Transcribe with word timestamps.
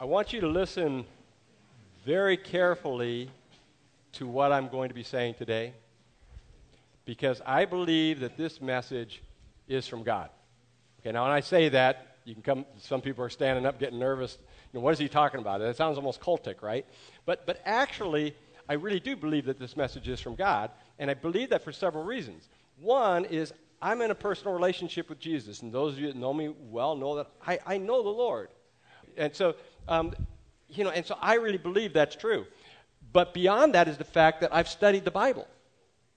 I 0.00 0.04
want 0.04 0.32
you 0.32 0.40
to 0.42 0.46
listen 0.46 1.04
very 2.06 2.36
carefully 2.36 3.32
to 4.12 4.28
what 4.28 4.52
I'm 4.52 4.68
going 4.68 4.90
to 4.90 4.94
be 4.94 5.02
saying 5.02 5.34
today 5.34 5.72
because 7.04 7.42
I 7.44 7.64
believe 7.64 8.20
that 8.20 8.36
this 8.36 8.60
message 8.60 9.22
is 9.66 9.88
from 9.88 10.04
God. 10.04 10.30
Okay, 11.00 11.10
now 11.10 11.24
when 11.24 11.32
I 11.32 11.40
say 11.40 11.68
that, 11.70 12.18
you 12.24 12.34
can 12.34 12.44
come, 12.44 12.64
some 12.80 13.00
people 13.00 13.24
are 13.24 13.28
standing 13.28 13.66
up 13.66 13.80
getting 13.80 13.98
nervous. 13.98 14.38
You 14.72 14.78
know, 14.78 14.84
what 14.84 14.92
is 14.92 15.00
he 15.00 15.08
talking 15.08 15.40
about? 15.40 15.60
It 15.62 15.76
sounds 15.76 15.96
almost 15.96 16.20
cultic, 16.20 16.62
right? 16.62 16.86
But, 17.26 17.44
but 17.44 17.60
actually, 17.64 18.36
I 18.68 18.74
really 18.74 19.00
do 19.00 19.16
believe 19.16 19.46
that 19.46 19.58
this 19.58 19.76
message 19.76 20.06
is 20.06 20.20
from 20.20 20.36
God, 20.36 20.70
and 21.00 21.10
I 21.10 21.14
believe 21.14 21.50
that 21.50 21.64
for 21.64 21.72
several 21.72 22.04
reasons. 22.04 22.48
One 22.80 23.24
is 23.24 23.52
I'm 23.82 24.00
in 24.02 24.12
a 24.12 24.14
personal 24.14 24.54
relationship 24.54 25.08
with 25.08 25.18
Jesus, 25.18 25.62
and 25.62 25.72
those 25.72 25.94
of 25.94 25.98
you 25.98 26.06
that 26.06 26.16
know 26.16 26.32
me 26.32 26.54
well 26.70 26.94
know 26.94 27.16
that 27.16 27.26
I, 27.44 27.58
I 27.66 27.78
know 27.78 28.04
the 28.04 28.10
Lord. 28.10 28.50
And 29.16 29.34
so, 29.34 29.56
um, 29.88 30.14
you 30.68 30.84
know, 30.84 30.90
and 30.90 31.04
so 31.04 31.16
I 31.20 31.34
really 31.34 31.58
believe 31.58 31.92
that's 31.92 32.16
true. 32.16 32.46
But 33.12 33.32
beyond 33.34 33.74
that 33.74 33.88
is 33.88 33.96
the 33.96 34.04
fact 34.04 34.40
that 34.42 34.54
I've 34.54 34.68
studied 34.68 35.04
the 35.04 35.10
Bible. 35.10 35.48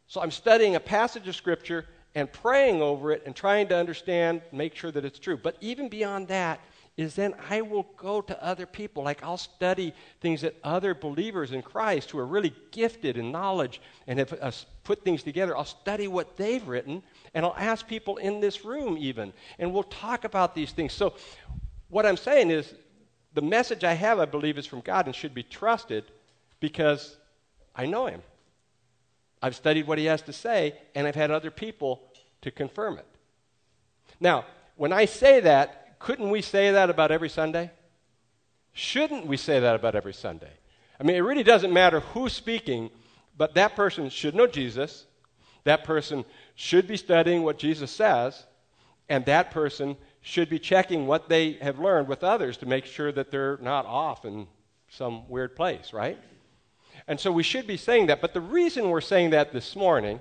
So 0.08 0.22
I'm 0.22 0.32
studying 0.32 0.76
a 0.76 0.80
passage 0.80 1.28
of 1.28 1.36
Scripture 1.36 1.86
and 2.16 2.32
praying 2.32 2.82
over 2.82 3.12
it 3.12 3.24
and 3.26 3.34
trying 3.34 3.70
to 3.70 3.78
understand, 3.78 4.42
make 4.52 4.76
sure 4.76 4.92
that 4.92 5.06
it's 5.06 5.20
true. 5.20 5.38
But 5.38 5.56
even 5.62 5.88
beyond 5.88 6.28
that 6.28 6.60
is 6.98 7.16
then 7.16 7.34
I 7.50 7.62
will 7.62 7.88
go 7.96 8.20
to 8.22 8.44
other 8.44 8.66
people. 8.66 9.04
Like 9.04 9.24
I'll 9.24 9.38
study 9.38 9.94
things 10.20 10.42
that 10.42 10.56
other 10.64 10.94
believers 10.94 11.54
in 11.54 11.62
Christ 11.62 12.12
who 12.12 12.20
are 12.20 12.26
really 12.26 12.54
gifted 12.72 13.16
in 13.16 13.32
knowledge 13.32 13.82
and 14.08 14.20
have 14.20 14.34
uh, 14.42 14.52
put 14.84 15.06
things 15.06 15.24
together. 15.24 15.56
I'll 15.56 15.64
study 15.64 16.10
what 16.10 16.36
they've 16.36 16.68
written 16.68 17.02
and 17.34 17.46
I'll 17.46 17.56
ask 17.58 17.88
people 17.88 18.18
in 18.18 18.42
this 18.42 18.66
room 18.66 18.98
even. 18.98 19.32
And 19.58 19.74
we'll 19.74 19.84
talk 19.84 20.26
about 20.26 20.54
these 20.54 20.72
things. 20.74 20.92
So 20.92 21.14
what 21.88 22.06
I'm 22.06 22.18
saying 22.18 22.52
is 22.52 22.74
the 23.34 23.42
message 23.42 23.84
I 23.84 23.94
have, 23.94 24.20
I 24.20 24.26
believe, 24.26 24.58
is 24.58 24.66
from 24.66 24.82
God 24.82 25.06
and 25.06 25.16
should 25.16 25.34
be 25.34 25.44
trusted 25.44 26.06
because 26.60 27.18
I 27.76 27.86
know 27.86 28.06
Him. 28.08 28.22
I've 29.42 29.56
studied 29.56 29.88
what 29.88 29.98
He 29.98 30.06
has 30.06 30.22
to 30.24 30.34
say, 30.34 30.76
and 30.96 31.08
I've 31.08 31.16
had 31.16 31.32
other 31.32 31.52
people 31.52 32.02
to 32.42 32.52
confirm 32.52 32.98
it. 32.98 33.06
Now, 34.20 34.46
when 34.76 34.94
I 34.94 35.06
say 35.06 35.40
that, 35.42 36.00
couldn't 36.00 36.30
we 36.30 36.42
say 36.42 36.72
that 36.72 36.90
about 36.90 37.12
every 37.12 37.30
Sunday? 37.30 37.72
Shouldn't 38.74 39.26
we 39.26 39.38
say 39.38 39.60
that 39.60 39.76
about 39.76 39.96
every 39.96 40.14
Sunday? 40.14 40.52
I 41.00 41.04
mean, 41.04 41.16
it 41.16 41.22
really 41.22 41.44
doesn't 41.44 41.74
matter 41.74 42.00
who's 42.00 42.34
speaking, 42.34 42.90
but 43.38 43.56
that 43.56 43.76
person 43.76 44.10
should 44.10 44.36
know 44.36 44.48
Jesus. 44.48 45.06
That 45.64 45.84
person 45.84 46.26
should 46.56 46.88
be 46.88 46.98
studying 46.98 47.44
what 47.44 47.58
Jesus 47.58 47.92
says, 47.92 48.46
and 49.10 49.26
that 49.26 49.52
person 49.52 49.98
should 50.22 50.50
be 50.50 50.60
checking 50.60 51.08
what 51.08 51.30
they 51.30 51.54
have 51.54 51.80
learned 51.80 52.08
with 52.08 52.24
others 52.24 52.58
to 52.58 52.66
make 52.66 52.86
sure 52.86 53.12
that 53.12 53.32
they're 53.32 53.58
not 53.62 53.86
off 53.86 54.24
in 54.24 54.48
some 54.90 55.28
weird 55.28 55.56
place, 55.56 55.94
right? 55.94 56.18
And 57.08 57.20
so 57.20 57.32
we 57.32 57.44
should 57.44 57.66
be 57.66 57.78
saying 57.78 58.08
that. 58.08 58.22
But 58.22 58.34
the 58.34 58.42
reason 58.42 58.90
we're 58.90 59.02
saying 59.02 59.32
that 59.32 59.52
this 59.52 59.76
morning 59.76 60.20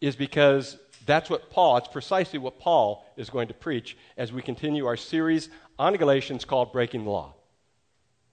is 0.00 0.14
because 0.14 0.78
that's 1.06 1.30
what 1.30 1.50
Paul, 1.50 1.78
it's 1.78 1.88
precisely 1.88 2.38
what 2.38 2.58
Paul 2.58 3.06
is 3.16 3.30
going 3.30 3.48
to 3.48 3.54
preach 3.54 3.96
as 4.16 4.32
we 4.32 4.42
continue 4.42 4.86
our 4.86 4.96
series 4.96 5.48
on 5.78 5.94
Galatians 5.94 6.44
called 6.44 6.72
Breaking 6.72 7.04
the 7.04 7.10
Law. 7.10 7.34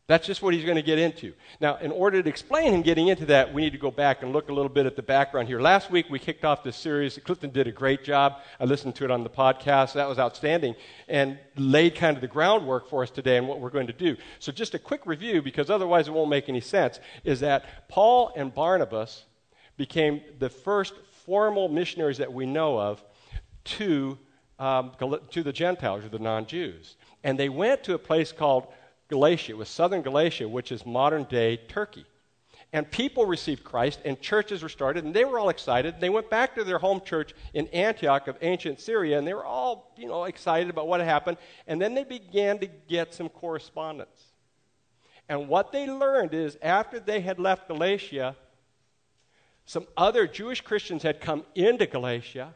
That's 0.07 0.27
just 0.27 0.43
what 0.43 0.53
he's 0.53 0.63
going 0.63 0.75
to 0.75 0.83
get 0.83 0.99
into. 0.99 1.33
Now, 1.59 1.77
in 1.77 1.91
order 1.91 2.21
to 2.21 2.29
explain 2.29 2.71
him 2.71 2.83
getting 2.83 3.07
into 3.07 3.25
that, 3.25 3.51
we 3.51 3.63
need 3.63 3.71
to 3.71 3.79
go 3.79 3.89
back 3.89 4.21
and 4.21 4.33
look 4.33 4.49
a 4.49 4.53
little 4.53 4.69
bit 4.69 4.85
at 4.85 4.95
the 4.95 5.01
background 5.01 5.47
here. 5.47 5.59
Last 5.59 5.89
week, 5.89 6.05
we 6.11 6.19
kicked 6.19 6.45
off 6.45 6.63
this 6.63 6.75
series. 6.75 7.17
Clifton 7.17 7.49
did 7.49 7.65
a 7.65 7.71
great 7.71 8.03
job. 8.03 8.35
I 8.59 8.65
listened 8.65 8.93
to 8.95 9.05
it 9.05 9.09
on 9.09 9.23
the 9.23 9.31
podcast. 9.31 9.93
That 9.93 10.07
was 10.07 10.19
outstanding 10.19 10.75
and 11.07 11.39
laid 11.55 11.95
kind 11.95 12.15
of 12.15 12.21
the 12.21 12.27
groundwork 12.27 12.87
for 12.87 13.01
us 13.01 13.09
today 13.09 13.37
and 13.37 13.47
what 13.47 13.59
we're 13.59 13.71
going 13.71 13.87
to 13.87 13.93
do. 13.93 14.15
So, 14.37 14.51
just 14.51 14.75
a 14.75 14.79
quick 14.79 15.07
review, 15.07 15.41
because 15.41 15.71
otherwise 15.71 16.07
it 16.07 16.13
won't 16.13 16.29
make 16.29 16.49
any 16.49 16.61
sense, 16.61 16.99
is 17.23 17.39
that 17.39 17.89
Paul 17.89 18.31
and 18.35 18.53
Barnabas 18.53 19.23
became 19.75 20.21
the 20.37 20.49
first 20.49 20.93
formal 21.25 21.67
missionaries 21.67 22.19
that 22.19 22.31
we 22.31 22.45
know 22.45 22.79
of 22.79 23.03
to, 23.63 24.19
um, 24.59 24.91
to 25.31 25.41
the 25.41 25.51
Gentiles 25.51 26.05
or 26.05 26.09
the 26.09 26.19
non 26.19 26.45
Jews. 26.45 26.95
And 27.23 27.39
they 27.39 27.49
went 27.49 27.83
to 27.85 27.95
a 27.95 27.99
place 27.99 28.31
called 28.31 28.67
Galatia, 29.07 29.55
was 29.55 29.69
southern 29.69 30.01
Galatia, 30.01 30.47
which 30.47 30.71
is 30.71 30.85
modern 30.85 31.23
day 31.25 31.57
Turkey. 31.57 32.05
And 32.73 32.89
people 32.89 33.25
received 33.25 33.63
Christ, 33.63 34.01
and 34.03 34.19
churches 34.19 34.61
were 34.61 34.69
started, 34.69 35.05
and 35.05 35.13
they 35.13 35.23
were 35.23 35.39
all 35.39 35.49
excited. 35.49 36.01
They 36.01 36.09
went 36.09 36.29
back 36.29 36.55
to 36.55 36.63
their 36.63 36.79
home 36.79 36.99
church 36.99 37.33
in 37.53 37.67
Antioch 37.67 38.27
of 38.27 38.37
ancient 38.41 38.81
Syria, 38.81 39.17
and 39.17 39.25
they 39.25 39.33
were 39.33 39.45
all, 39.45 39.93
you 39.97 40.07
know, 40.07 40.25
excited 40.25 40.69
about 40.69 40.87
what 40.87 40.99
happened. 40.99 41.37
And 41.67 41.81
then 41.81 41.93
they 41.93 42.03
began 42.03 42.59
to 42.59 42.67
get 42.87 43.13
some 43.13 43.29
correspondence. 43.29 44.23
And 45.29 45.47
what 45.47 45.71
they 45.71 45.87
learned 45.87 46.33
is 46.33 46.57
after 46.61 46.99
they 46.99 47.21
had 47.21 47.39
left 47.39 47.67
Galatia, 47.67 48.35
some 49.65 49.87
other 49.95 50.27
Jewish 50.27 50.61
Christians 50.61 51.01
had 51.01 51.21
come 51.21 51.43
into 51.55 51.85
Galatia, 51.85 52.53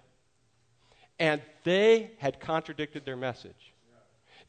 and 1.18 1.42
they 1.64 2.12
had 2.18 2.40
contradicted 2.40 3.06
their 3.06 3.16
message. 3.16 3.74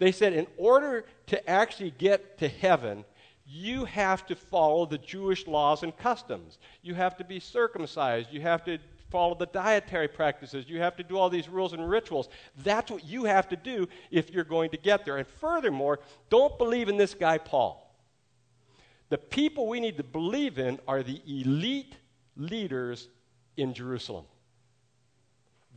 They 0.01 0.13
said, 0.13 0.33
in 0.33 0.47
order 0.57 1.05
to 1.27 1.49
actually 1.49 1.93
get 1.93 2.39
to 2.39 2.49
heaven, 2.49 3.05
you 3.47 3.85
have 3.85 4.27
to 4.27 4.35
follow 4.35 4.87
the 4.87 4.97
Jewish 4.97 5.47
laws 5.47 5.83
and 5.83 5.97
customs. 5.97 6.59
You 6.83 6.95
have 6.95 7.19
to 7.19 7.25
be 7.25 7.39
circumcised. 7.39 8.33
You 8.33 8.41
have 8.41 8.65
to 8.65 8.79
follow 9.11 9.35
the 9.35 9.47
dietary 9.47 10.09
practices. 10.09 10.65
You 10.69 10.81
have 10.81 10.97
to 10.97 11.03
do 11.03 11.19
all 11.19 11.29
these 11.29 11.51
rules 11.51 11.75
and 11.75 11.89
rituals. 11.89 12.31
That's 12.65 12.91
what 12.91 13.05
you 13.05 13.25
have 13.25 13.49
to 13.51 13.57
do 13.57 13.89
if 14.11 14.31
you're 14.31 14.43
going 14.43 14.71
to 14.71 14.79
get 14.79 15.05
there. 15.05 15.19
And 15.19 15.27
furthermore, 15.27 16.01
don't 16.31 16.57
believe 16.57 16.89
in 16.89 16.97
this 16.97 17.13
guy, 17.13 17.37
Paul. 17.37 17.95
The 19.11 19.19
people 19.19 19.69
we 19.69 19.81
need 19.81 19.99
to 19.99 20.05
believe 20.05 20.59
in 20.59 20.79
are 20.89 21.03
the 21.03 21.21
elite 21.27 21.97
leaders 22.37 23.09
in 23.59 23.75
Jerusalem. 23.75 24.25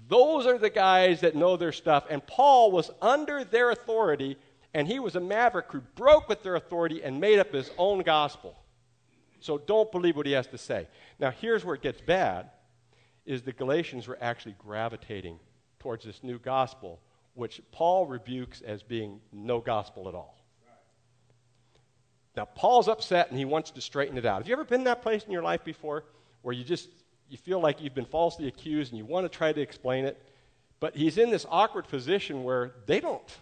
Those 0.08 0.46
are 0.46 0.58
the 0.58 0.70
guys 0.70 1.22
that 1.22 1.36
know 1.36 1.58
their 1.58 1.72
stuff. 1.72 2.06
And 2.10 2.26
Paul 2.26 2.72
was 2.72 2.92
under 3.02 3.44
their 3.44 3.72
authority, 3.72 4.38
and 4.74 4.88
he 4.88 5.00
was 5.00 5.16
a 5.16 5.20
maverick 5.20 5.72
who 5.72 5.82
broke 5.82 6.28
with 6.28 6.44
their 6.44 6.56
authority 6.56 7.04
and 7.04 7.20
made 7.20 7.40
up 7.40 7.54
his 7.54 7.72
own 7.78 8.02
gospel. 8.02 8.58
So 9.40 9.58
don't 9.58 9.92
believe 9.92 10.16
what 10.16 10.26
he 10.26 10.32
has 10.34 10.48
to 10.48 10.58
say. 10.58 10.88
Now, 11.20 11.32
here's 11.32 11.66
where 11.66 11.76
it 11.76 11.82
gets 11.82 12.02
bad 12.02 12.50
is 13.26 13.42
the 13.42 13.54
Galatians 13.54 14.08
were 14.08 14.18
actually 14.22 14.56
gravitating 14.58 15.40
towards 15.80 16.06
this 16.06 16.24
new 16.24 16.40
gospel, 16.40 17.00
which 17.34 17.62
Paul 17.72 18.06
rebukes 18.06 18.62
as 18.62 18.84
being 18.84 19.20
no 19.32 19.60
gospel 19.60 20.08
at 20.08 20.16
all. 20.16 20.38
Now, 22.36 22.46
Paul's 22.46 22.88
upset 22.88 23.30
and 23.30 23.38
he 23.38 23.46
wants 23.46 23.72
to 23.72 23.82
straighten 23.82 24.18
it 24.18 24.26
out. 24.26 24.40
Have 24.42 24.48
you 24.48 24.54
ever 24.54 24.64
been 24.64 24.82
in 24.82 24.86
that 24.86 25.02
place 25.02 25.24
in 25.24 25.32
your 25.32 25.44
life 25.44 25.64
before 25.64 26.06
where 26.42 26.54
you 26.54 26.64
just 26.64 26.90
you 27.34 27.40
feel 27.40 27.60
like 27.60 27.82
you've 27.82 27.96
been 27.96 28.06
falsely 28.06 28.48
accused 28.48 28.92
and 28.92 29.00
you 29.00 29.06
want 29.06 29.26
to 29.26 29.38
try 29.38 29.52
to 29.52 29.60
explain 29.60 30.06
it, 30.06 30.22
but 30.80 30.96
he's 30.96 31.18
in 31.18 31.32
this 31.32 31.48
awkward 31.50 31.88
position 31.88 32.44
where 32.44 32.76
they 32.86 33.00
don't. 33.00 33.38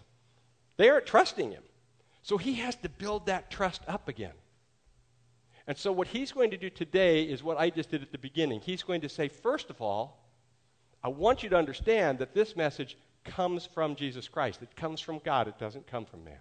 They 0.78 0.88
aren't 0.88 1.04
trusting 1.04 1.50
him. 1.50 1.62
So 2.22 2.38
he 2.38 2.54
has 2.54 2.74
to 2.76 2.88
build 2.88 3.26
that 3.26 3.50
trust 3.50 3.82
up 3.86 4.08
again. 4.08 4.32
And 5.66 5.76
so, 5.76 5.92
what 5.92 6.06
he's 6.06 6.32
going 6.32 6.50
to 6.52 6.56
do 6.56 6.70
today 6.70 7.24
is 7.24 7.42
what 7.42 7.58
I 7.58 7.68
just 7.68 7.90
did 7.90 8.00
at 8.00 8.12
the 8.12 8.18
beginning. 8.18 8.62
He's 8.62 8.82
going 8.82 9.02
to 9.02 9.10
say, 9.10 9.28
first 9.28 9.68
of 9.68 9.82
all, 9.82 10.26
I 11.04 11.08
want 11.08 11.42
you 11.42 11.50
to 11.50 11.56
understand 11.56 12.18
that 12.20 12.32
this 12.32 12.56
message 12.56 12.96
comes 13.24 13.66
from 13.66 13.94
Jesus 13.94 14.26
Christ. 14.26 14.62
It 14.62 14.74
comes 14.74 15.02
from 15.02 15.18
God, 15.18 15.48
it 15.48 15.58
doesn't 15.58 15.86
come 15.86 16.06
from 16.06 16.24
man. 16.24 16.40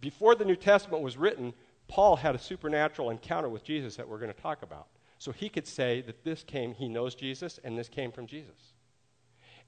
Before 0.00 0.34
the 0.34 0.44
New 0.44 0.56
Testament 0.56 1.04
was 1.04 1.16
written, 1.16 1.54
Paul 1.86 2.16
had 2.16 2.34
a 2.34 2.38
supernatural 2.38 3.10
encounter 3.10 3.48
with 3.48 3.62
Jesus 3.62 3.94
that 3.94 4.08
we're 4.08 4.18
going 4.18 4.34
to 4.34 4.42
talk 4.42 4.62
about. 4.62 4.88
So 5.18 5.32
he 5.32 5.48
could 5.48 5.66
say 5.66 6.00
that 6.02 6.24
this 6.24 6.44
came, 6.44 6.74
he 6.74 6.88
knows 6.88 7.14
Jesus, 7.14 7.58
and 7.64 7.76
this 7.76 7.88
came 7.88 8.12
from 8.12 8.26
Jesus. 8.26 8.72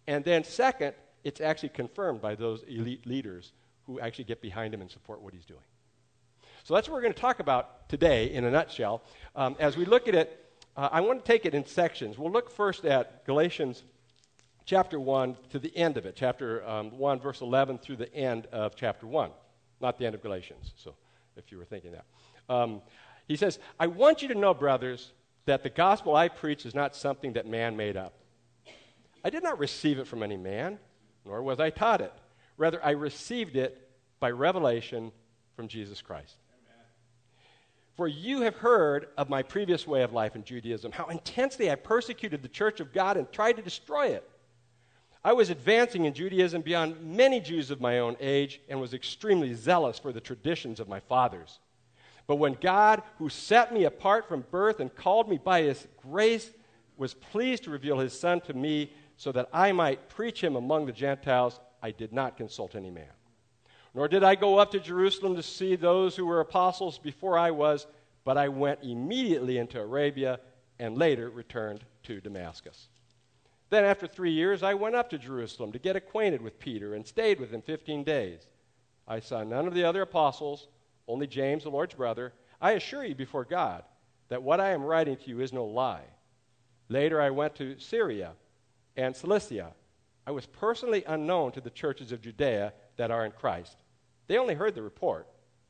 And 0.06 0.25
then, 0.25 0.44
second, 0.44 0.94
it's 1.25 1.41
actually 1.41 1.71
confirmed 1.71 2.21
by 2.21 2.34
those 2.34 2.62
elite 2.69 3.06
leaders 3.06 3.53
who 3.87 4.00
actually 4.00 4.25
get 4.25 4.41
behind 4.41 4.72
him 4.72 4.81
and 4.81 4.91
support 4.91 5.20
what 5.20 5.35
he's 5.35 5.44
doing. 5.44 5.61
So 6.64 6.75
that's 6.75 6.88
what 6.88 6.94
we're 6.94 7.02
going 7.02 7.14
to 7.14 7.20
talk 7.20 7.41
about 7.41 7.88
today 7.88 8.32
in 8.32 8.44
a 8.44 8.50
nutshell. 8.50 9.02
Um, 9.35 9.56
as 9.58 9.76
we 9.76 9.85
look 9.85 10.08
at 10.08 10.14
it, 10.14 10.52
uh, 10.76 10.88
I 10.93 11.00
want 11.00 11.25
to 11.25 11.26
take 11.26 11.47
it 11.47 11.55
in 11.55 11.67
sections. 11.67 12.17
We'll 12.17 12.31
look 12.31 12.50
first 12.50 12.85
at 12.85 13.25
Galatians 13.25 13.82
chapter 14.64 15.00
1 15.00 15.37
to 15.50 15.58
the 15.58 15.76
end 15.76 15.97
of 15.97 16.06
it, 16.06 16.14
chapter 16.17 16.67
um, 16.69 16.97
1, 16.97 17.19
verse 17.19 17.41
11 17.41 17.79
through 17.79 17.97
the 17.97 18.14
end 18.14 18.47
of 18.52 18.76
chapter 18.76 19.06
1, 19.06 19.31
not 19.81 19.99
the 19.99 20.06
end 20.06 20.14
of 20.14 20.23
Galatians, 20.23 20.73
so 20.76 20.94
if 21.37 21.50
you 21.50 21.58
were 21.58 21.64
thinking 21.64 21.93
that. 21.93 22.05
Um, 22.49 22.82
he 23.26 23.37
says, 23.37 23.58
I 23.79 23.88
want 23.88 24.23
you 24.23 24.29
to 24.29 24.35
know, 24.35 24.55
brothers, 24.55 25.12
that 25.46 25.62
the 25.62 25.70
gospel 25.70 26.14
I 26.14 26.28
preach 26.28 26.66
is 26.66 26.75
not 26.75 26.94
something 26.94 27.32
that 27.34 27.46
man 27.46 27.76
made 27.76 27.96
up. 27.96 28.14
I 29.25 29.31
did 29.31 29.42
not 29.42 29.58
receive 29.58 29.98
it 29.98 30.06
from 30.06 30.22
any 30.22 30.37
man, 30.37 30.78
nor 31.25 31.42
was 31.42 31.60
I 31.60 31.70
taught 31.70 32.00
it. 32.00 32.12
Rather, 32.56 32.84
I 32.84 32.90
received 32.90 33.56
it 33.56 33.90
by 34.19 34.31
revelation 34.31 35.12
from 35.56 35.69
Jesus 35.69 36.02
Christ. 36.02 36.37
For 37.96 38.08
you 38.08 38.42
have 38.42 38.56
heard 38.56 39.08
of 39.19 39.28
my 39.28 39.42
previous 39.42 39.87
way 39.87 40.02
of 40.02 40.12
life 40.12 40.34
in 40.34 40.44
Judaism, 40.44 40.92
how 40.92 41.06
intensely 41.06 41.70
I 41.70 41.75
persecuted 41.75 42.40
the 42.42 42.48
church 42.48 42.81
of 42.81 42.92
God 42.92 43.16
and 43.16 43.31
tried 43.31 43.56
to 43.56 43.62
destroy 43.62 44.08
it. 44.08 44.28
I 45.22 45.34
was 45.34 45.50
advancing 45.50 46.06
in 46.06 46.14
Judaism 46.14 46.62
beyond 46.62 47.02
many 47.02 47.40
Jews 47.40 47.70
of 47.70 47.81
my 47.81 47.98
own 47.98 48.16
age 48.20 48.60
and 48.70 48.81
was 48.81 48.94
extremely 48.94 49.52
zealous 49.52 49.98
for 49.98 50.12
the 50.12 50.20
traditions 50.20 50.81
of 50.81 50.88
my 50.88 51.00
fathers. 51.00 51.58
But 52.31 52.37
when 52.37 52.56
God, 52.61 53.03
who 53.19 53.29
set 53.29 53.75
me 53.75 53.87
apart 53.87 54.29
from 54.29 54.44
birth 54.53 54.79
and 54.79 54.94
called 54.94 55.29
me 55.29 55.37
by 55.37 55.62
his 55.62 55.88
grace, 56.00 56.49
was 56.97 57.12
pleased 57.12 57.65
to 57.65 57.71
reveal 57.71 57.99
his 57.99 58.17
Son 58.17 58.41
to 58.43 58.55
me 58.55 58.93
so 59.17 59.32
that 59.32 59.49
I 59.53 59.73
might 59.73 60.09
preach 60.09 60.41
him 60.41 60.55
among 60.55 60.87
the 60.87 60.93
Gentiles, 60.93 61.59
I 61.82 61.91
did 61.91 62.12
not 62.12 62.37
consult 62.37 62.77
any 62.77 62.88
man. 62.88 63.11
Nor 63.94 64.06
did 64.06 64.23
I 64.23 64.37
go 64.37 64.59
up 64.59 64.71
to 64.71 64.79
Jerusalem 64.79 65.35
to 65.35 65.43
see 65.43 65.75
those 65.75 66.15
who 66.15 66.25
were 66.25 66.38
apostles 66.38 67.00
before 67.00 67.37
I 67.37 67.50
was, 67.50 67.88
but 68.23 68.38
I 68.38 68.47
went 68.47 68.85
immediately 68.85 69.59
into 69.59 69.81
Arabia 69.81 70.38
and 70.79 70.97
later 70.97 71.31
returned 71.31 71.85
to 72.05 72.21
Damascus. 72.21 72.91
Then, 73.71 73.85
after 73.85 74.06
three 74.06 74.31
years, 74.31 74.62
I 74.62 74.75
went 74.75 74.94
up 74.94 75.11
to 75.11 75.19
Jerusalem 75.19 75.73
to 75.73 75.81
get 75.81 75.97
acquainted 75.97 76.43
with 76.43 76.61
Peter 76.61 76.94
and 76.94 77.05
stayed 77.05 77.41
with 77.41 77.50
him 77.50 77.62
15 77.62 78.05
days. 78.05 78.47
I 79.09 79.19
saw 79.19 79.43
none 79.43 79.67
of 79.67 79.75
the 79.75 79.83
other 79.83 80.03
apostles, 80.03 80.69
only 81.11 81.27
James, 81.27 81.65
the 81.65 81.71
Lord's 81.71 81.95
brother. 81.95 82.33
I 82.61 82.73
assure 82.73 83.05
you 83.05 83.15
before 83.15 83.45
God 83.45 83.83
that 84.29 84.43
what 84.43 84.61
I 84.61 84.71
am 84.71 84.85
writing 84.85 85.17
to 85.17 85.29
you 85.29 85.41
is 85.41 85.53
no 85.53 85.65
lie. 85.65 86.05
Later, 86.89 87.21
I 87.21 87.31
went 87.31 87.55
to 87.57 87.79
Syria 87.79 88.33
and 88.97 89.15
Cilicia. 89.15 89.73
I 90.27 90.31
was 90.31 90.47
personally 90.47 91.05
unknown 91.07 91.53
to 91.53 91.61
the 91.61 91.71
churches 91.71 92.12
of 92.12 92.23
Judea 92.23 92.73
that 92.97 93.11
are 93.11 93.25
in 93.25 93.33
Christ. 93.33 93.77
They 94.29 94.39
only 94.39 94.55
heard 94.55 94.75
the 94.75 94.83
report. 94.83 95.27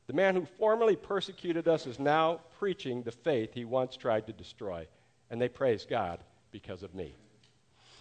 The 0.07 0.13
man 0.13 0.35
who 0.35 0.45
formerly 0.45 0.95
persecuted 0.95 1.67
us 1.67 1.87
is 1.87 1.99
now 1.99 2.41
preaching 2.59 3.01
the 3.01 3.11
faith 3.11 3.53
he 3.53 3.65
once 3.65 3.95
tried 3.95 4.27
to 4.27 4.33
destroy, 4.33 4.87
and 5.29 5.41
they 5.41 5.49
praise 5.49 5.85
God 5.89 6.23
because 6.51 6.83
of 6.83 6.93
me. 6.93 7.15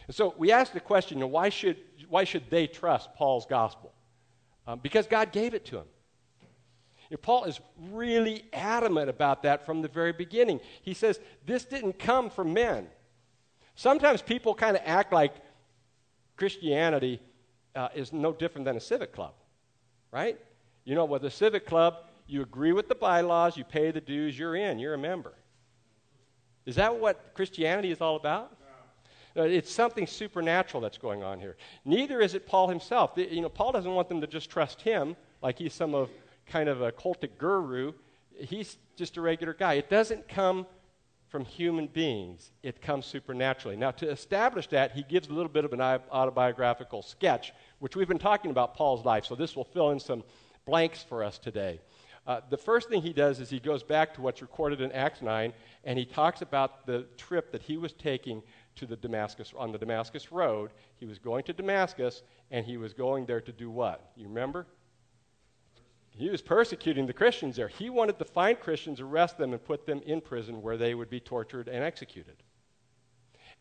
And 0.07 0.15
so 0.15 0.35
we 0.37 0.51
ask 0.51 0.73
the 0.73 0.81
question 0.81 1.19
you 1.19 1.21
know, 1.21 1.29
why, 1.29 1.51
should, 1.51 1.77
why 2.09 2.25
should 2.25 2.51
they 2.51 2.67
trust 2.67 3.15
Paul's 3.15 3.47
gospel? 3.47 3.93
Um, 4.67 4.81
because 4.81 5.07
God 5.07 5.33
gave 5.33 5.55
it 5.55 5.65
to 5.67 5.79
him. 5.79 5.87
Know, 7.11 7.17
Paul 7.17 7.45
is 7.45 7.61
really 7.91 8.45
adamant 8.53 9.11
about 9.11 9.43
that 9.43 9.67
from 9.67 9.83
the 9.83 9.89
very 9.89 10.13
beginning. 10.13 10.61
He 10.83 10.95
says, 10.95 11.19
This 11.45 11.65
didn't 11.65 11.99
come 11.99 12.31
from 12.31 12.53
men. 12.53 12.87
Sometimes 13.75 14.23
people 14.23 14.55
kind 14.55 14.77
of 14.77 14.83
act 14.85 15.13
like 15.13 15.35
Christianity 16.37 17.21
uh, 17.75 17.89
is 17.95 18.13
no 18.13 18.33
different 18.33 18.65
than 18.65 18.77
a 18.77 18.81
civic 18.81 19.13
club, 19.13 19.35
right? 20.13 20.39
You 20.85 20.95
know, 20.95 21.05
with 21.05 21.25
a 21.25 21.31
civic 21.31 21.67
club, 21.67 21.97
you 22.27 22.43
agree 22.43 22.73
with 22.73 22.89
the 22.89 22.95
bylaws, 22.95 23.57
you 23.57 23.65
pay 23.65 23.91
the 23.91 24.01
dues, 24.01 24.39
you're 24.39 24.55
in, 24.55 24.79
you're 24.79 24.95
a 24.95 24.99
member. 24.99 25.35
Is 26.67 26.77
that 26.77 26.95
what 26.95 27.33
Christianity 27.35 27.91
is 27.91 28.01
all 28.01 28.17
about? 28.17 28.57
Uh, 29.37 29.43
it's 29.43 29.71
something 29.71 30.07
supernatural 30.07 30.81
that's 30.81 30.99
going 30.99 31.23
on 31.23 31.39
here. 31.39 31.57
Neither 31.85 32.21
is 32.21 32.35
it 32.35 32.47
Paul 32.47 32.69
himself. 32.69 33.13
You 33.17 33.41
know, 33.41 33.49
Paul 33.49 33.73
doesn't 33.73 33.95
want 33.95 34.09
them 34.09 34.21
to 34.21 34.27
just 34.27 34.51
trust 34.51 34.83
him 34.83 35.17
like 35.41 35.59
he's 35.59 35.73
some 35.73 35.95
of 35.95 36.11
kind 36.51 36.69
of 36.69 36.83
a 36.83 36.93
cultic 36.93 37.39
guru. 37.39 37.93
He's 38.39 38.77
just 38.97 39.17
a 39.17 39.21
regular 39.21 39.55
guy. 39.55 39.75
It 39.75 39.89
doesn't 39.89 40.29
come 40.29 40.67
from 41.29 41.45
human 41.45 41.87
beings. 41.87 42.51
It 42.63 42.83
comes 42.83 43.07
supernaturally. 43.07 43.77
Now, 43.77 43.93
to 43.93 44.11
establish 44.11 44.67
that, 44.69 44.93
he 44.93 45.05
gives 45.05 45.29
a 45.29 45.33
little 45.33 45.51
bit 45.51 45.65
of 45.65 45.73
an 45.73 45.81
autobiographical 45.81 47.03
sketch, 47.03 47.53
which 47.79 47.95
we've 47.95 48.09
been 48.09 48.19
talking 48.19 48.51
about 48.51 48.75
Paul's 48.75 49.05
life. 49.05 49.25
So 49.25 49.37
this 49.37 49.55
will 49.55 49.65
fill 49.65 49.91
in 49.91 50.01
some 50.01 50.25
blanks 50.67 51.03
for 51.03 51.23
us 51.23 51.39
today. 51.39 51.81
Uh, 52.27 52.41
the 52.51 52.57
first 52.57 52.89
thing 52.89 53.01
he 53.01 53.13
does 53.13 53.41
is 53.41 53.49
he 53.49 53.61
goes 53.61 53.83
back 53.83 54.13
to 54.15 54.21
what's 54.21 54.43
recorded 54.43 54.81
in 54.81 54.93
Acts 54.93 55.23
9, 55.23 55.53
and 55.85 55.99
he 55.99 56.05
talks 56.05 56.43
about 56.43 56.85
the 56.85 57.07
trip 57.17 57.51
that 57.53 57.63
he 57.63 57.77
was 57.77 57.93
taking 57.93 58.43
to 58.77 58.87
the 58.87 58.97
Damascus 58.97 59.53
on 59.57 59.73
the 59.73 59.79
Damascus 59.79 60.33
road. 60.33 60.71
He 60.97 61.07
was 61.07 61.19
going 61.19 61.45
to 61.45 61.53
Damascus 61.53 62.23
and 62.51 62.65
he 62.65 62.77
was 62.77 62.93
going 62.93 63.27
there 63.27 63.41
to 63.41 63.53
do 63.53 63.71
what? 63.71 64.11
You 64.17 64.27
remember? 64.27 64.67
He 66.21 66.29
was 66.29 66.43
persecuting 66.43 67.07
the 67.07 67.15
Christians 67.15 67.57
there. 67.57 67.69
He 67.69 67.89
wanted 67.89 68.19
to 68.19 68.27
find 68.27 68.61
Christians, 68.61 69.01
arrest 69.01 69.39
them, 69.39 69.55
and 69.55 69.65
put 69.65 69.87
them 69.87 70.03
in 70.05 70.21
prison 70.21 70.61
where 70.61 70.77
they 70.77 70.95
would 70.95 71.09
be 71.09 71.19
tortured 71.19 71.67
and 71.67 71.83
executed. 71.83 72.37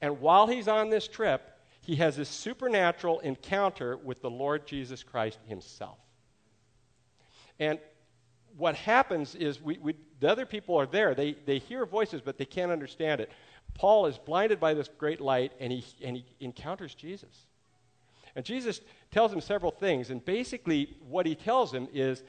And 0.01 0.19
while 0.19 0.45
he's 0.45 0.67
on 0.67 0.89
this 0.89 1.07
trip, 1.07 1.41
he 1.79 1.95
has 1.95 2.17
this 2.17 2.27
supernatural 2.27 3.21
encounter 3.21 3.95
with 3.95 4.21
the 4.21 4.29
Lord 4.29 4.67
Jesus 4.67 5.03
Christ 5.03 5.39
himself. 5.47 5.99
And 7.59 7.79
what 8.57 8.75
happens 8.75 9.35
is 9.35 9.61
we, 9.61 9.77
we, 9.77 9.95
the 10.19 10.29
other 10.29 10.45
people 10.45 10.75
are 10.75 10.85
there. 10.85 11.15
They, 11.15 11.37
they 11.45 11.59
hear 11.59 11.85
voices, 11.85 12.19
but 12.19 12.37
they 12.37 12.45
can't 12.45 12.73
understand 12.73 13.21
it. 13.21 13.31
Paul 13.73 14.05
is 14.05 14.17
blinded 14.17 14.59
by 14.59 14.73
this 14.73 14.89
great 14.97 15.21
light 15.21 15.53
and 15.61 15.71
he, 15.71 15.85
and 16.03 16.17
he 16.17 16.25
encounters 16.41 16.93
Jesus. 16.93 17.45
And 18.35 18.43
Jesus 18.43 18.81
tells 19.11 19.31
him 19.31 19.39
several 19.39 19.71
things. 19.71 20.09
And 20.09 20.23
basically, 20.23 20.97
what 21.07 21.25
he 21.25 21.35
tells 21.35 21.73
him 21.73 21.87
is 21.93 22.21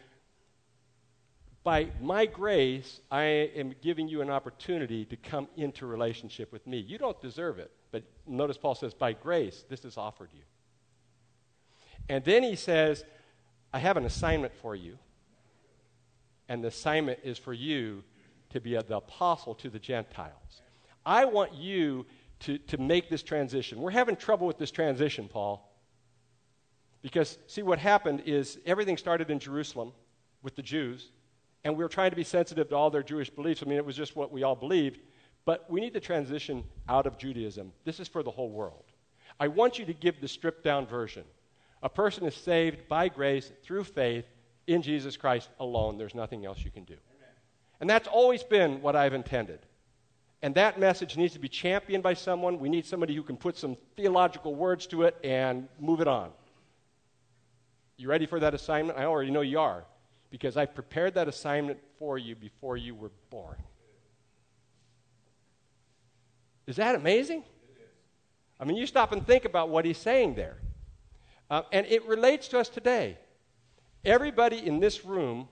by 1.62 1.88
my 2.00 2.26
grace, 2.26 3.00
I 3.10 3.22
am 3.24 3.74
giving 3.82 4.08
you 4.08 4.22
an 4.22 4.30
opportunity 4.30 5.04
to 5.04 5.16
come 5.16 5.48
into 5.56 5.86
relationship 5.86 6.52
with 6.52 6.66
me. 6.66 6.78
You 6.78 6.96
don't 6.96 7.20
deserve 7.20 7.58
it. 7.58 7.70
But 7.90 8.04
notice 8.26 8.56
Paul 8.56 8.74
says, 8.74 8.94
by 8.94 9.12
grace, 9.12 9.64
this 9.68 9.84
is 9.84 9.98
offered 9.98 10.30
you. 10.32 10.42
And 12.08 12.24
then 12.24 12.42
he 12.42 12.56
says, 12.56 13.04
I 13.72 13.78
have 13.78 13.96
an 13.96 14.04
assignment 14.04 14.54
for 14.54 14.74
you. 14.74 14.98
And 16.48 16.64
the 16.64 16.68
assignment 16.68 17.20
is 17.22 17.38
for 17.38 17.52
you 17.52 18.02
to 18.50 18.60
be 18.60 18.74
the 18.74 18.96
apostle 18.96 19.54
to 19.56 19.70
the 19.70 19.78
Gentiles. 19.78 20.62
I 21.04 21.24
want 21.26 21.54
you 21.54 22.06
to, 22.40 22.58
to 22.58 22.78
make 22.78 23.10
this 23.10 23.22
transition. 23.22 23.80
We're 23.80 23.90
having 23.90 24.16
trouble 24.16 24.46
with 24.46 24.58
this 24.58 24.70
transition, 24.70 25.28
Paul. 25.28 25.66
Because, 27.02 27.38
see, 27.46 27.62
what 27.62 27.78
happened 27.78 28.22
is 28.26 28.58
everything 28.66 28.96
started 28.96 29.30
in 29.30 29.38
Jerusalem 29.38 29.92
with 30.42 30.56
the 30.56 30.62
Jews, 30.62 31.10
and 31.64 31.76
we 31.76 31.84
were 31.84 31.88
trying 31.88 32.10
to 32.10 32.16
be 32.16 32.24
sensitive 32.24 32.68
to 32.70 32.76
all 32.76 32.90
their 32.90 33.02
Jewish 33.02 33.30
beliefs. 33.30 33.62
I 33.62 33.66
mean, 33.66 33.76
it 33.76 33.84
was 33.84 33.96
just 33.96 34.16
what 34.16 34.32
we 34.32 34.42
all 34.42 34.56
believed. 34.56 35.00
But 35.44 35.70
we 35.70 35.80
need 35.80 35.94
to 35.94 36.00
transition 36.00 36.64
out 36.88 37.06
of 37.06 37.18
Judaism. 37.18 37.72
This 37.84 38.00
is 38.00 38.08
for 38.08 38.22
the 38.22 38.30
whole 38.30 38.50
world. 38.50 38.84
I 39.38 39.48
want 39.48 39.78
you 39.78 39.84
to 39.86 39.94
give 39.94 40.20
the 40.20 40.28
stripped 40.28 40.64
down 40.64 40.86
version. 40.86 41.24
A 41.82 41.88
person 41.88 42.26
is 42.26 42.34
saved 42.34 42.88
by 42.88 43.08
grace 43.08 43.50
through 43.62 43.84
faith 43.84 44.26
in 44.66 44.82
Jesus 44.82 45.16
Christ 45.16 45.48
alone. 45.58 45.96
There's 45.96 46.14
nothing 46.14 46.44
else 46.44 46.62
you 46.62 46.70
can 46.70 46.84
do. 46.84 46.92
Amen. 46.92 47.34
And 47.80 47.90
that's 47.90 48.06
always 48.06 48.42
been 48.42 48.82
what 48.82 48.96
I've 48.96 49.14
intended. 49.14 49.60
And 50.42 50.54
that 50.54 50.78
message 50.78 51.16
needs 51.16 51.32
to 51.34 51.38
be 51.38 51.48
championed 51.48 52.02
by 52.02 52.14
someone. 52.14 52.58
We 52.58 52.68
need 52.68 52.86
somebody 52.86 53.14
who 53.14 53.22
can 53.22 53.36
put 53.36 53.56
some 53.56 53.76
theological 53.96 54.54
words 54.54 54.86
to 54.88 55.02
it 55.02 55.16
and 55.24 55.68
move 55.78 56.00
it 56.00 56.08
on. 56.08 56.30
You 57.96 58.08
ready 58.08 58.26
for 58.26 58.40
that 58.40 58.54
assignment? 58.54 58.98
I 58.98 59.04
already 59.04 59.30
know 59.30 59.42
you 59.42 59.60
are, 59.60 59.84
because 60.30 60.56
I 60.56 60.66
prepared 60.66 61.14
that 61.14 61.28
assignment 61.28 61.78
for 61.98 62.16
you 62.16 62.34
before 62.34 62.76
you 62.76 62.94
were 62.94 63.10
born. 63.30 63.56
Is 66.66 66.76
that 66.76 66.94
amazing? 66.94 67.42
I 68.60 68.64
mean, 68.64 68.76
you 68.76 68.86
stop 68.86 69.12
and 69.12 69.26
think 69.26 69.44
about 69.44 69.70
what 69.70 69.84
he's 69.84 69.98
saying 69.98 70.34
there. 70.34 70.58
Uh, 71.50 71.62
and 71.72 71.86
it 71.86 72.06
relates 72.06 72.46
to 72.48 72.60
us 72.60 72.68
today. 72.68 73.18
Everybody 74.04 74.64
in 74.64 74.78
this 74.78 75.04
room 75.04 75.48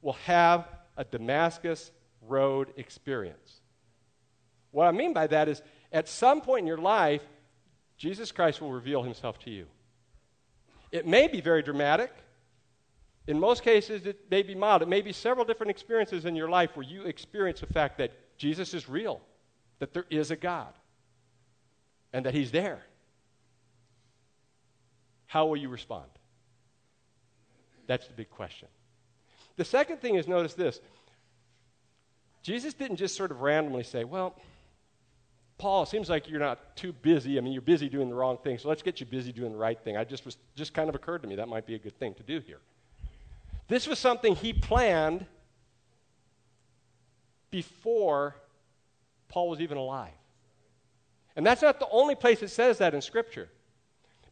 will 0.00 0.14
have 0.24 0.66
a 0.96 1.04
Damascus 1.04 1.90
Road 2.20 2.72
experience. 2.76 3.60
What 4.70 4.86
I 4.86 4.92
mean 4.92 5.12
by 5.12 5.26
that 5.28 5.48
is, 5.48 5.62
at 5.92 6.08
some 6.08 6.40
point 6.40 6.60
in 6.60 6.66
your 6.66 6.78
life, 6.78 7.22
Jesus 7.96 8.32
Christ 8.32 8.60
will 8.60 8.72
reveal 8.72 9.02
himself 9.02 9.38
to 9.40 9.50
you. 9.50 9.66
It 10.90 11.06
may 11.06 11.28
be 11.28 11.40
very 11.40 11.62
dramatic. 11.62 12.12
In 13.26 13.38
most 13.38 13.62
cases, 13.62 14.04
it 14.06 14.18
may 14.30 14.42
be 14.42 14.54
mild. 14.54 14.82
It 14.82 14.88
may 14.88 15.00
be 15.00 15.12
several 15.12 15.44
different 15.44 15.70
experiences 15.70 16.24
in 16.24 16.34
your 16.34 16.48
life 16.48 16.76
where 16.76 16.86
you 16.86 17.04
experience 17.04 17.60
the 17.60 17.66
fact 17.66 17.98
that 17.98 18.10
Jesus 18.36 18.74
is 18.74 18.88
real, 18.88 19.20
that 19.78 19.94
there 19.94 20.06
is 20.10 20.30
a 20.30 20.36
God, 20.36 20.72
and 22.12 22.26
that 22.26 22.34
he's 22.34 22.50
there. 22.50 22.82
How 25.26 25.46
will 25.46 25.56
you 25.56 25.68
respond? 25.68 26.10
That's 27.86 28.06
the 28.06 28.12
big 28.12 28.30
question. 28.30 28.68
The 29.56 29.64
second 29.64 30.00
thing 30.00 30.16
is 30.16 30.26
notice 30.26 30.54
this 30.54 30.80
Jesus 32.42 32.74
didn't 32.74 32.96
just 32.96 33.16
sort 33.16 33.30
of 33.30 33.40
randomly 33.40 33.84
say, 33.84 34.04
Well, 34.04 34.34
Paul, 35.58 35.84
it 35.84 35.88
seems 35.88 36.10
like 36.10 36.28
you're 36.28 36.40
not 36.40 36.76
too 36.76 36.92
busy. 36.92 37.38
I 37.38 37.40
mean, 37.40 37.52
you're 37.52 37.62
busy 37.62 37.88
doing 37.88 38.08
the 38.08 38.14
wrong 38.16 38.36
thing, 38.42 38.58
so 38.58 38.68
let's 38.68 38.82
get 38.82 38.98
you 38.98 39.06
busy 39.06 39.32
doing 39.32 39.52
the 39.52 39.58
right 39.58 39.78
thing. 39.78 39.96
I 39.96 40.02
just 40.02 40.24
was 40.24 40.36
just 40.56 40.74
kind 40.74 40.88
of 40.88 40.96
occurred 40.96 41.22
to 41.22 41.28
me 41.28 41.36
that 41.36 41.48
might 41.48 41.66
be 41.66 41.76
a 41.76 41.78
good 41.78 41.96
thing 41.98 42.14
to 42.14 42.22
do 42.24 42.40
here. 42.40 42.58
This 43.68 43.86
was 43.86 43.98
something 43.98 44.34
he 44.34 44.52
planned 44.52 45.26
before 47.50 48.36
Paul 49.28 49.48
was 49.48 49.60
even 49.60 49.78
alive. 49.78 50.12
And 51.36 51.46
that's 51.46 51.62
not 51.62 51.78
the 51.78 51.88
only 51.90 52.14
place 52.14 52.42
it 52.42 52.48
says 52.48 52.78
that 52.78 52.94
in 52.94 53.00
Scripture. 53.00 53.48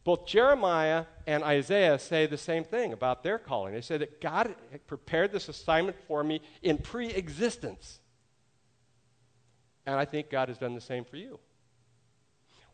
Both 0.03 0.25
Jeremiah 0.25 1.05
and 1.27 1.43
Isaiah 1.43 1.99
say 1.99 2.25
the 2.25 2.37
same 2.37 2.63
thing 2.63 2.91
about 2.93 3.23
their 3.23 3.37
calling. 3.37 3.73
They 3.73 3.81
say 3.81 3.97
that 3.97 4.19
God 4.19 4.55
prepared 4.87 5.31
this 5.31 5.47
assignment 5.47 5.97
for 6.07 6.23
me 6.23 6.41
in 6.63 6.77
pre 6.79 7.07
existence. 7.07 7.99
And 9.85 9.95
I 9.95 10.05
think 10.05 10.29
God 10.29 10.49
has 10.49 10.57
done 10.57 10.75
the 10.75 10.81
same 10.81 11.05
for 11.05 11.17
you. 11.17 11.39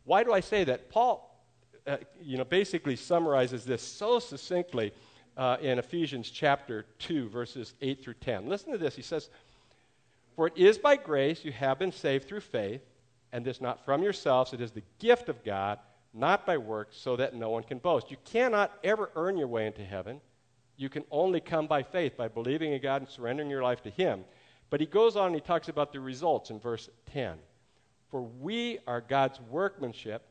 Why 0.04 0.24
do 0.24 0.32
I 0.32 0.40
say 0.40 0.64
that? 0.66 0.90
Paul, 0.90 1.46
uh, 1.86 1.98
you 2.22 2.38
know, 2.38 2.46
basically 2.46 2.96
summarizes 2.96 3.66
this 3.66 3.82
so 3.82 4.20
succinctly 4.20 4.94
uh, 5.38 5.58
in 5.62 5.78
Ephesians 5.80 6.30
chapter 6.30 6.86
2, 7.00 7.30
verses 7.30 7.76
8 7.82 8.04
through 8.04 8.16
10. 8.16 8.50
Listen 8.50 8.72
to 8.72 8.78
this. 8.78 8.96
He 8.96 9.02
says, 9.02 9.30
For 10.36 10.48
it 10.48 10.58
is 10.58 10.78
by 10.78 10.96
grace 10.96 11.46
you 11.46 11.52
have 11.52 11.78
been 11.78 11.92
saved 11.92 12.28
through 12.28 12.42
faith, 12.42 12.82
and 13.32 13.46
this 13.46 13.62
not 13.62 13.86
from 13.86 14.02
yourselves, 14.02 14.54
it 14.54 14.62
is 14.62 14.72
the 14.72 14.84
gift 15.00 15.30
of 15.30 15.44
God, 15.44 15.80
not 16.14 16.46
by 16.46 16.58
works, 16.58 16.98
so 16.98 17.16
that 17.18 17.36
no 17.36 17.50
one 17.52 17.64
can 17.64 17.78
boast. 17.78 18.10
You 18.10 18.18
cannot 18.26 18.72
ever 18.84 19.12
earn 19.16 19.38
your 19.38 19.48
way 19.48 19.68
into 19.68 19.84
heaven. 19.84 20.20
You 20.76 20.90
can 20.90 21.04
only 21.12 21.40
come 21.40 21.68
by 21.68 21.84
faith, 21.84 22.18
by 22.18 22.28
believing 22.28 22.74
in 22.74 22.82
God 22.82 23.04
and 23.04 23.10
surrendering 23.10 23.50
your 23.50 23.64
life 23.64 23.84
to 23.84 23.90
Him. 23.92 24.24
But 24.70 24.82
he 24.82 24.86
goes 24.86 25.16
on 25.16 25.28
and 25.28 25.36
he 25.36 25.42
talks 25.42 25.70
about 25.70 25.94
the 25.94 26.00
results 26.00 26.50
in 26.50 26.60
verse 26.60 26.90
10. 27.14 27.38
For 28.10 28.22
we 28.22 28.80
are 28.88 29.02
God's 29.02 29.40
workmanship, 29.50 30.24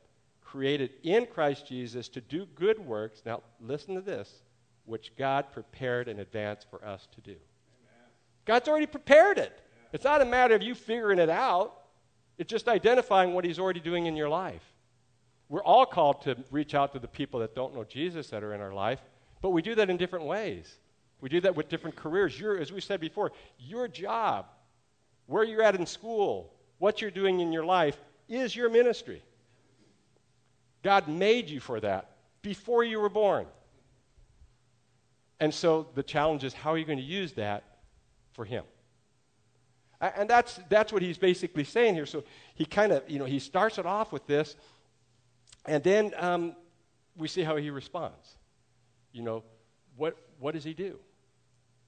created 0.45 0.91
in 1.03 1.27
Christ 1.27 1.67
Jesus 1.67 2.09
to 2.11 2.21
do 2.21 2.47
good 2.55 2.79
works. 2.79 3.23
Now, 3.25 3.43
listen 3.61 3.95
to 3.95 4.01
this 4.01 4.43
which 4.87 5.13
God 5.17 5.53
prepared 5.53 6.09
in 6.09 6.21
advance 6.21 6.65
for 6.69 6.85
us 6.85 7.07
to 7.15 7.21
do. 7.21 7.33
Amen. 7.33 8.11
God's 8.45 8.69
already 8.69 8.87
prepared 8.87 9.39
it. 9.39 9.53
Yeah. 9.55 9.89
It's 9.93 10.05
not 10.05 10.23
a 10.23 10.25
matter 10.25 10.55
of 10.55 10.63
you 10.63 10.75
figuring 10.75 11.19
it 11.19 11.29
out, 11.31 11.75
it's 12.39 12.51
just 12.51 12.69
identifying 12.69 13.35
what 13.35 13.45
He's 13.45 13.59
already 13.59 13.81
doing 13.81 14.07
in 14.07 14.17
your 14.17 14.29
life. 14.29 14.63
We're 15.49 15.63
all 15.63 15.87
called 15.87 16.23
to 16.23 16.37
reach 16.51 16.75
out 16.75 16.93
to 16.93 16.99
the 16.99 17.09
people 17.09 17.41
that 17.41 17.55
don't 17.55 17.75
know 17.75 17.85
Jesus 17.85 18.29
that 18.31 18.43
are 18.43 18.55
in 18.55 18.61
our 18.61 18.75
life, 18.75 19.01
but 19.43 19.51
we 19.51 19.63
do 19.63 19.75
that 19.77 19.89
in 19.91 19.97
different 19.97 20.25
ways. 20.25 20.79
We 21.21 21.29
do 21.29 21.41
that 21.41 21.55
with 21.55 21.69
different 21.69 21.97
careers. 21.97 22.39
Your, 22.39 22.59
as 22.59 22.73
we 22.73 22.81
said 22.81 23.01
before, 23.01 23.33
your 23.59 23.89
job, 23.89 24.47
where 25.27 25.45
you're 25.45 25.63
at 25.63 25.75
in 25.75 25.87
school, 25.87 26.53
what 26.79 27.01
you're 27.01 27.11
doing 27.11 27.41
in 27.41 27.53
your 27.53 27.65
life 27.65 27.99
is 28.29 28.55
your 28.55 28.69
ministry. 28.69 29.23
God 30.83 31.09
made 31.09 31.49
you 31.49 31.59
for 31.59 31.81
that 31.81 32.11
before 32.43 32.85
you 32.85 33.01
were 33.01 33.09
born. 33.09 33.47
And 35.41 35.53
so 35.53 35.89
the 35.95 36.03
challenge 36.03 36.45
is 36.45 36.55
how 36.55 36.73
are 36.73 36.79
you 36.79 36.85
going 36.85 36.99
to 36.99 37.05
use 37.05 37.33
that 37.35 37.65
for 38.33 38.45
Him? 38.45 38.65
And 40.01 40.29
that's, 40.29 40.61
that's 40.69 40.93
what 40.93 41.01
he's 41.01 41.17
basically 41.17 41.65
saying 41.65 41.95
here. 41.95 42.07
So 42.07 42.23
he 42.55 42.67
kind 42.67 42.93
of, 42.93 43.09
you 43.09 43.19
know, 43.19 43.25
he 43.25 43.39
starts 43.39 43.79
it 43.79 43.87
off 43.87 44.13
with 44.13 44.27
this, 44.27 44.57
and 45.65 45.83
then 45.83 46.13
um, 46.19 46.55
we 47.17 47.29
see 47.29 47.43
how 47.43 47.57
he 47.57 47.71
responds. 47.71 48.37
You 49.13 49.23
know, 49.23 49.43
what, 49.97 50.17
what 50.39 50.53
does 50.53 50.65
he 50.65 50.75
do? 50.75 50.99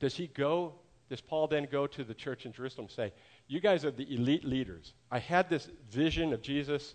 Does 0.00 0.14
he 0.14 0.28
go, 0.28 0.74
does 1.10 1.20
Paul 1.20 1.48
then 1.48 1.68
go 1.70 1.86
to 1.86 2.02
the 2.02 2.14
church 2.14 2.46
in 2.46 2.52
Jerusalem 2.52 2.86
and 2.86 2.90
say, 2.90 3.12
You 3.46 3.60
guys 3.60 3.84
are 3.84 3.90
the 3.90 4.10
elite 4.14 4.44
leaders. 4.44 4.94
I 5.10 5.18
had 5.18 5.50
this 5.50 5.68
vision 5.90 6.32
of 6.32 6.40
Jesus. 6.40 6.94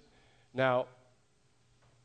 Now, 0.54 0.88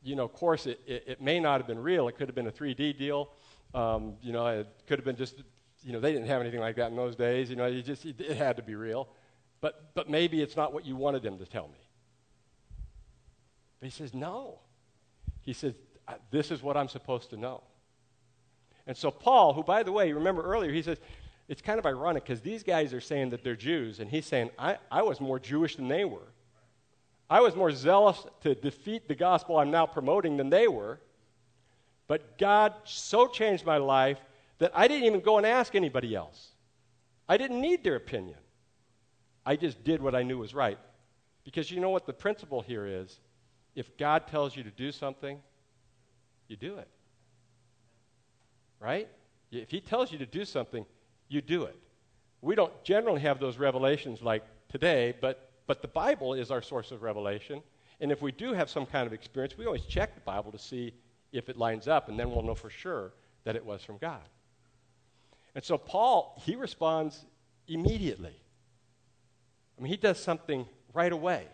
you 0.02 0.16
know, 0.16 0.24
of 0.24 0.32
course, 0.32 0.66
it, 0.66 0.80
it, 0.86 1.04
it 1.06 1.22
may 1.22 1.40
not 1.40 1.60
have 1.60 1.66
been 1.66 1.78
real. 1.78 2.08
It 2.08 2.16
could 2.16 2.28
have 2.28 2.34
been 2.34 2.46
a 2.46 2.52
3D 2.52 2.98
deal. 2.98 3.30
Um, 3.74 4.14
you 4.22 4.32
know, 4.32 4.46
it 4.46 4.68
could 4.86 4.98
have 4.98 5.04
been 5.04 5.16
just, 5.16 5.42
you 5.82 5.92
know, 5.92 6.00
they 6.00 6.12
didn't 6.12 6.28
have 6.28 6.40
anything 6.40 6.60
like 6.60 6.76
that 6.76 6.90
in 6.90 6.96
those 6.96 7.16
days. 7.16 7.50
You 7.50 7.56
know, 7.56 7.66
you 7.66 7.82
just, 7.82 8.04
it, 8.04 8.20
had 8.36 8.56
to 8.56 8.62
be 8.62 8.74
real. 8.74 9.08
But, 9.60 9.94
but 9.94 10.08
maybe 10.08 10.40
it's 10.40 10.56
not 10.56 10.72
what 10.72 10.86
you 10.86 10.96
wanted 10.96 11.22
them 11.22 11.38
to 11.38 11.46
tell 11.46 11.68
me. 11.68 11.78
But 13.80 13.86
he 13.86 13.90
says, 13.90 14.14
No. 14.14 14.60
He 15.42 15.52
says, 15.52 15.74
This 16.30 16.50
is 16.50 16.62
what 16.62 16.76
I'm 16.76 16.88
supposed 16.88 17.30
to 17.30 17.36
know. 17.36 17.62
And 18.86 18.96
so, 18.96 19.10
Paul, 19.10 19.52
who, 19.52 19.62
by 19.62 19.82
the 19.82 19.92
way, 19.92 20.12
remember 20.12 20.42
earlier, 20.42 20.72
he 20.72 20.82
says, 20.82 20.98
it's 21.48 21.62
kind 21.62 21.78
of 21.78 21.86
ironic 21.86 22.24
because 22.24 22.42
these 22.42 22.62
guys 22.62 22.92
are 22.92 23.00
saying 23.00 23.30
that 23.30 23.42
they're 23.42 23.56
Jews, 23.56 24.00
and 24.00 24.10
he's 24.10 24.26
saying, 24.26 24.50
I, 24.58 24.76
I 24.90 25.02
was 25.02 25.20
more 25.20 25.38
Jewish 25.38 25.76
than 25.76 25.88
they 25.88 26.04
were. 26.04 26.28
I 27.30 27.40
was 27.40 27.56
more 27.56 27.70
zealous 27.70 28.26
to 28.42 28.54
defeat 28.54 29.08
the 29.08 29.14
gospel 29.14 29.58
I'm 29.58 29.70
now 29.70 29.86
promoting 29.86 30.36
than 30.36 30.50
they 30.50 30.68
were. 30.68 31.00
But 32.08 32.38
God 32.38 32.74
so 32.84 33.28
changed 33.28 33.64
my 33.64 33.76
life 33.76 34.18
that 34.58 34.72
I 34.74 34.88
didn't 34.88 35.04
even 35.04 35.20
go 35.20 35.36
and 35.36 35.46
ask 35.46 35.74
anybody 35.74 36.14
else. 36.14 36.48
I 37.28 37.36
didn't 37.36 37.60
need 37.60 37.84
their 37.84 37.96
opinion. 37.96 38.38
I 39.46 39.54
just 39.54 39.84
did 39.84 40.02
what 40.02 40.14
I 40.14 40.24
knew 40.24 40.38
was 40.38 40.54
right. 40.54 40.78
Because 41.44 41.70
you 41.70 41.78
know 41.80 41.90
what 41.90 42.06
the 42.06 42.12
principle 42.12 42.60
here 42.60 42.86
is? 42.86 43.20
If 43.76 43.96
God 43.96 44.26
tells 44.26 44.56
you 44.56 44.64
to 44.64 44.70
do 44.70 44.90
something, 44.90 45.38
you 46.48 46.56
do 46.56 46.78
it 46.78 46.88
right? 48.80 49.08
If 49.50 49.70
he 49.70 49.80
tells 49.80 50.12
you 50.12 50.18
to 50.18 50.26
do 50.26 50.44
something, 50.44 50.84
you 51.28 51.40
do 51.40 51.64
it. 51.64 51.76
We 52.40 52.54
don't 52.54 52.72
generally 52.84 53.20
have 53.22 53.40
those 53.40 53.58
revelations 53.58 54.22
like 54.22 54.44
today, 54.68 55.14
but, 55.20 55.50
but 55.66 55.82
the 55.82 55.88
Bible 55.88 56.34
is 56.34 56.50
our 56.50 56.62
source 56.62 56.90
of 56.92 57.02
revelation. 57.02 57.62
And 58.00 58.12
if 58.12 58.22
we 58.22 58.30
do 58.30 58.52
have 58.52 58.70
some 58.70 58.86
kind 58.86 59.06
of 59.06 59.12
experience, 59.12 59.58
we 59.58 59.66
always 59.66 59.84
check 59.84 60.14
the 60.14 60.20
Bible 60.20 60.52
to 60.52 60.58
see 60.58 60.94
if 61.32 61.48
it 61.48 61.56
lines 61.56 61.88
up, 61.88 62.08
and 62.08 62.18
then 62.18 62.30
we'll 62.30 62.42
know 62.42 62.54
for 62.54 62.70
sure 62.70 63.12
that 63.44 63.56
it 63.56 63.64
was 63.64 63.82
from 63.82 63.98
God. 63.98 64.28
And 65.54 65.64
so 65.64 65.78
Paul, 65.78 66.40
he 66.44 66.54
responds 66.56 67.24
immediately. 67.66 68.36
I 69.78 69.82
mean, 69.82 69.90
he 69.90 69.96
does 69.96 70.18
something 70.18 70.66
right 70.94 71.12
away. 71.12 71.46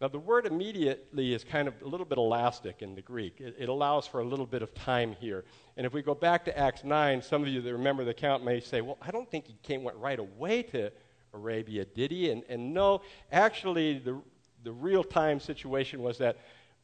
Now, 0.00 0.08
the 0.08 0.18
word 0.18 0.46
immediately 0.46 1.32
is 1.32 1.44
kind 1.44 1.68
of 1.68 1.74
a 1.82 1.86
little 1.86 2.04
bit 2.04 2.18
elastic 2.18 2.82
in 2.82 2.94
the 2.94 3.02
Greek. 3.02 3.40
It, 3.40 3.56
it, 3.58 3.68
allows 3.68 4.06
for 4.06 4.20
a 4.20 4.24
little 4.24 4.44
bit 4.44 4.60
of 4.60 4.74
time 4.74 5.16
here. 5.18 5.44
And 5.76 5.86
if 5.86 5.92
we 5.92 6.02
go 6.02 6.14
back 6.14 6.44
to 6.46 6.58
Acts 6.58 6.84
9, 6.84 7.22
some 7.22 7.42
of 7.42 7.48
you 7.48 7.62
that 7.62 7.72
remember 7.72 8.04
the 8.04 8.10
account 8.10 8.44
may 8.44 8.60
say, 8.60 8.80
well, 8.80 8.98
I 9.00 9.10
don't 9.10 9.30
think 9.30 9.46
he 9.46 9.56
came, 9.62 9.82
went 9.82 9.96
right 9.96 10.18
away 10.18 10.62
to 10.64 10.90
Arabia, 11.32 11.84
did 11.84 12.10
he? 12.10 12.30
And, 12.30 12.42
and 12.48 12.74
no, 12.74 13.02
actually, 13.30 13.98
the, 13.98 14.20
the 14.64 14.72
real 14.72 15.04
time 15.04 15.38
situation 15.40 16.02
was 16.02 16.18
that 16.18 16.38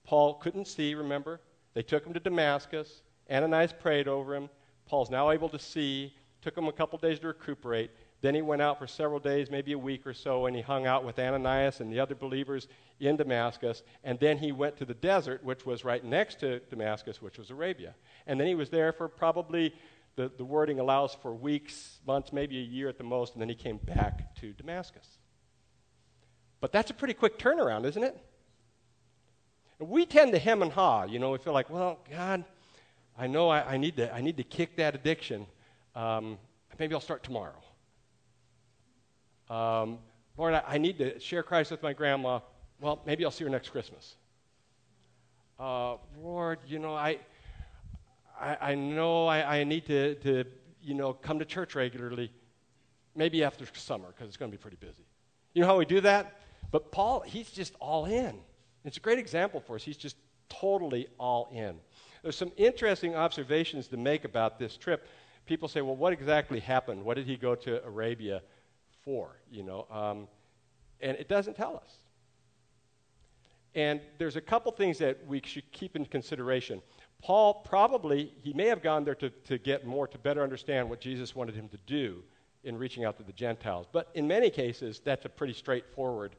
Paul 0.05 0.35
couldn't 0.35 0.67
see, 0.67 0.95
remember? 0.95 1.41
They 1.75 1.83
took 1.83 2.05
him 2.05 2.13
to 2.15 2.21
Damascus. 2.21 3.03
Ananias 3.31 3.73
prayed 3.73 4.09
over 4.09 4.35
him. 4.35 4.49
Paul's 4.87 5.11
now 5.11 5.31
able 5.31 5.49
to 5.51 5.59
see. 5.59 6.15
Took 6.43 6.57
him 6.57 6.67
a 6.67 6.73
couple 6.73 6.99
days 6.99 7.19
to 7.21 7.29
recuperate. 7.29 7.91
Then 8.23 8.35
he 8.35 8.43
went 8.43 8.61
out 8.61 8.79
for 8.79 8.87
several 8.87 9.19
days, 9.19 9.51
maybe 9.51 9.73
a 9.73 9.79
week 9.79 10.07
or 10.07 10.13
so, 10.13 10.47
and 10.47 10.55
he 10.55 10.61
hung 10.61 10.87
out 10.87 11.05
with 11.05 11.19
Ananias 11.19 11.81
and 11.81 11.91
the 11.91 12.01
other 12.01 12.15
believers 12.15 12.69
in 12.99 13.17
Damascus. 13.17 13.83
And 14.05 14.19
then 14.19 14.37
he 14.37 14.53
went 14.53 14.77
to 14.79 14.85
the 14.85 14.95
desert, 14.95 15.43
which 15.43 15.65
was 15.65 15.85
right 15.85 16.05
next 16.05 16.41
to 16.41 16.61
Damascus, 16.71 17.23
which 17.23 17.39
was 17.39 17.51
Arabia. 17.51 17.95
And 18.27 18.39
then 18.39 18.47
he 18.47 18.55
was 18.55 18.69
there 18.69 18.93
for 18.93 19.09
probably, 19.09 19.75
the, 20.17 20.31
the 20.37 20.45
wording 20.45 20.81
allows 20.81 21.15
for 21.15 21.35
weeks, 21.35 22.01
months, 22.07 22.33
maybe 22.33 22.59
a 22.59 22.63
year 22.63 22.89
at 22.89 22.99
the 22.99 23.05
most, 23.05 23.35
and 23.35 23.41
then 23.41 23.49
he 23.49 23.55
came 23.55 23.79
back 23.79 24.35
to 24.37 24.53
Damascus. 24.53 25.07
But 26.61 26.73
that's 26.73 26.91
a 26.91 26.95
pretty 26.95 27.15
quick 27.15 27.39
turnaround, 27.39 27.87
isn't 27.87 28.03
it? 28.03 28.19
We 29.81 30.05
tend 30.05 30.33
to 30.33 30.39
hem 30.39 30.63
and 30.63 30.71
haw. 30.71 31.05
You 31.05 31.19
know, 31.19 31.31
we 31.31 31.39
feel 31.39 31.55
like, 31.55 31.71
well, 31.71 31.99
God, 32.11 32.45
I 33.19 33.27
know 33.27 33.49
I, 33.49 33.75
I 33.75 33.77
need, 33.79 33.97
to, 33.97 34.15
I 34.15 34.21
need 34.21 34.37
to 34.37 34.45
kick 34.45 34.77
that 34.77 34.95
addiction. 34.95 35.47
Um, 35.95 36.39
maybe 36.79 36.95
I'll 36.95 37.01
start 37.01 37.23
tomorrow. 37.23 37.55
Um, 39.49 39.99
Lord, 40.37 40.55
I, 40.55 40.63
I, 40.67 40.79
need 40.79 40.99
to 40.99 41.19
share 41.19 41.43
Christ 41.43 41.71
with 41.71 41.83
my 41.83 41.93
grandma. 41.93 42.41
Well, 42.81 43.03
maybe 43.05 43.25
I'll 43.25 43.31
see 43.31 43.45
her 43.45 43.51
next 43.51 43.71
Christmas. 43.71 44.15
Uh, 45.59 45.97
Lord, 46.23 46.59
you 46.67 46.79
know, 46.79 46.95
I, 46.95 47.19
I, 48.41 48.57
I 48.61 48.75
know 48.75 49.27
I, 49.27 49.59
I, 49.59 49.65
need 49.65 49.87
to, 49.87 50.15
to, 50.17 50.45
you 50.83 50.95
know, 50.95 51.13
come 51.13 51.39
to 51.39 51.45
church 51.45 51.75
regularly. 51.75 52.31
Maybe 53.17 53.43
after 53.43 53.67
summer, 53.75 54.07
because 54.09 54.29
it's 54.29 54.37
going 54.37 54.51
to 54.53 54.57
be 54.57 54.61
pretty 54.61 54.79
busy. 54.79 55.05
You 55.53 55.63
know 55.63 55.67
how 55.67 55.77
we 55.77 55.85
do 55.85 56.01
that? 56.03 56.41
But 56.71 56.93
Paul, 56.93 57.21
he's 57.21 57.51
just 57.51 57.75
all 57.81 58.05
in. 58.05 58.39
It's 58.85 58.97
a 58.97 59.01
great 59.01 59.19
example 59.19 59.61
for 59.61 59.77
us. 59.77 59.83
He's 59.83 59.97
just 59.97 60.17
totally 60.49 61.07
all 61.19 61.51
in. 61.53 61.77
There's 62.23 62.37
some 62.37 62.53
interesting 62.57 63.15
observations 63.15 63.89
to 63.89 63.97
make 63.97 64.25
about 64.25 64.59
this 64.59 64.77
trip. 64.77 65.07
People 65.47 65.69
say, 65.69 65.81
well, 65.81 65.97
what 65.97 66.13
exactly 66.13 66.61
happened? 66.61 67.05
What 67.05 67.15
did 67.15 67.27
he 67.27 67.37
go 67.37 67.55
to 67.55 67.85
Arabia 67.85 68.43
for, 69.05 69.37
you 69.51 69.63
know. 69.63 69.87
Um, 69.91 70.29
and 71.01 71.17
it 71.17 71.29
doesn't 71.29 71.57
tell 71.57 71.77
us. 71.77 71.97
And 73.75 74.01
there's 74.19 74.37
a 74.37 74.41
couple 74.41 74.73
things 74.73 74.99
that 74.99 75.27
we 75.27 75.41
should 75.45 75.71
keep 75.73 75.95
in 75.97 76.05
consideration. 76.05 76.83
Paul 77.23 77.55
probably, 77.55 78.33
he 78.43 78.53
may 78.53 78.67
have 78.67 78.83
gone 78.83 79.05
there 79.05 79.15
to, 79.17 79.31
to 79.31 79.59
get 79.59 79.87
more, 79.87 80.09
to 80.09 80.19
better 80.19 80.43
understand 80.43 80.89
what 80.89 81.01
Jesus 81.01 81.35
wanted 81.35 81.55
him 81.55 81.69
to 81.69 81.79
do 81.87 82.23
in 82.65 82.77
reaching 82.77 83.05
out 83.05 83.17
to 83.19 83.23
the 83.23 83.33
Gentiles. 83.33 83.87
But 83.91 84.11
in 84.15 84.27
many 84.27 84.51
cases, 84.51 85.01
that's 85.05 85.25
a 85.25 85.29
pretty 85.29 85.53
straightforward 85.53 86.37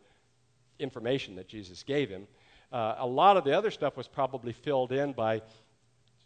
information 0.81 1.35
that 1.35 1.47
Jesus 1.47 1.83
gave 1.83 2.09
him. 2.09 2.27
Uh, 2.71 2.95
a 2.99 3.07
lot 3.07 3.37
of 3.37 3.43
the 3.43 3.57
other 3.57 3.71
stuff 3.71 3.97
was 3.97 4.07
probably 4.07 4.53
filled 4.53 4.91
in 4.91 5.13
by 5.13 5.41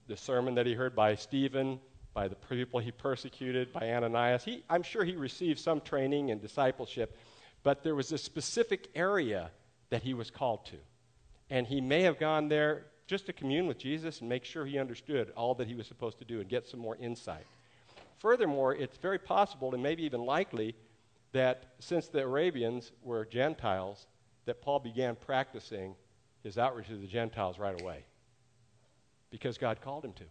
the 0.08 0.16
sermon 0.16 0.56
that 0.56 0.66
he 0.66 0.74
heard 0.74 0.96
by 0.96 1.16
Stephen, 1.16 1.80
by 2.14 2.28
the 2.28 2.36
people 2.36 2.80
he 2.80 2.92
persecuted, 2.92 3.74
by 3.74 3.92
Ananias. 3.92 4.44
He, 4.44 4.64
I'm 4.70 4.84
sure 4.84 5.04
he 5.04 5.16
received 5.16 5.60
some 5.60 5.82
training 5.82 6.32
and 6.32 6.42
discipleship, 6.42 7.18
but 7.64 7.84
there 7.84 7.96
was 7.96 8.12
a 8.12 8.18
specific 8.18 8.90
area 8.96 9.52
that 9.90 10.04
he 10.04 10.14
was 10.14 10.30
called 10.32 10.66
to. 10.68 10.78
And 11.50 11.68
he 11.68 11.82
may 11.82 12.02
have 12.04 12.20
gone 12.20 12.48
there 12.48 12.86
just 13.08 13.26
to 13.28 13.34
commune 13.34 13.68
with 13.68 13.78
Jesus 13.78 14.22
and 14.22 14.30
make 14.30 14.46
sure 14.46 14.66
he 14.66 14.80
understood 14.80 15.32
all 15.36 15.54
that 15.56 15.68
he 15.68 15.76
was 15.76 15.88
supposed 15.88 16.18
to 16.20 16.26
do 16.26 16.40
and 16.40 16.50
get 16.50 16.68
some 16.68 16.80
more 16.80 16.96
insight. 16.96 17.46
Furthermore, 18.18 18.74
it's 18.74 18.98
very 18.98 19.20
possible 19.20 19.74
and 19.74 19.84
maybe 19.84 20.04
even 20.04 20.26
likely 20.26 20.76
that 21.34 21.66
since 21.80 22.08
the 22.08 22.22
Arabians 22.22 22.92
were 23.04 23.26
Gentiles, 23.26 24.08
that 24.46 24.62
Paul 24.62 24.80
began 24.80 25.16
practicing 25.16 25.96
his 26.44 26.58
outreach 26.58 26.88
to 26.88 26.98
the 26.98 27.08
Gentiles 27.08 27.60
right 27.60 27.80
away. 27.82 28.06
because 29.32 29.58
God 29.58 29.82
called 29.82 30.06
him 30.06 30.14
to. 30.14 30.24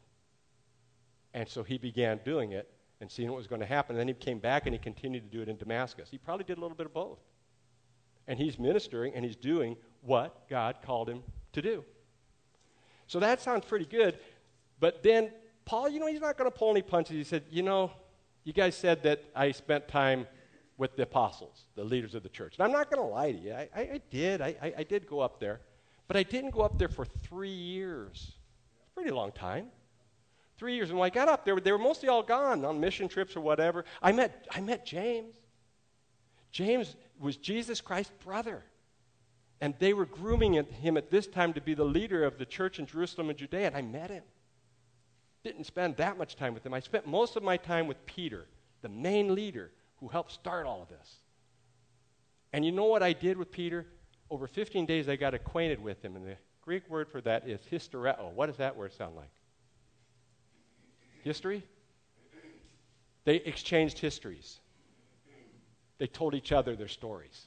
And 1.35 1.47
so 1.47 1.63
he 1.63 1.77
began 1.77 2.21
doing 2.25 2.53
it 2.53 2.71
and 3.01 3.11
seeing 3.11 3.29
what 3.29 3.37
was 3.37 3.47
going 3.47 3.61
to 3.61 3.67
happen. 3.67 3.97
And 3.97 4.01
then 4.01 4.09
he 4.09 4.15
came 4.15 4.39
back 4.39 4.67
and 4.67 4.75
he 4.75 4.79
continued 4.79 5.31
to 5.31 5.37
do 5.37 5.43
it 5.43 5.49
in 5.49 5.57
Damascus. 5.59 6.09
He 6.11 6.17
probably 6.17 6.45
did 6.45 6.57
a 6.57 6.61
little 6.61 6.77
bit 6.77 6.87
of 6.87 6.95
both. 6.95 7.19
And 8.27 8.39
he's 8.39 8.59
ministering 8.59 9.13
and 9.15 9.23
he's 9.23 9.37
doing 9.37 9.77
what 10.01 10.49
God 10.49 10.77
called 10.83 11.11
him 11.11 11.23
to 11.53 11.61
do. 11.61 11.85
So 13.07 13.21
that 13.21 13.43
sounds 13.43 13.67
pretty 13.67 13.85
good. 13.85 14.19
But 14.81 15.03
then 15.03 15.33
Paul, 15.67 15.91
you 15.91 16.01
know, 16.01 16.07
he's 16.07 16.21
not 16.21 16.39
going 16.39 16.51
to 16.51 16.57
pull 16.57 16.71
any 16.71 16.83
punches. 16.83 17.17
He 17.17 17.25
said, 17.25 17.43
You 17.51 17.63
know, 17.63 17.91
you 18.45 18.53
guys 18.53 18.75
said 18.75 19.03
that 19.03 19.23
I 19.35 19.53
spent 19.53 19.89
time 19.89 20.27
with 20.77 20.97
the 20.97 21.03
apostles, 21.03 21.67
the 21.77 21.85
leaders 21.85 22.15
of 22.15 22.23
the 22.23 22.29
church. 22.29 22.55
And 22.59 22.65
I'm 22.65 22.73
not 22.73 22.91
going 22.91 23.07
to 23.07 23.13
lie 23.15 23.33
to 23.33 23.39
you. 23.39 23.53
I, 23.53 23.69
I, 23.75 23.81
I 23.81 24.01
did. 24.11 24.41
I, 24.41 24.57
I, 24.61 24.75
I 24.79 24.83
did 24.83 25.07
go 25.07 25.21
up 25.21 25.39
there. 25.41 25.61
But 26.09 26.17
I 26.17 26.23
didn't 26.23 26.51
go 26.51 26.61
up 26.61 26.79
there 26.79 26.89
for 26.89 27.05
three 27.05 27.49
years. 27.49 28.33
Pretty 28.95 29.11
long 29.11 29.33
time. 29.33 29.69
Three 30.59 30.75
years. 30.75 30.91
And 30.91 30.99
when 30.99 31.07
I 31.07 31.11
got 31.11 31.29
up 31.29 31.45
there, 31.45 31.59
they 31.61 31.73
were 31.73 31.79
mostly 31.79 32.09
all 32.09 32.23
gone 32.23 32.65
on 32.65 32.81
mission 32.81 33.09
trips 33.09 33.37
or 33.37 33.41
whatever. 33.41 33.85
I 34.03 34.13
met, 34.13 34.47
I 34.51 34.61
met 34.61 34.85
James. 34.85 35.35
James 36.53 36.95
was 37.19 37.37
Jesus 37.37 37.81
Christ's 37.81 38.13
brother. 38.25 38.63
And 39.61 39.75
they 39.79 39.95
were 39.95 40.07
grooming 40.07 40.55
him 40.55 40.97
at 40.97 41.11
this 41.11 41.27
time 41.27 41.53
to 41.55 41.61
be 41.61 41.75
the 41.75 41.85
leader 41.85 42.25
of 42.25 42.39
the 42.39 42.45
church 42.45 42.79
in 42.79 42.87
Jerusalem 42.87 43.31
and 43.31 43.39
Judea, 43.39 43.69
and 43.69 43.77
I 43.77 43.83
met 43.83 44.11
him. 44.11 44.25
Didn't 45.43 45.65
spend 45.65 45.97
that 45.97 46.19
much 46.19 46.37
time 46.37 46.55
with 46.55 46.67
him. 46.67 46.75
I 46.75 46.81
spent 46.81 47.07
most 47.07 47.37
of 47.37 47.43
my 47.43 47.57
time 47.57 47.87
with 47.87 48.05
Peter, 48.07 48.47
the 48.83 48.89
main 48.89 49.35
leader 49.35 49.71
who 50.01 50.09
helped 50.09 50.33
start 50.33 50.67
all 50.67 50.83
of 50.83 50.89
this. 50.89 51.17
And 52.53 52.65
you 52.65 52.73
know 52.73 52.85
what 52.85 53.03
I 53.03 53.13
did 53.13 53.37
with 53.37 53.51
Peter? 53.51 53.87
Over 54.31 54.47
15 54.47 54.87
days, 54.87 55.09
I 55.09 55.17
got 55.17 55.35
acquainted 55.35 55.83
with 55.83 56.03
him, 56.05 56.17
and 56.17 56.25
the 56.25 56.37
Greek 56.63 56.89
word 56.89 57.09
for 57.09 57.21
that 57.23 57.49
is 57.49 57.61
historeo. 57.71 58.33
What 58.33 58.47
does 58.47 58.57
that 58.57 58.77
word 58.77 58.93
sound 58.93 59.17
like? 59.17 59.31
History? 61.23 61.63
They 63.25 63.37
exchanged 63.37 63.99
histories. 63.99 64.61
They 65.99 66.07
told 66.07 66.35
each 66.35 66.53
other 66.53 66.77
their 66.77 66.89
stories. 66.89 67.47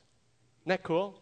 Isn't 0.62 0.70
that 0.70 0.84
cool? 0.84 1.22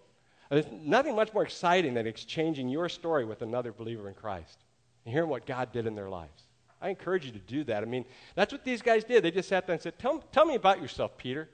There's 0.50 0.67
nothing 0.72 1.15
much 1.15 1.34
more 1.34 1.44
exciting 1.44 1.94
than 1.96 2.08
exchanging 2.08 2.70
your 2.70 2.88
story 2.88 3.25
with 3.25 3.41
another 3.41 3.72
believer 3.72 4.08
in 4.08 4.13
Christ 4.13 4.63
and 5.05 5.13
hearing 5.13 5.29
what 5.29 5.46
God 5.46 5.72
did 5.72 5.86
in 5.86 5.96
their 5.96 6.10
lives. 6.10 6.44
I 6.82 6.89
encourage 6.89 7.25
you 7.25 7.32
to 7.32 7.39
do 7.39 7.63
that. 7.65 7.84
I 7.84 7.86
mean, 7.86 8.05
that's 8.36 8.51
what 8.51 8.63
these 8.63 8.82
guys 8.82 9.03
did. 9.03 9.24
They 9.24 9.32
just 9.32 9.50
sat 9.50 9.65
there 9.65 9.74
and 9.74 9.82
said, 9.82 9.98
Tell, 9.98 10.20
tell 10.32 10.46
me 10.46 10.55
about 10.55 10.82
yourself, 10.82 11.17
Peter. 11.17 11.50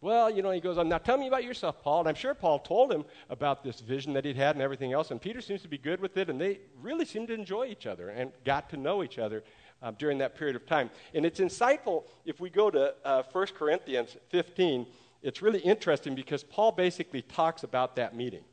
Well, 0.00 0.28
you 0.30 0.42
know, 0.42 0.50
he 0.50 0.60
goes 0.60 0.76
on, 0.76 0.88
Now 0.88 0.98
tell 0.98 1.16
me 1.16 1.28
about 1.28 1.44
yourself, 1.44 1.82
Paul. 1.82 2.00
And 2.00 2.08
I'm 2.08 2.14
sure 2.14 2.34
Paul 2.34 2.58
told 2.58 2.92
him 2.92 3.04
about 3.30 3.64
this 3.64 3.80
vision 3.80 4.12
that 4.14 4.24
he'd 4.24 4.36
had 4.36 4.56
and 4.56 4.62
everything 4.62 4.92
else. 4.92 5.10
And 5.10 5.20
Peter 5.20 5.40
seems 5.40 5.62
to 5.62 5.68
be 5.68 5.78
good 5.78 6.00
with 6.00 6.16
it. 6.16 6.28
And 6.28 6.40
they 6.40 6.60
really 6.82 7.04
seem 7.04 7.26
to 7.28 7.34
enjoy 7.34 7.66
each 7.66 7.86
other 7.86 8.10
and 8.10 8.32
got 8.44 8.68
to 8.70 8.76
know 8.76 9.02
each 9.02 9.18
other 9.18 9.44
um, 9.82 9.96
during 9.98 10.18
that 10.18 10.36
period 10.36 10.56
of 10.56 10.66
time. 10.66 10.90
And 11.14 11.24
it's 11.24 11.40
insightful 11.40 12.04
if 12.24 12.40
we 12.40 12.50
go 12.50 12.70
to 12.70 12.94
uh, 13.04 13.22
1 13.32 13.46
Corinthians 13.56 14.16
15 14.30 14.86
it's 15.24 15.40
really 15.40 15.60
interesting 15.60 16.14
because 16.14 16.44
Paul 16.44 16.70
basically 16.72 17.22
talks 17.22 17.62
about 17.62 17.96
that 17.96 18.14
meeting. 18.14 18.44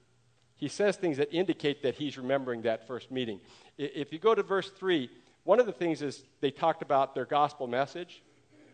He 0.55 0.69
says 0.69 0.95
things 0.95 1.17
that 1.17 1.33
indicate 1.33 1.83
that 1.83 1.95
he's 1.95 2.17
remembering 2.17 2.61
that 2.61 2.87
first 2.87 3.11
meeting. 3.11 3.41
If 3.77 4.13
you 4.13 4.19
go 4.19 4.33
to 4.33 4.41
verse 4.41 4.69
3, 4.69 5.09
one 5.43 5.59
of 5.59 5.65
the 5.65 5.71
things 5.71 6.01
is 6.01 6.23
they 6.39 6.51
talked 6.51 6.81
about 6.81 7.15
their 7.15 7.25
gospel 7.25 7.67
message, 7.67 8.23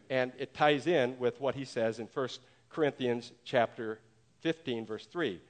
and 0.09 0.31
it 0.37 0.53
ties 0.53 0.87
in 0.87 1.17
with 1.19 1.39
what 1.39 1.55
he 1.55 1.65
says 1.65 1.99
in 1.99 2.07
1 2.13 2.29
Corinthians 2.69 3.31
chapter 3.43 3.99
15, 4.41 4.85
verse 4.85 5.05
3. 5.05 5.41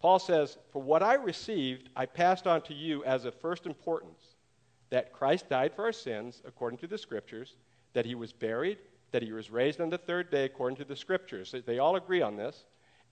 Paul 0.00 0.18
says, 0.18 0.58
For 0.72 0.82
what 0.82 1.02
I 1.02 1.14
received, 1.14 1.88
I 1.96 2.06
passed 2.06 2.46
on 2.46 2.62
to 2.62 2.74
you 2.74 3.04
as 3.04 3.24
of 3.24 3.34
first 3.34 3.66
importance 3.66 4.36
that 4.90 5.12
Christ 5.12 5.48
died 5.48 5.72
for 5.74 5.84
our 5.84 5.92
sins, 5.92 6.42
according 6.46 6.78
to 6.78 6.86
the 6.86 6.98
Scriptures, 6.98 7.56
that 7.94 8.04
he 8.04 8.14
was 8.14 8.32
buried 8.32 8.78
that 9.14 9.22
he 9.22 9.30
was 9.30 9.48
raised 9.48 9.80
on 9.80 9.90
the 9.90 9.96
third 9.96 10.28
day 10.28 10.44
according 10.44 10.76
to 10.76 10.84
the 10.84 10.96
scriptures. 10.96 11.54
They 11.64 11.78
all 11.78 11.94
agree 11.94 12.20
on 12.20 12.36
this, 12.36 12.64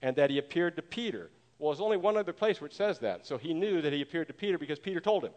and 0.03 0.17
that 0.17 0.31
he 0.31 0.39
appeared 0.39 0.75
to 0.75 0.83
Peter. 0.83 1.31
Well, 1.61 1.71
there's 1.71 1.81
only 1.81 1.97
one 1.97 2.17
other 2.17 2.33
place 2.33 2.61
where 2.61 2.67
it 2.67 2.75
says 2.75 2.99
that. 2.99 3.25
So 3.25 3.39
he 3.39 3.55
knew 3.55 3.81
that 3.81 3.93
he 3.93 4.03
appeared 4.03 4.27
to 4.27 4.35
Peter 4.35 4.59
because 4.59 4.81
Peter 4.81 4.99
told 4.99 5.23
him. 5.23 5.31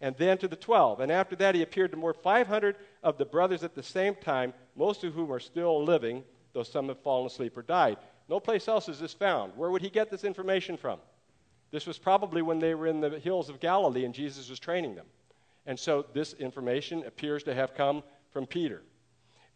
And 0.00 0.16
then 0.16 0.38
to 0.38 0.48
the 0.48 0.56
12. 0.56 1.00
And 1.00 1.12
after 1.12 1.36
that, 1.36 1.54
he 1.54 1.62
appeared 1.62 1.90
to 1.90 1.96
more 1.96 2.14
500 2.14 2.76
of 3.02 3.18
the 3.18 3.24
brothers 3.24 3.62
at 3.62 3.74
the 3.74 3.82
same 3.82 4.14
time, 4.14 4.54
most 4.74 5.04
of 5.04 5.12
whom 5.12 5.30
are 5.30 5.40
still 5.40 5.84
living, 5.84 6.24
though 6.52 6.62
some 6.62 6.88
have 6.88 7.00
fallen 7.00 7.26
asleep 7.26 7.56
or 7.56 7.62
died. 7.62 7.98
No 8.28 8.40
place 8.40 8.68
else 8.68 8.88
is 8.88 9.00
this 9.00 9.12
found. 9.12 9.52
Where 9.56 9.70
would 9.70 9.82
he 9.82 9.90
get 9.90 10.10
this 10.10 10.24
information 10.24 10.76
from? 10.76 11.00
This 11.70 11.86
was 11.86 11.98
probably 11.98 12.42
when 12.42 12.58
they 12.58 12.74
were 12.74 12.86
in 12.86 13.00
the 13.00 13.18
hills 13.18 13.48
of 13.48 13.60
Galilee 13.60 14.04
and 14.04 14.14
Jesus 14.14 14.48
was 14.48 14.58
training 14.58 14.94
them. 14.94 15.06
And 15.66 15.78
so 15.78 16.06
this 16.14 16.32
information 16.34 17.04
appears 17.06 17.42
to 17.44 17.54
have 17.54 17.74
come 17.74 18.02
from 18.32 18.46
Peter. 18.46 18.82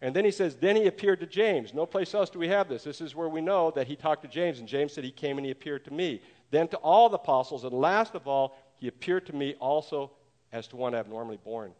And 0.01 0.15
then 0.15 0.25
he 0.25 0.31
says, 0.31 0.57
Then 0.57 0.77
he 0.77 0.87
appeared 0.87 1.21
to 1.21 1.27
James. 1.27 1.73
No 1.73 1.87
place 1.87 2.15
else 2.15 2.31
do 2.31 2.39
we 2.39 2.49
have 2.49 2.69
this. 2.69 2.85
This 2.85 3.01
is 3.01 3.15
where 3.15 3.29
we 3.29 3.41
know 3.41 3.71
that 3.71 3.87
he 3.87 3.97
talked 3.97 4.23
to 4.23 4.29
James, 4.29 4.59
and 4.59 4.69
James 4.69 4.93
said, 4.93 5.03
He 5.03 5.11
came 5.11 5.39
and 5.39 5.47
he 5.47 5.51
appeared 5.51 5.85
to 5.87 5.93
me. 5.93 6.21
Then 6.51 6.69
to 6.69 6.77
all 6.79 7.09
the 7.09 7.17
apostles, 7.17 7.65
and 7.65 7.73
last 7.73 8.15
of 8.15 8.29
all, 8.29 8.57
he 8.77 8.87
appeared 8.87 9.25
to 9.27 9.35
me 9.35 9.55
also 9.61 10.11
as 10.55 10.67
to 10.69 10.77
one 10.77 10.95
abnormally 10.95 11.37
born. 11.37 11.73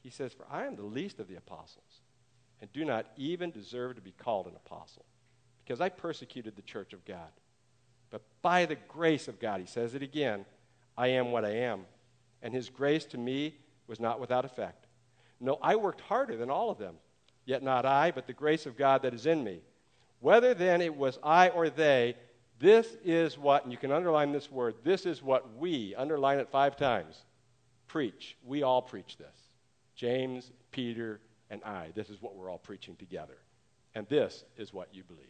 He 0.00 0.10
says, 0.10 0.32
For 0.32 0.46
I 0.48 0.66
am 0.66 0.76
the 0.76 0.82
least 0.82 1.18
of 1.18 1.26
the 1.26 1.34
apostles, 1.34 2.02
and 2.60 2.72
do 2.72 2.84
not 2.84 3.06
even 3.16 3.50
deserve 3.50 3.96
to 3.96 4.00
be 4.00 4.12
called 4.12 4.46
an 4.46 4.54
apostle, 4.54 5.04
because 5.64 5.80
I 5.80 5.88
persecuted 5.88 6.54
the 6.54 6.62
church 6.62 6.92
of 6.92 7.04
God. 7.04 7.32
But 8.10 8.22
by 8.40 8.66
the 8.66 8.76
grace 8.86 9.26
of 9.26 9.40
God, 9.40 9.58
he 9.58 9.66
says 9.66 9.94
it 9.96 10.02
again, 10.02 10.44
I 10.96 11.08
am 11.08 11.32
what 11.32 11.44
I 11.44 11.56
am. 11.56 11.80
And 12.40 12.54
his 12.54 12.70
grace 12.70 13.04
to 13.06 13.18
me 13.18 13.56
was 13.88 13.98
not 13.98 14.20
without 14.20 14.44
effect. 14.44 14.86
No, 15.40 15.58
I 15.60 15.74
worked 15.74 16.02
harder 16.02 16.36
than 16.36 16.50
all 16.50 16.70
of 16.70 16.78
them 16.78 16.94
Yet 17.48 17.62
not 17.62 17.86
I, 17.86 18.10
but 18.10 18.26
the 18.26 18.34
grace 18.34 18.66
of 18.66 18.76
God 18.76 19.00
that 19.00 19.14
is 19.14 19.24
in 19.24 19.42
me. 19.42 19.62
Whether 20.20 20.52
then 20.52 20.82
it 20.82 20.94
was 20.94 21.18
I 21.22 21.48
or 21.48 21.70
they, 21.70 22.14
this 22.58 22.98
is 23.02 23.38
what, 23.38 23.62
and 23.62 23.72
you 23.72 23.78
can 23.78 23.90
underline 23.90 24.32
this 24.32 24.52
word, 24.52 24.74
this 24.84 25.06
is 25.06 25.22
what 25.22 25.56
we, 25.56 25.94
underline 25.94 26.40
it 26.40 26.50
five 26.50 26.76
times, 26.76 27.24
preach. 27.88 28.36
We 28.44 28.62
all 28.62 28.82
preach 28.82 29.16
this. 29.16 29.26
James, 29.96 30.52
Peter, 30.70 31.20
and 31.50 31.62
I. 31.64 31.88
This 31.94 32.10
is 32.10 32.22
what 32.22 32.36
we're 32.36 32.50
all 32.50 32.58
preaching 32.58 32.94
together. 32.96 33.38
And 33.94 34.06
this 34.08 34.44
is 34.56 34.72
what 34.72 34.94
you 34.94 35.02
believed. 35.02 35.24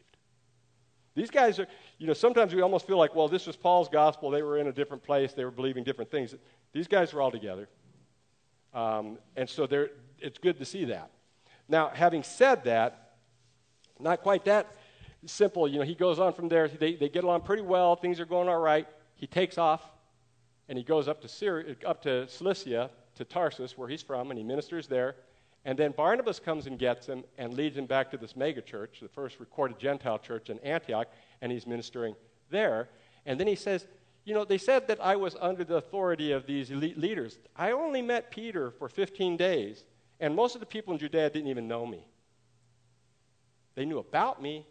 These 1.15 1.31
guys 1.31 1.59
are, 1.59 1.67
you 1.99 2.07
know, 2.07 2.13
sometimes 2.13 2.55
we 2.55 2.61
almost 2.61 2.87
feel 2.87 2.99
like, 2.99 3.15
well, 3.15 3.29
this 3.29 3.47
was 3.47 3.57
Paul's 3.57 3.89
gospel. 3.89 4.31
They 4.31 4.43
were 4.43 4.59
in 4.59 4.67
a 4.67 4.73
different 4.73 5.03
place. 5.03 5.33
They 5.33 5.45
were 5.45 5.51
believing 5.51 5.83
different 5.83 6.11
things. 6.11 6.35
These 6.73 6.87
guys 6.87 7.13
were 7.13 7.23
all 7.23 7.31
together. 7.31 7.69
Um, 8.75 9.19
and 9.37 9.49
so 9.49 9.67
it's 10.19 10.39
good 10.39 10.59
to 10.59 10.65
see 10.65 10.85
that. 10.87 11.11
Now, 11.69 11.91
having 11.93 12.23
said 12.23 12.65
that, 12.65 13.15
not 13.99 14.23
quite 14.23 14.45
that 14.45 14.77
simple. 15.27 15.67
You 15.67 15.79
know, 15.79 15.85
he 15.85 15.95
goes 15.95 16.19
on 16.19 16.33
from 16.33 16.49
there. 16.49 16.69
They, 16.69 16.95
they 16.95 17.09
get 17.09 17.25
along 17.25 17.41
pretty 17.43 17.63
well. 17.63 17.97
Things 17.97 18.21
are 18.21 18.27
going 18.27 18.49
all 18.49 18.61
right. 18.61 18.87
He 19.17 19.27
takes 19.27 19.59
off, 19.59 19.83
and 20.69 20.77
he 20.77 20.85
goes 20.85 21.09
up 21.09 21.21
to, 21.23 21.29
Syria, 21.29 21.77
up 21.87 22.03
to 22.03 22.29
Cilicia, 22.29 22.91
to 23.15 23.25
Tarsus, 23.25 23.77
where 23.77 23.89
he's 23.89 24.03
from, 24.03 24.31
and 24.31 24.39
he 24.39 24.45
ministers 24.45 24.87
there. 24.87 25.17
And 25.65 25.79
then 25.79 25.93
Barnabas 25.93 26.39
comes 26.39 26.67
and 26.67 26.79
gets 26.79 27.07
him 27.07 27.25
and 27.37 27.55
leads 27.55 27.77
him 27.77 27.87
back 27.87 28.11
to 28.13 28.17
this 28.17 28.37
mega 28.37 28.63
church, 28.63 28.99
the 29.01 29.09
first 29.09 29.41
recorded 29.41 29.79
Gentile 29.79 30.19
church 30.19 30.51
in 30.51 30.59
Antioch, 30.61 31.09
and 31.41 31.51
he's 31.51 31.67
ministering 31.67 32.15
there. 32.51 32.89
And 33.27 33.39
then 33.39 33.47
he 33.47 33.55
says, 33.55 33.87
You 34.25 34.35
know, 34.35 34.45
they 34.45 34.59
said 34.59 34.89
that 34.89 35.01
I 35.01 35.17
was 35.17 35.37
under 35.41 35.65
the 35.65 35.77
authority 35.77 36.33
of 36.33 36.47
these 36.47 36.71
elite 36.71 36.99
leaders. 36.99 37.39
I 37.57 37.73
only 37.73 38.03
met 38.03 38.31
Peter 38.31 38.71
for 38.71 38.89
15 38.89 39.37
days, 39.37 39.85
and 40.21 40.35
most 40.35 40.55
of 40.55 40.61
the 40.61 40.67
people 40.67 40.93
in 40.93 40.99
Judea 40.99 41.31
didn't 41.31 41.49
even 41.49 41.67
know 41.67 41.85
me. 41.85 42.07
They 43.75 43.85
knew 43.85 43.99
about 43.99 44.41
me, 44.43 44.67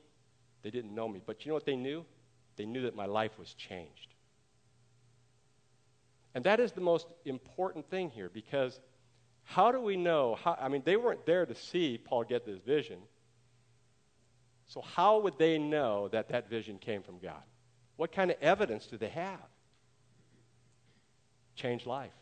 they 0.64 0.70
didn't 0.70 0.94
know 0.94 1.08
me. 1.08 1.22
But 1.26 1.46
you 1.46 1.50
know 1.50 1.56
what 1.56 1.66
they 1.66 1.76
knew? 1.76 2.06
They 2.56 2.66
knew 2.66 2.82
that 2.84 2.96
my 2.96 3.06
life 3.06 3.38
was 3.38 3.54
changed. 3.54 4.16
And 6.38 6.46
that 6.46 6.60
is 6.60 6.72
the 6.72 6.82
most 6.82 7.08
important 7.26 7.90
thing 7.90 8.12
here 8.12 8.30
because 8.32 8.80
how 9.44 9.72
do 9.72 9.82
we 9.82 9.98
know? 9.98 10.36
How, 10.36 10.56
I 10.62 10.68
mean, 10.68 10.84
they 10.86 10.96
weren't 10.96 11.26
there 11.26 11.46
to 11.46 11.56
see 11.56 11.98
Paul 11.98 12.24
get 12.26 12.46
this 12.46 12.60
vision. 12.60 13.00
So, 14.68 14.82
how 14.82 15.20
would 15.20 15.38
they 15.40 15.58
know 15.58 16.10
that 16.10 16.30
that 16.30 16.50
vision 16.50 16.78
came 16.78 17.02
from 17.02 17.18
God? 17.20 17.42
What 17.96 18.12
kind 18.12 18.30
of 18.30 18.38
evidence 18.40 18.86
do 18.86 18.98
they 18.98 19.10
have? 19.10 19.40
Changed 21.56 21.88
life 21.88 22.14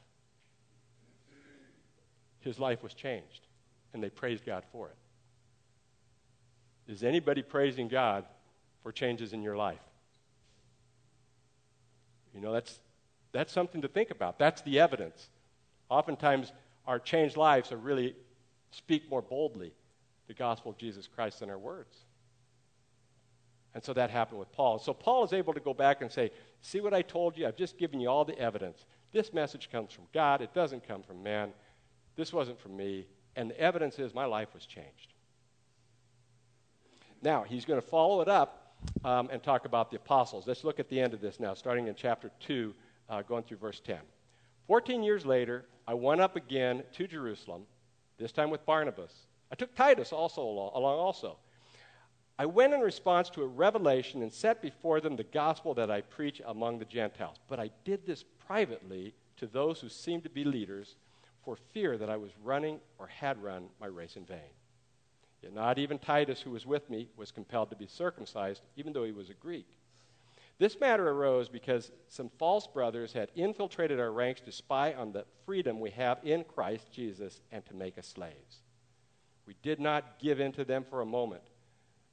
his 2.45 2.59
life 2.59 2.83
was 2.83 2.93
changed, 2.93 3.41
and 3.91 4.01
they 4.01 4.09
praised 4.09 4.45
God 4.45 4.63
for 4.71 4.89
it. 4.89 4.95
Is 6.91 7.03
anybody 7.03 7.41
praising 7.41 7.87
God 7.87 8.23
for 8.83 8.91
changes 8.91 9.33
in 9.33 9.41
your 9.41 9.57
life? 9.57 9.79
You 12.35 12.41
know, 12.41 12.53
that's, 12.53 12.79
that's 13.35 13.51
something 13.51 13.81
to 13.81 13.87
think 13.87 14.11
about. 14.11 14.39
That's 14.39 14.61
the 14.61 14.79
evidence. 14.79 15.29
Oftentimes, 15.89 16.51
our 16.87 16.99
changed 16.99 17.37
lives 17.37 17.71
are 17.71 17.77
really 17.77 18.15
speak 18.71 19.09
more 19.09 19.21
boldly 19.21 19.73
the 20.27 20.33
gospel 20.33 20.71
of 20.71 20.77
Jesus 20.77 21.07
Christ 21.07 21.39
than 21.39 21.49
our 21.49 21.57
words. 21.57 21.97
And 23.73 23.83
so 23.83 23.93
that 23.93 24.09
happened 24.09 24.39
with 24.39 24.51
Paul. 24.53 24.79
So 24.79 24.93
Paul 24.93 25.25
is 25.25 25.33
able 25.33 25.53
to 25.53 25.59
go 25.59 25.73
back 25.73 26.01
and 26.01 26.11
say, 26.11 26.31
See 26.61 26.79
what 26.79 26.93
I 26.93 27.01
told 27.01 27.37
you? 27.37 27.45
I've 27.45 27.57
just 27.57 27.77
given 27.77 27.99
you 27.99 28.09
all 28.09 28.25
the 28.25 28.39
evidence 28.39 28.85
This 29.11 29.33
message 29.33 29.69
comes 29.69 29.91
from 29.91 30.05
God, 30.13 30.41
it 30.41 30.53
doesn't 30.53 30.87
come 30.87 31.03
from 31.03 31.21
man. 31.21 31.51
This 32.15 32.33
wasn't 32.33 32.59
from 32.59 32.75
me. 32.75 33.05
And 33.35 33.49
the 33.49 33.59
evidence 33.59 33.99
is 33.99 34.13
my 34.13 34.25
life 34.25 34.47
was 34.53 34.65
changed. 34.65 35.13
Now, 37.21 37.43
he's 37.43 37.65
going 37.65 37.81
to 37.81 37.87
follow 37.87 38.21
it 38.21 38.29
up 38.29 38.75
um, 39.03 39.29
and 39.31 39.43
talk 39.43 39.65
about 39.65 39.89
the 39.89 39.97
apostles. 39.97 40.47
Let's 40.47 40.63
look 40.63 40.79
at 40.79 40.89
the 40.89 40.99
end 40.99 41.13
of 41.13 41.21
this 41.21 41.39
now, 41.39 41.53
starting 41.53 41.87
in 41.87 41.95
chapter 41.95 42.31
2, 42.39 42.73
uh, 43.09 43.21
going 43.21 43.43
through 43.43 43.57
verse 43.57 43.79
10. 43.79 43.97
Fourteen 44.67 45.03
years 45.03 45.25
later, 45.25 45.65
I 45.87 45.93
went 45.93 46.21
up 46.21 46.35
again 46.35 46.83
to 46.93 47.07
Jerusalem, 47.07 47.63
this 48.17 48.31
time 48.31 48.49
with 48.49 48.65
Barnabas. 48.65 49.13
I 49.51 49.55
took 49.55 49.75
Titus 49.75 50.11
also 50.11 50.41
along, 50.41 50.71
along 50.73 50.97
also. 50.97 51.37
I 52.37 52.45
went 52.45 52.73
in 52.73 52.81
response 52.81 53.29
to 53.31 53.43
a 53.43 53.47
revelation 53.47 54.21
and 54.21 54.33
set 54.33 54.61
before 54.61 54.99
them 54.99 55.15
the 55.15 55.23
gospel 55.23 55.73
that 55.75 55.89
I 55.89 56.01
preach 56.01 56.41
among 56.45 56.79
the 56.79 56.85
Gentiles. 56.85 57.37
But 57.47 57.59
I 57.59 57.69
did 57.85 58.05
this 58.05 58.25
privately 58.47 59.13
to 59.37 59.47
those 59.47 59.79
who 59.79 59.87
seemed 59.87 60.23
to 60.23 60.29
be 60.29 60.43
leaders 60.43 60.95
for 61.43 61.55
fear 61.55 61.97
that 61.97 62.09
I 62.09 62.17
was 62.17 62.31
running 62.43 62.79
or 62.97 63.07
had 63.07 63.41
run 63.41 63.69
my 63.79 63.87
race 63.87 64.17
in 64.17 64.25
vain. 64.25 64.39
Yet 65.41 65.53
not 65.53 65.77
even 65.77 65.99
Titus, 65.99 66.41
who 66.41 66.51
was 66.51 66.65
with 66.65 66.89
me, 66.89 67.07
was 67.15 67.31
compelled 67.31 67.69
to 67.69 67.75
be 67.75 67.87
circumcised, 67.87 68.63
even 68.75 68.91
though 68.91 69.03
he 69.03 69.11
was 69.11 69.29
a 69.29 69.35
Greek. 69.35 69.67
This 70.57 70.79
matter 70.79 71.09
arose 71.09 71.49
because 71.49 71.91
some 72.07 72.29
false 72.39 72.65
brothers 72.65 73.11
had 73.11 73.29
infiltrated 73.35 73.99
our 73.99 74.11
ranks 74.11 74.41
to 74.41 74.51
spy 74.51 74.93
on 74.93 75.11
the 75.11 75.25
freedom 75.45 75.79
we 75.79 75.91
have 75.91 76.19
in 76.23 76.45
Christ 76.45 76.91
Jesus 76.93 77.41
and 77.51 77.65
to 77.65 77.75
make 77.75 77.97
us 77.97 78.07
slaves. 78.07 78.61
We 79.45 79.55
did 79.61 79.79
not 79.79 80.17
give 80.19 80.39
in 80.39 80.53
to 80.53 80.63
them 80.63 80.85
for 80.89 81.01
a 81.01 81.05
moment, 81.05 81.43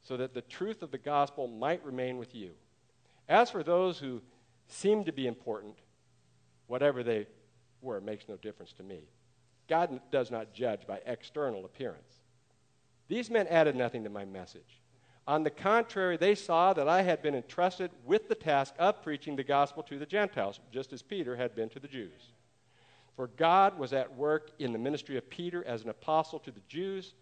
so 0.03 0.17
that 0.17 0.35
the 0.35 0.43
truth 0.43 0.83
of 0.83 0.91
the 0.91 0.99
gospel 0.99 1.47
might 1.47 1.85
remain 1.85 2.19
with 2.19 2.35
you. 2.35 2.51
As 3.29 3.51
for 3.51 3.63
those 3.63 3.99
who 3.99 4.21
seemed 4.67 5.07
to 5.07 5.13
be 5.13 5.27
important, 5.27 5.77
whatever 6.67 7.03
they 7.03 7.27
were 7.81 8.01
makes 8.01 8.29
no 8.29 8.37
difference 8.37 8.73
to 8.73 8.83
me. 8.83 9.05
God 9.69 10.01
does 10.11 10.31
not 10.31 10.53
judge 10.53 10.87
by 10.87 11.01
external 11.07 11.65
appearance. 11.65 12.21
These 13.09 13.31
men 13.31 13.47
added 13.47 13.77
nothing 13.77 14.05
to 14.05 14.11
my 14.11 14.25
message. 14.25 14.82
On 15.27 15.45
the 15.45 15.51
contrary, 15.51 16.17
they 16.17 16.35
saw 16.35 16.73
that 16.73 16.89
I 16.89 17.03
had 17.03 17.23
been 17.23 17.35
entrusted 17.35 17.91
with 18.05 18.29
the 18.29 18.35
task 18.35 18.75
of 18.79 19.03
preaching 19.03 19.37
the 19.37 19.45
gospel 19.45 19.83
to 19.85 19.99
the 19.99 20.07
Gentiles, 20.07 20.59
just 20.73 20.93
as 20.93 21.03
Peter 21.03 21.37
had 21.37 21.55
been 21.55 21.69
to 21.71 21.81
the 21.81 21.89
Jews. 21.89 22.33
For 23.15 23.29
God 23.29 23.79
was 23.79 23.93
at 23.93 24.17
work 24.17 24.51
in 24.59 24.73
the 24.73 24.79
ministry 24.79 25.17
of 25.17 25.31
Peter 25.31 25.65
as 25.65 25.85
an 25.85 25.91
apostle 25.91 26.41
to 26.41 26.51
the 26.51 26.63
Jews, 26.69 27.15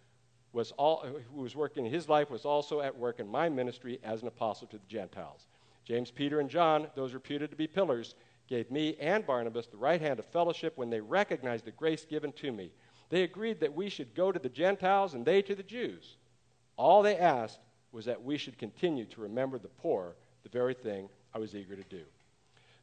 was 0.53 0.73
all, 0.73 1.05
who 1.33 1.43
was 1.43 1.55
working 1.55 1.85
in 1.85 1.93
his 1.93 2.09
life, 2.09 2.31
was 2.31 2.45
also 2.45 2.81
at 2.81 2.97
work 2.97 3.21
in 3.21 3.29
my 3.29 3.49
ministry 3.49 4.01
as 4.03 4.23
an 4.23 4.29
apostle 4.29 4.67
to 4.69 4.79
the 4.79 4.87
Gentiles. 4.87 5.47
James, 5.85 6.11
Peter, 6.11 6.41
and 6.41 6.49
John, 6.49 6.89
those 6.95 7.15
reputed 7.15 7.51
to 7.51 7.57
be 7.57 7.67
pillars, 7.67 8.15
gave 8.49 8.71
me 8.71 8.97
and 8.99 9.27
Barnabas 9.27 9.67
the 9.67 9.77
right 9.77 10.01
hand 10.01 10.19
of 10.19 10.27
fellowship 10.27 10.77
when 10.77 10.91
they 10.91 11.01
recognized 11.01 11.65
the 11.65 11.71
grace 11.71 12.05
given 12.05 12.33
to 12.33 12.51
me. 12.51 12.73
They 13.11 13.23
agreed 13.23 13.61
that 13.61 13.75
we 13.75 13.89
should 13.89 14.15
go 14.15 14.33
to 14.33 14.39
the 14.39 14.49
Gentiles 14.49 15.15
and 15.15 15.25
they 15.25 15.43
to 15.43 15.55
the 15.55 15.63
Jews. 15.63 16.17
All 16.77 17.03
they 17.03 17.17
asked 17.17 17.61
was 17.92 18.05
that 18.05 18.22
we 18.22 18.37
should 18.37 18.59
continue 18.59 19.05
to 19.05 19.20
remember 19.20 19.59
the 19.59 19.68
poor, 19.68 20.16
the 20.42 20.48
very 20.48 20.74
thing 20.74 21.09
I 21.35 21.38
was 21.38 21.55
eager 21.55 21.76
to 21.76 21.85
do. 21.85 22.03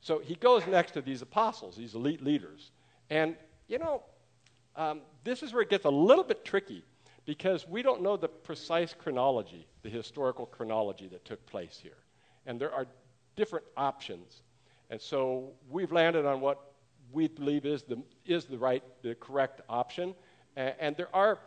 So 0.01 0.19
he 0.19 0.35
goes 0.35 0.65
next 0.67 0.91
to 0.91 1.01
these 1.01 1.21
apostles, 1.21 1.75
these 1.75 1.95
elite 1.95 2.23
leaders. 2.23 2.71
And, 3.09 3.35
you 3.67 3.79
know, 3.79 4.03
um, 4.75 5.01
this 5.23 5.43
is 5.43 5.53
where 5.53 5.63
it 5.63 5.69
gets 5.69 5.85
a 5.85 5.89
little 5.89 6.23
bit 6.23 6.45
tricky 6.45 6.83
because 7.25 7.67
we 7.67 7.81
don't 7.81 8.01
know 8.01 8.15
the 8.15 8.27
precise 8.27 8.93
chronology, 8.97 9.67
the 9.83 9.89
historical 9.89 10.45
chronology 10.45 11.07
that 11.07 11.25
took 11.25 11.45
place 11.45 11.79
here. 11.81 11.97
And 12.45 12.59
there 12.59 12.73
are 12.73 12.85
different 13.35 13.65
options. 13.75 14.43
And 14.89 15.01
so 15.01 15.51
we've 15.69 15.91
landed 15.91 16.25
on 16.25 16.39
what 16.39 16.73
we 17.11 17.27
believe 17.27 17.65
is 17.65 17.83
the, 17.83 18.01
is 18.25 18.45
the 18.45 18.57
right, 18.57 18.83
the 19.01 19.15
correct 19.15 19.61
option. 19.67 20.15
And, 20.55 20.73
and 20.79 20.97
there 20.97 21.13
are 21.13 21.39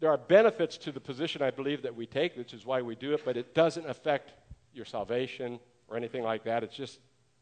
there 0.00 0.10
are 0.10 0.18
benefits 0.18 0.76
to 0.78 0.92
the 0.92 1.00
position 1.00 1.42
I 1.42 1.50
believe 1.50 1.82
that 1.82 1.94
we 1.94 2.06
take, 2.06 2.36
which 2.36 2.54
is 2.54 2.64
why 2.64 2.82
we 2.82 2.94
do 2.94 3.14
it, 3.14 3.24
but 3.24 3.36
it 3.36 3.54
doesn't 3.54 3.88
affect 3.88 4.32
your 4.72 4.84
salvation 4.84 5.58
or 5.88 5.96
anything 5.96 6.22
like 6.22 6.44
that. 6.44 6.62
It's 6.62 6.76
just, 6.76 7.00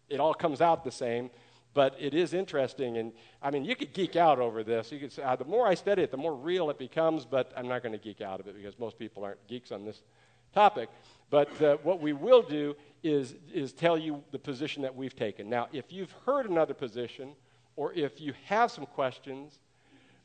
it 0.08 0.20
all 0.20 0.34
comes 0.34 0.60
out 0.60 0.84
the 0.84 0.90
same. 0.90 1.30
But 1.74 1.94
it 1.98 2.14
is 2.14 2.32
interesting, 2.32 2.96
and 2.96 3.12
I 3.42 3.50
mean, 3.50 3.62
you 3.62 3.76
could 3.76 3.92
geek 3.92 4.16
out 4.16 4.38
over 4.38 4.64
this. 4.64 4.90
You 4.90 4.98
could 4.98 5.12
say, 5.12 5.22
uh, 5.22 5.36
the 5.36 5.44
more 5.44 5.66
I 5.66 5.74
study 5.74 6.00
it, 6.00 6.10
the 6.10 6.16
more 6.16 6.34
real 6.34 6.70
it 6.70 6.78
becomes, 6.78 7.26
but 7.26 7.52
I'm 7.54 7.68
not 7.68 7.82
going 7.82 7.92
to 7.92 7.98
geek 7.98 8.22
out 8.22 8.40
of 8.40 8.46
it 8.46 8.56
because 8.56 8.78
most 8.78 8.98
people 8.98 9.22
aren't 9.24 9.46
geeks 9.46 9.70
on 9.70 9.84
this 9.84 10.00
topic. 10.54 10.88
But 11.28 11.60
uh, 11.60 11.76
what 11.82 12.00
we 12.00 12.14
will 12.14 12.40
do 12.40 12.76
is, 13.02 13.34
is 13.52 13.74
tell 13.74 13.98
you 13.98 14.24
the 14.30 14.38
position 14.38 14.80
that 14.84 14.96
we've 14.96 15.14
taken. 15.14 15.50
Now, 15.50 15.68
if 15.70 15.92
you've 15.92 16.12
heard 16.24 16.48
another 16.48 16.72
position, 16.72 17.34
or 17.76 17.92
if 17.92 18.22
you 18.22 18.32
have 18.46 18.70
some 18.70 18.86
questions, 18.86 19.58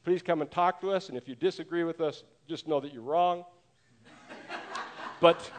please 0.03 0.21
come 0.21 0.41
and 0.41 0.49
talk 0.49 0.81
to 0.81 0.91
us. 0.91 1.09
And 1.09 1.17
if 1.17 1.27
you 1.27 1.35
disagree 1.35 1.83
with 1.83 2.01
us, 2.01 2.23
just 2.47 2.67
know 2.67 2.79
that 2.79 2.93
you're 2.93 3.03
wrong. 3.03 3.45
but, 5.19 5.51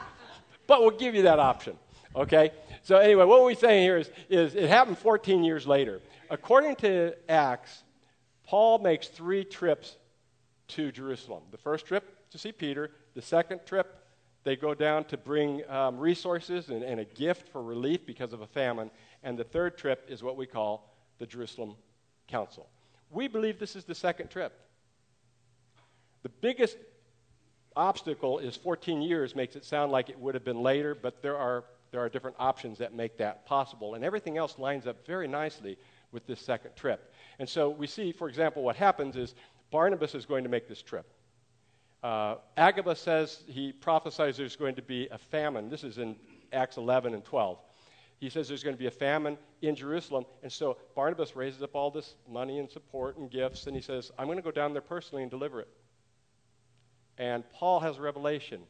but 0.67 0.81
we'll 0.81 0.91
give 0.91 1.15
you 1.15 1.23
that 1.23 1.39
option. 1.39 1.77
Okay? 2.15 2.51
So, 2.83 2.97
anyway, 2.97 3.25
what 3.25 3.43
we're 3.43 3.55
saying 3.55 3.83
here 3.85 3.99
is, 3.99 4.11
is 4.29 4.55
it 4.55 4.69
happened 4.69 4.99
14 4.99 5.45
years 5.45 5.67
later. 5.67 6.01
According 6.31 6.77
to 6.77 7.15
Acts, 7.29 7.85
Paul 8.45 8.79
makes 8.79 9.09
three 9.09 9.45
trips 9.45 9.97
to 10.69 10.91
Jerusalem. 10.91 11.43
The 11.51 11.59
first 11.59 11.87
trip 11.87 12.31
to 12.31 12.39
see 12.39 12.53
Peter, 12.53 12.91
the 13.15 13.23
second 13.23 13.61
trip, 13.67 13.99
they 14.45 14.57
go 14.57 14.75
down 14.75 15.05
to 15.05 15.17
bring 15.17 15.63
um, 15.71 15.99
resources 15.99 16.71
and, 16.71 16.83
and 16.83 16.99
a 16.99 17.05
gift 17.05 17.49
for 17.49 17.63
relief 17.63 18.05
because 18.05 18.33
of 18.33 18.41
a 18.41 18.47
famine. 18.47 18.91
And 19.23 19.39
the 19.39 19.45
third 19.45 19.79
trip 19.79 20.07
is 20.09 20.23
what 20.23 20.37
we 20.37 20.47
call 20.47 20.93
the 21.19 21.27
Jerusalem 21.27 21.77
Council. 22.27 22.69
We 23.13 23.29
believe 23.29 23.59
this 23.59 23.77
is 23.77 23.85
the 23.85 23.95
second 23.95 24.31
trip. 24.31 24.59
The 26.23 26.31
biggest 26.31 26.77
obstacle 27.77 28.39
is 28.39 28.57
14 28.57 29.03
years 29.03 29.37
makes 29.37 29.55
it 29.55 29.65
sound 29.65 29.93
like 29.93 30.09
it 30.09 30.19
would 30.19 30.35
have 30.35 30.45
been 30.45 30.63
later, 30.63 30.95
but 30.95 31.23
there 31.23 31.37
are, 31.37 31.65
there 31.91 32.01
are 32.01 32.09
different 32.09 32.37
options 32.39 32.79
that 32.79 32.95
make 32.95 33.19
that 33.19 33.45
possible. 33.45 33.95
And 33.95 34.05
everything 34.05 34.39
else 34.39 34.59
lines 34.59 34.87
up 34.87 35.07
very 35.07 35.29
nicely 35.29 35.77
with 36.11 36.27
this 36.27 36.41
second 36.41 36.75
trip. 36.75 37.13
And 37.39 37.49
so 37.49 37.69
we 37.69 37.87
see, 37.87 38.13
for 38.13 38.29
example, 38.29 38.63
what 38.63 38.77
happens 38.77 39.17
is 39.17 39.35
Barnabas 39.71 40.15
is 40.15 40.25
going 40.25 40.45
to 40.45 40.51
make 40.51 40.69
this 40.69 40.83
trip. 40.83 41.07
Uh, 42.03 42.37
Agabus 42.57 42.99
says 42.99 43.43
he 43.47 43.73
prophesies 43.73 44.37
there's 44.37 44.57
going 44.57 44.75
to 44.75 44.83
be 44.83 45.09
a 45.11 45.19
famine. 45.19 45.69
This 45.69 45.85
is 45.85 45.99
in 45.99 46.17
Acts 46.53 46.77
11 46.77 47.15
and 47.15 47.25
12 47.25 47.59
he 48.23 48.31
says 48.31 48.47
there's 48.47 48.63
going 48.63 48.77
to 48.77 48.79
be 48.79 48.87
a 48.87 48.91
famine 48.91 49.37
in 49.63 49.75
Jerusalem. 49.75 50.27
And 50.45 50.53
so 50.53 50.77
Barnabas 50.95 51.35
raises 51.35 51.61
up 51.61 51.75
all 51.75 51.91
this 51.91 52.15
money 52.31 52.61
and 52.61 52.71
support 52.71 53.17
and 53.17 53.29
gifts, 53.29 53.67
and 53.67 53.75
he 53.75 53.83
says, 53.83 54.13
I'm 54.17 54.27
going 54.27 54.39
to 54.39 54.45
go 54.45 54.53
down 54.53 54.73
there 54.73 54.81
personally 54.81 55.23
and 55.23 55.31
deliver 55.31 55.61
it. 55.61 55.67
And 57.19 57.43
Paul 57.53 57.81
has 57.81 57.99
a 57.99 58.01
revelation, 58.01 58.61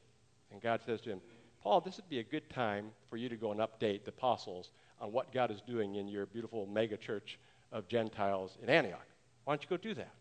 and 0.51 0.63
God 0.63 0.81
says 0.87 1.03
to 1.03 1.11
him, 1.11 1.21
Paul, 1.63 1.83
this 1.83 1.99
would 1.99 2.09
be 2.09 2.19
a 2.19 2.25
good 2.25 2.49
time 2.49 2.93
for 3.11 3.19
you 3.19 3.29
to 3.29 3.37
go 3.37 3.53
and 3.53 3.61
update 3.61 4.05
the 4.05 4.09
apostles 4.09 4.71
on 4.99 5.13
what 5.13 5.35
God 5.35 5.51
is 5.51 5.61
doing 5.61 5.97
in 5.97 6.09
your 6.09 6.25
beautiful 6.25 6.67
mega 6.67 6.97
church 6.97 7.39
of 7.73 7.87
Gentiles 7.89 8.57
in 8.63 8.71
Antioch. 8.71 9.07
Why 9.45 9.53
don't 9.53 9.63
you 9.63 9.69
go 9.69 9.77
do 9.77 9.93
that? 9.93 10.15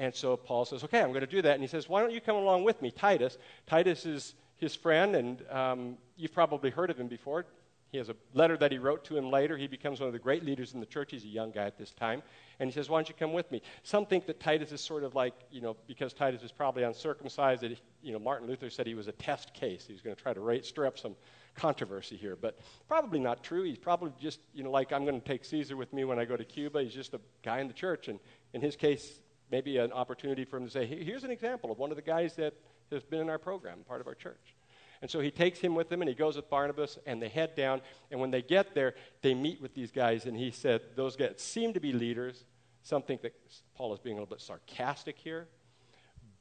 And 0.00 0.12
so 0.12 0.36
Paul 0.36 0.64
says, 0.64 0.82
Okay, 0.82 1.00
I'm 1.00 1.10
going 1.10 1.20
to 1.20 1.26
do 1.28 1.42
that. 1.42 1.52
And 1.52 1.62
he 1.62 1.68
says, 1.68 1.88
Why 1.88 2.00
don't 2.00 2.12
you 2.12 2.20
come 2.20 2.36
along 2.36 2.64
with 2.64 2.82
me, 2.82 2.90
Titus? 2.90 3.38
Titus 3.68 4.06
is 4.06 4.34
his 4.56 4.74
friend, 4.74 5.14
and 5.14 5.42
um, 5.50 5.98
you've 6.16 6.32
probably 6.32 6.70
heard 6.70 6.90
of 6.90 6.98
him 6.98 7.06
before. 7.06 7.46
He 7.90 7.96
has 7.96 8.10
a 8.10 8.16
letter 8.34 8.56
that 8.58 8.70
he 8.70 8.78
wrote 8.78 9.04
to 9.06 9.16
him 9.16 9.30
later. 9.30 9.56
He 9.56 9.66
becomes 9.66 10.00
one 10.00 10.08
of 10.08 10.12
the 10.12 10.18
great 10.18 10.44
leaders 10.44 10.74
in 10.74 10.80
the 10.80 10.86
church. 10.86 11.10
He's 11.10 11.24
a 11.24 11.28
young 11.28 11.50
guy 11.50 11.64
at 11.64 11.78
this 11.78 11.92
time. 11.92 12.22
And 12.60 12.68
he 12.68 12.74
says, 12.74 12.90
Why 12.90 12.98
don't 12.98 13.08
you 13.08 13.14
come 13.18 13.32
with 13.32 13.50
me? 13.50 13.62
Some 13.82 14.04
think 14.04 14.26
that 14.26 14.40
Titus 14.40 14.72
is 14.72 14.82
sort 14.82 15.04
of 15.04 15.14
like, 15.14 15.32
you 15.50 15.62
know, 15.62 15.74
because 15.86 16.12
Titus 16.12 16.42
was 16.42 16.52
probably 16.52 16.82
uncircumcised, 16.82 17.62
that, 17.62 17.78
you 18.02 18.12
know, 18.12 18.18
Martin 18.18 18.46
Luther 18.46 18.68
said 18.68 18.86
he 18.86 18.94
was 18.94 19.08
a 19.08 19.12
test 19.12 19.54
case. 19.54 19.86
He 19.86 19.94
was 19.94 20.02
going 20.02 20.14
to 20.14 20.22
try 20.22 20.34
to 20.34 20.62
stir 20.62 20.86
up 20.86 20.98
some 20.98 21.16
controversy 21.54 22.16
here. 22.16 22.36
But 22.36 22.58
probably 22.88 23.20
not 23.20 23.42
true. 23.42 23.62
He's 23.62 23.78
probably 23.78 24.12
just, 24.20 24.40
you 24.52 24.64
know, 24.64 24.70
like 24.70 24.92
I'm 24.92 25.06
going 25.06 25.20
to 25.20 25.26
take 25.26 25.44
Caesar 25.46 25.76
with 25.76 25.92
me 25.94 26.04
when 26.04 26.18
I 26.18 26.26
go 26.26 26.36
to 26.36 26.44
Cuba. 26.44 26.82
He's 26.82 26.94
just 26.94 27.14
a 27.14 27.20
guy 27.42 27.60
in 27.60 27.68
the 27.68 27.74
church. 27.74 28.08
And 28.08 28.18
in 28.52 28.60
his 28.60 28.76
case, 28.76 29.20
maybe 29.50 29.78
an 29.78 29.92
opportunity 29.92 30.44
for 30.44 30.58
him 30.58 30.66
to 30.66 30.70
say, 30.70 30.84
Here's 30.84 31.24
an 31.24 31.30
example 31.30 31.72
of 31.72 31.78
one 31.78 31.90
of 31.90 31.96
the 31.96 32.02
guys 32.02 32.36
that 32.36 32.52
has 32.92 33.02
been 33.02 33.20
in 33.20 33.30
our 33.30 33.38
program, 33.38 33.78
part 33.86 34.02
of 34.02 34.06
our 34.06 34.14
church. 34.14 34.54
And 35.00 35.10
so 35.10 35.20
he 35.20 35.30
takes 35.30 35.60
him 35.60 35.74
with 35.74 35.90
him 35.90 36.02
and 36.02 36.08
he 36.08 36.14
goes 36.14 36.36
with 36.36 36.50
Barnabas 36.50 36.98
and 37.06 37.22
they 37.22 37.28
head 37.28 37.54
down. 37.54 37.80
And 38.10 38.20
when 38.20 38.30
they 38.30 38.42
get 38.42 38.74
there, 38.74 38.94
they 39.22 39.34
meet 39.34 39.60
with 39.60 39.74
these 39.74 39.92
guys. 39.92 40.26
And 40.26 40.36
he 40.36 40.50
said, 40.50 40.80
Those 40.96 41.16
guys 41.16 41.34
seem 41.38 41.72
to 41.74 41.80
be 41.80 41.92
leaders. 41.92 42.44
Some 42.82 43.02
think 43.02 43.22
that 43.22 43.34
Paul 43.74 43.92
is 43.92 44.00
being 44.00 44.16
a 44.16 44.20
little 44.20 44.34
bit 44.34 44.40
sarcastic 44.40 45.18
here. 45.18 45.48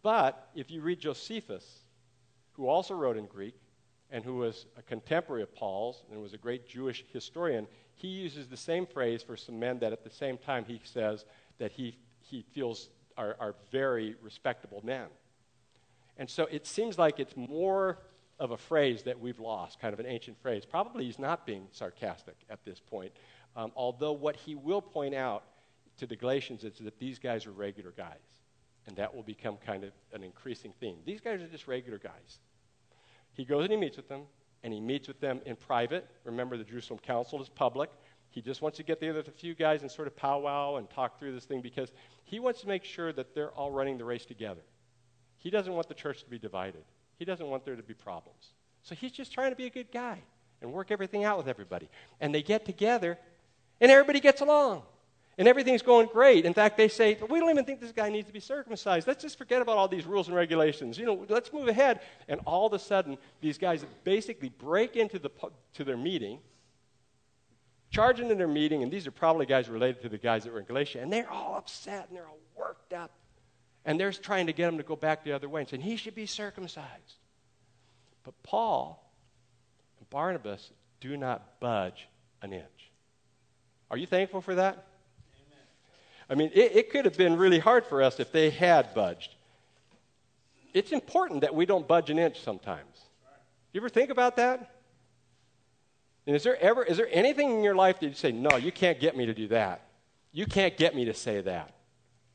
But 0.02 0.50
if 0.56 0.72
you 0.72 0.82
read 0.82 1.00
Josephus, 1.00 1.82
who 2.54 2.68
also 2.68 2.96
wrote 2.96 3.18
in 3.18 3.26
Greek 3.26 3.56
and 4.10 4.24
who 4.24 4.38
was 4.38 4.66
a 4.78 4.82
contemporary 4.82 5.44
of 5.44 5.54
Paul's 5.54 6.04
and 6.12 6.22
was 6.22 6.34
a 6.34 6.38
great 6.38 6.68
Jewish 6.68 7.04
historian, 7.12 7.68
he 7.96 8.08
uses 8.08 8.48
the 8.48 8.58
same 8.58 8.86
phrase 8.86 9.22
for 9.22 9.36
some 9.36 9.60
men 9.60 9.80
that 9.80 9.92
at 9.92 10.04
the 10.04 10.10
same 10.10 10.38
time 10.38 10.66
he 10.66 10.80
says 10.84 11.26
that 11.58 11.72
he, 11.72 11.98
he 12.20 12.44
feels 12.54 12.90
are, 13.18 13.36
are 13.40 13.56
very 13.72 14.16
respectable 14.22 14.82
men. 14.84 15.08
And 16.18 16.30
so 16.30 16.46
it 16.46 16.66
seems 16.66 16.98
like 16.98 17.20
it's 17.20 17.36
more 17.36 18.00
of 18.40 18.52
a 18.52 18.58
phrase 18.58 19.04
that 19.04 19.20
we've 19.20 19.40
lost, 19.40 19.80
kind 19.80 19.94
of 19.94 20.00
an 20.00 20.06
ancient 20.06 20.40
phrase. 20.42 20.66
Probably 20.66 21.06
he's 21.06 21.20
not 21.20 21.46
being 21.46 21.68
sarcastic 21.72 22.36
at 22.50 22.64
this 22.64 22.80
point. 22.80 23.12
Um, 23.56 23.72
although, 23.76 24.14
what 24.14 24.36
he 24.36 24.56
will 24.56 24.82
point 24.82 25.16
out 25.16 25.44
to 25.98 26.06
the 26.06 26.16
Galatians 26.16 26.64
is 26.64 26.78
that 26.80 27.00
these 27.00 27.20
guys 27.20 27.46
are 27.46 27.52
regular 27.52 27.92
guys. 27.92 28.20
And 28.86 28.96
that 28.96 29.14
will 29.14 29.24
become 29.24 29.58
kind 29.58 29.84
of 29.84 29.92
an 30.14 30.24
increasing 30.24 30.74
theme. 30.80 30.98
These 31.06 31.20
guys 31.20 31.42
are 31.42 31.48
just 31.48 31.68
regular 31.68 31.98
guys. 31.98 32.40
He 33.34 33.44
goes 33.44 33.64
and 33.64 33.72
he 33.72 33.78
meets 33.78 33.98
with 33.98 34.08
them, 34.08 34.22
and 34.64 34.74
he 34.74 34.80
meets 34.80 35.08
with 35.08 35.20
them 35.20 35.42
in 35.46 35.56
private. 35.56 36.08
Remember, 36.24 36.58
the 36.58 36.64
Jerusalem 36.64 37.00
Council 37.00 37.42
is 37.42 37.50
public. 37.50 37.90
He 38.30 38.42
just 38.42 38.62
wants 38.62 38.78
to 38.78 38.84
get 38.84 39.00
together 39.00 39.18
with 39.20 39.28
a 39.28 39.32
few 39.32 39.56
guys 39.56 39.82
and 39.82 39.92
sort 39.92 40.08
of 40.08 40.16
powwow 40.16 40.76
and 40.76 40.90
talk 40.90 41.20
through 41.20 41.34
this 41.34 41.46
thing 41.46 41.62
because 41.62 41.92
he 42.24 42.40
wants 42.40 42.62
to 42.62 42.68
make 42.68 42.84
sure 42.84 43.12
that 43.14 43.34
they're 43.34 43.52
all 43.52 43.72
running 43.72 43.98
the 43.98 44.06
race 44.06 44.26
together. 44.26 44.62
He 45.38 45.50
doesn't 45.50 45.74
want 45.74 45.88
the 45.88 45.94
church 45.94 46.24
to 46.24 46.30
be 46.30 46.40
divided, 46.40 46.84
he 47.18 47.26
doesn't 47.26 47.48
want 47.48 47.66
there 47.66 47.76
to 47.76 47.84
be 47.84 47.94
problems. 47.94 48.54
So 48.84 48.96
he's 48.96 49.12
just 49.12 49.34
trying 49.34 49.52
to 49.52 49.56
be 49.56 49.66
a 49.66 49.70
good 49.70 49.92
guy 49.92 50.20
and 50.62 50.72
work 50.72 50.92
everything 50.92 51.24
out 51.24 51.38
with 51.38 51.48
everybody. 51.48 51.90
And 52.22 52.34
they 52.34 52.42
get 52.42 52.66
together, 52.66 53.18
and 53.82 53.92
everybody 53.92 54.20
gets 54.20 54.42
along. 54.42 54.84
And 55.40 55.48
everything's 55.48 55.84
going 55.84 56.08
great. 56.12 56.46
In 56.46 56.54
fact, 56.54 56.78
they 56.78 56.88
say, 56.88 57.16
we 57.30 57.40
don't 57.40 57.52
even 57.52 57.64
think 57.64 57.80
this 57.80 57.92
guy 57.92 58.10
needs 58.10 58.26
to 58.26 58.34
be 58.34 58.40
circumcised. 58.40 59.08
Let's 59.08 59.22
just 59.22 59.38
forget 59.38 59.62
about 59.62 59.78
all 59.78 59.88
these 59.88 60.06
rules 60.06 60.28
and 60.28 60.36
regulations. 60.36 60.98
You 60.98 61.06
know, 61.06 61.26
let's 61.30 61.54
move 61.54 61.68
ahead. 61.68 62.00
And 62.28 62.42
all 62.46 62.66
of 62.66 62.74
a 62.74 62.80
sudden, 62.80 63.20
these 63.40 63.60
guys 63.60 63.86
basically 64.04 64.50
break 64.50 64.96
into 64.96 65.20
the, 65.20 65.30
to 65.76 65.84
their 65.84 65.98
meeting, 65.98 66.40
charge 67.92 68.20
into 68.20 68.34
their 68.34 68.48
meeting, 68.48 68.82
and 68.82 68.92
these 68.92 69.06
are 69.06 69.12
probably 69.12 69.46
guys 69.46 69.70
related 69.70 70.02
to 70.02 70.10
the 70.10 70.18
guys 70.18 70.44
that 70.44 70.54
were 70.54 70.60
in 70.60 70.66
Galatia, 70.66 71.02
and 71.02 71.14
they're 71.14 71.30
all 71.30 71.56
upset 71.56 72.08
and 72.08 72.18
they're 72.18 72.28
all 72.28 72.40
worked 72.58 72.94
up. 72.94 73.12
And 73.88 73.98
they're 73.98 74.12
trying 74.12 74.48
to 74.48 74.54
get 74.54 74.68
him 74.68 74.78
to 74.78 74.84
go 74.84 74.98
back 74.98 75.24
the 75.24 75.32
other 75.32 75.48
way 75.48 75.62
and 75.62 75.70
saying, 75.70 75.82
he 75.82 75.96
should 75.96 76.14
be 76.14 76.26
circumcised. 76.26 77.16
But 78.24 78.36
Paul 78.44 79.02
and 79.98 80.10
Barnabas 80.10 80.70
do 81.00 81.16
not 81.16 81.62
budge 81.62 82.08
an 82.42 82.52
inch. 82.52 82.92
Are 83.90 83.96
you 83.96 84.06
thankful 84.06 84.42
for 84.42 84.56
that? 84.56 84.86
I 86.30 86.36
mean, 86.36 86.52
it, 86.54 86.76
it 86.76 86.90
could 86.92 87.06
have 87.06 87.18
been 87.18 87.38
really 87.38 87.60
hard 87.60 87.86
for 87.86 88.04
us 88.04 88.20
if 88.20 88.34
they 88.34 88.50
had 88.50 88.94
budged. 88.94 89.34
It's 90.74 90.92
important 90.92 91.42
that 91.42 91.56
we 91.56 91.66
don't 91.66 91.88
budge 91.88 92.10
an 92.10 92.20
inch 92.20 92.42
sometimes. 92.42 93.00
You 93.72 93.80
ever 93.80 93.88
think 93.88 94.10
about 94.10 94.36
that? 94.36 94.76
And 96.26 96.36
is 96.36 96.44
there 96.44 96.62
ever 96.62 96.84
is 96.84 96.98
there 96.98 97.08
anything 97.10 97.52
in 97.52 97.64
your 97.64 97.76
life 97.76 98.02
that 98.02 98.08
you 98.08 98.14
say, 98.14 98.34
no, 98.34 98.58
you 98.58 98.74
can't 98.74 99.00
get 99.00 99.16
me 99.16 99.26
to 99.28 99.34
do 99.34 99.48
that? 99.48 99.88
You 100.34 100.46
can't 100.46 100.76
get 100.76 100.94
me 100.94 101.06
to 101.06 101.14
say 101.14 101.40
that. 101.40 101.77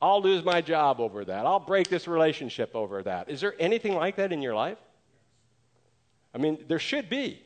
I'll 0.02 0.20
lose 0.20 0.44
my 0.44 0.60
job 0.60 0.98
over 0.98 1.24
that. 1.24 1.46
I'll 1.46 1.60
break 1.60 1.88
this 1.88 2.08
relationship 2.08 2.72
over 2.74 3.04
that. 3.04 3.30
Is 3.30 3.40
there 3.40 3.54
anything 3.60 3.94
like 3.94 4.16
that 4.16 4.32
in 4.32 4.42
your 4.42 4.54
life? 4.54 4.78
I 6.34 6.38
mean, 6.38 6.64
there 6.66 6.80
should 6.80 7.08
be. 7.08 7.40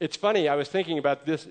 It's 0.00 0.16
funny, 0.16 0.48
I 0.48 0.54
was 0.54 0.68
thinking 0.68 0.98
about 0.98 1.26
this 1.26 1.46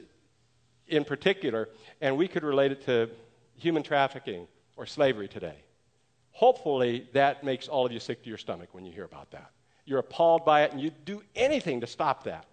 in 0.88 1.06
particular, 1.06 1.70
and 2.02 2.18
we 2.18 2.28
could 2.28 2.44
relate 2.44 2.72
it 2.72 2.84
to 2.86 3.12
human 3.56 3.84
trafficking 3.84 4.48
or 4.76 4.88
slavery 4.88 5.28
today. 5.28 5.58
Hopefully, 6.32 7.08
that 7.14 7.44
makes 7.44 7.68
all 7.68 7.86
of 7.86 7.92
you 7.92 8.00
sick 8.00 8.24
to 8.24 8.30
your 8.30 8.38
stomach 8.40 8.70
when 8.72 8.84
you 8.86 8.92
hear 8.92 9.04
about 9.04 9.30
that. 9.32 9.52
You're 9.86 10.00
appalled 10.00 10.44
by 10.44 10.64
it, 10.64 10.72
and 10.72 10.82
you'd 10.82 11.06
do 11.06 11.22
anything 11.36 11.82
to 11.82 11.88
stop 11.88 12.24
that. 12.24 12.46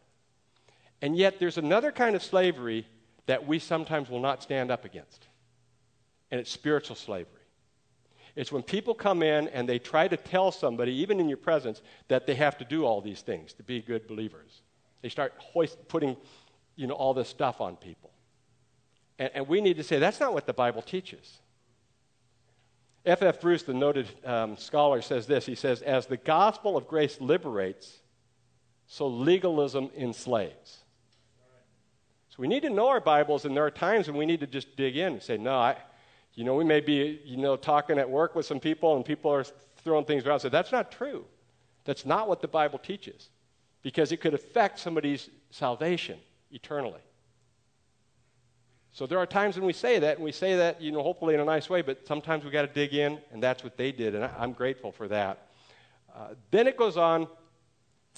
And 1.01 1.17
yet, 1.17 1.39
there's 1.39 1.57
another 1.57 1.91
kind 1.91 2.15
of 2.15 2.23
slavery 2.23 2.87
that 3.25 3.47
we 3.47 3.59
sometimes 3.59 4.11
will 4.11 4.21
not 4.21 4.43
stand 4.43 4.71
up 4.71 4.85
against, 4.85 5.29
and 6.31 6.41
it's 6.41 6.51
spiritual 6.51 6.97
slavery. 6.97 7.33
It's 8.35 8.53
when 8.53 8.63
people 8.63 8.95
come 8.95 9.23
in 9.23 9.49
and 9.49 9.69
they 9.69 9.79
try 9.79 10.09
to 10.09 10.17
tell 10.17 10.53
somebody, 10.53 10.93
even 10.93 11.21
in 11.21 11.29
your 11.29 11.39
presence, 11.39 11.81
that 12.09 12.27
they 12.27 12.35
have 12.35 12.59
to 12.59 12.65
do 12.65 12.85
all 12.85 13.01
these 13.01 13.23
things 13.23 13.55
to 13.55 13.63
be 13.63 13.81
good 13.81 14.07
believers. 14.07 14.61
They 15.01 15.09
start 15.09 15.33
hoist, 15.39 15.89
putting 15.89 16.17
you 16.77 16.87
know, 16.87 16.95
all 16.95 17.15
this 17.15 17.29
stuff 17.29 17.61
on 17.61 17.77
people. 17.77 18.11
And, 19.19 19.31
and 19.35 19.49
we 19.49 19.63
need 19.63 19.79
to 19.79 19.83
say 19.83 19.99
that's 19.99 20.21
not 20.21 20.35
what 20.35 20.47
the 20.47 20.53
Bible 20.53 20.83
teaches. 20.83 21.39
F. 23.07 23.23
F. 23.23 23.41
Bruce, 23.41 23.63
the 23.63 23.73
noted 23.73 24.09
um, 24.25 24.57
scholar, 24.57 25.01
says 25.01 25.27
this. 25.27 25.47
He 25.47 25.55
says, 25.55 25.81
As 25.81 26.07
the 26.07 26.17
gospel 26.17 26.77
of 26.77 26.89
grace 26.89 27.21
liberates, 27.21 28.01
so 28.87 29.07
legalism 29.07 29.91
enslaves. 29.97 30.79
So 32.29 32.37
we 32.39 32.49
need 32.49 32.65
to 32.65 32.71
know 32.71 32.89
our 32.89 33.01
Bibles, 33.01 33.45
and 33.45 33.57
there 33.57 33.65
are 33.65 33.71
times 33.71 34.09
when 34.09 34.17
we 34.17 34.27
need 34.27 34.41
to 34.41 34.47
just 34.47 34.77
dig 34.77 34.97
in 34.97 35.15
and 35.15 35.23
say, 35.23 35.39
No, 35.39 35.55
I, 35.55 35.77
you 36.37 36.45
know, 36.45 36.55
we 36.55 36.65
may 36.65 36.81
be, 36.81 37.21
you 37.25 37.39
know, 37.39 37.57
talking 37.57 37.99
at 37.99 38.09
work 38.09 38.37
with 38.37 38.47
some 38.47 38.61
people, 38.61 38.95
and 38.95 39.05
people 39.05 39.33
are 39.33 39.45
throwing 39.79 40.05
things 40.05 40.25
around. 40.25 40.41
So 40.41 40.51
that's 40.51 40.71
not 40.71 40.93
true. 40.93 41.25
That's 41.85 42.05
not 42.05 42.29
what 42.29 42.41
the 42.41 42.49
Bible 42.49 42.79
teaches, 42.79 43.31
because 43.83 44.13
it 44.13 44.21
could 44.21 44.35
affect 44.35 44.79
somebody's 44.79 45.31
salvation 45.51 46.19
eternally. 46.53 47.01
So 48.93 49.07
there 49.07 49.19
are 49.19 49.27
times 49.27 49.57
when 49.57 49.67
we 49.67 49.73
say 49.73 49.99
that, 49.99 50.17
and 50.17 50.25
we 50.25 50.33
say 50.33 50.57
that, 50.57 50.81
you 50.81 50.93
know, 50.93 51.03
hopefully 51.03 51.35
in 51.35 51.41
a 51.41 51.45
nice 51.45 51.71
way, 51.71 51.83
but 51.83 52.07
sometimes 52.07 52.45
we 52.45 52.51
got 52.51 52.63
to 52.63 52.73
dig 52.73 52.95
in, 52.95 53.19
and 53.33 53.43
that's 53.43 53.65
what 53.65 53.77
they 53.77 53.91
did, 53.91 54.15
and 54.15 54.25
I, 54.25 54.43
am 54.43 54.53
grateful 54.53 54.93
for 54.93 55.09
that. 55.09 55.49
Uh, 56.15 56.29
then 56.51 56.67
it 56.67 56.77
goes 56.77 56.97
on, 56.97 57.29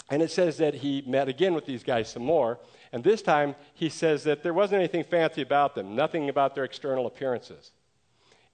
and 0.09 0.21
it 0.21 0.31
says 0.31 0.57
that 0.57 0.73
he 0.73 1.03
met 1.05 1.27
again 1.29 1.53
with 1.53 1.65
these 1.65 1.83
guys 1.83 2.09
some 2.09 2.23
more, 2.23 2.59
and 2.91 3.03
this 3.03 3.21
time 3.21 3.55
he 3.73 3.89
says 3.89 4.23
that 4.23 4.41
there 4.41 4.53
wasn't 4.53 4.79
anything 4.79 5.03
fancy 5.03 5.41
about 5.41 5.75
them, 5.75 5.95
nothing 5.95 6.29
about 6.29 6.55
their 6.55 6.63
external 6.63 7.07
appearances. 7.07 7.71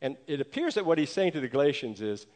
And 0.05 0.17
it 0.27 0.39
appears 0.39 0.75
that 0.75 0.85
what 0.85 0.99
he's 0.99 1.09
saying 1.09 1.31
to 1.31 1.39
the 1.39 1.47
Galatians 1.47 1.99
is, 1.99 2.27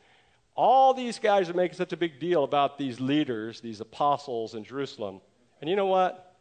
all 0.56 0.92
these 0.92 1.20
guys 1.20 1.52
are 1.52 1.54
making 1.54 1.78
such 1.78 1.94
a 1.94 1.98
big 1.98 2.20
deal 2.20 2.44
about 2.44 2.80
these 2.80 3.00
leaders, 3.00 3.62
these 3.62 3.80
apostles 3.80 4.56
in 4.56 4.64
Jerusalem, 4.64 5.22
and 5.62 5.70
you 5.70 5.76
know 5.76 5.86
what? 5.86 6.36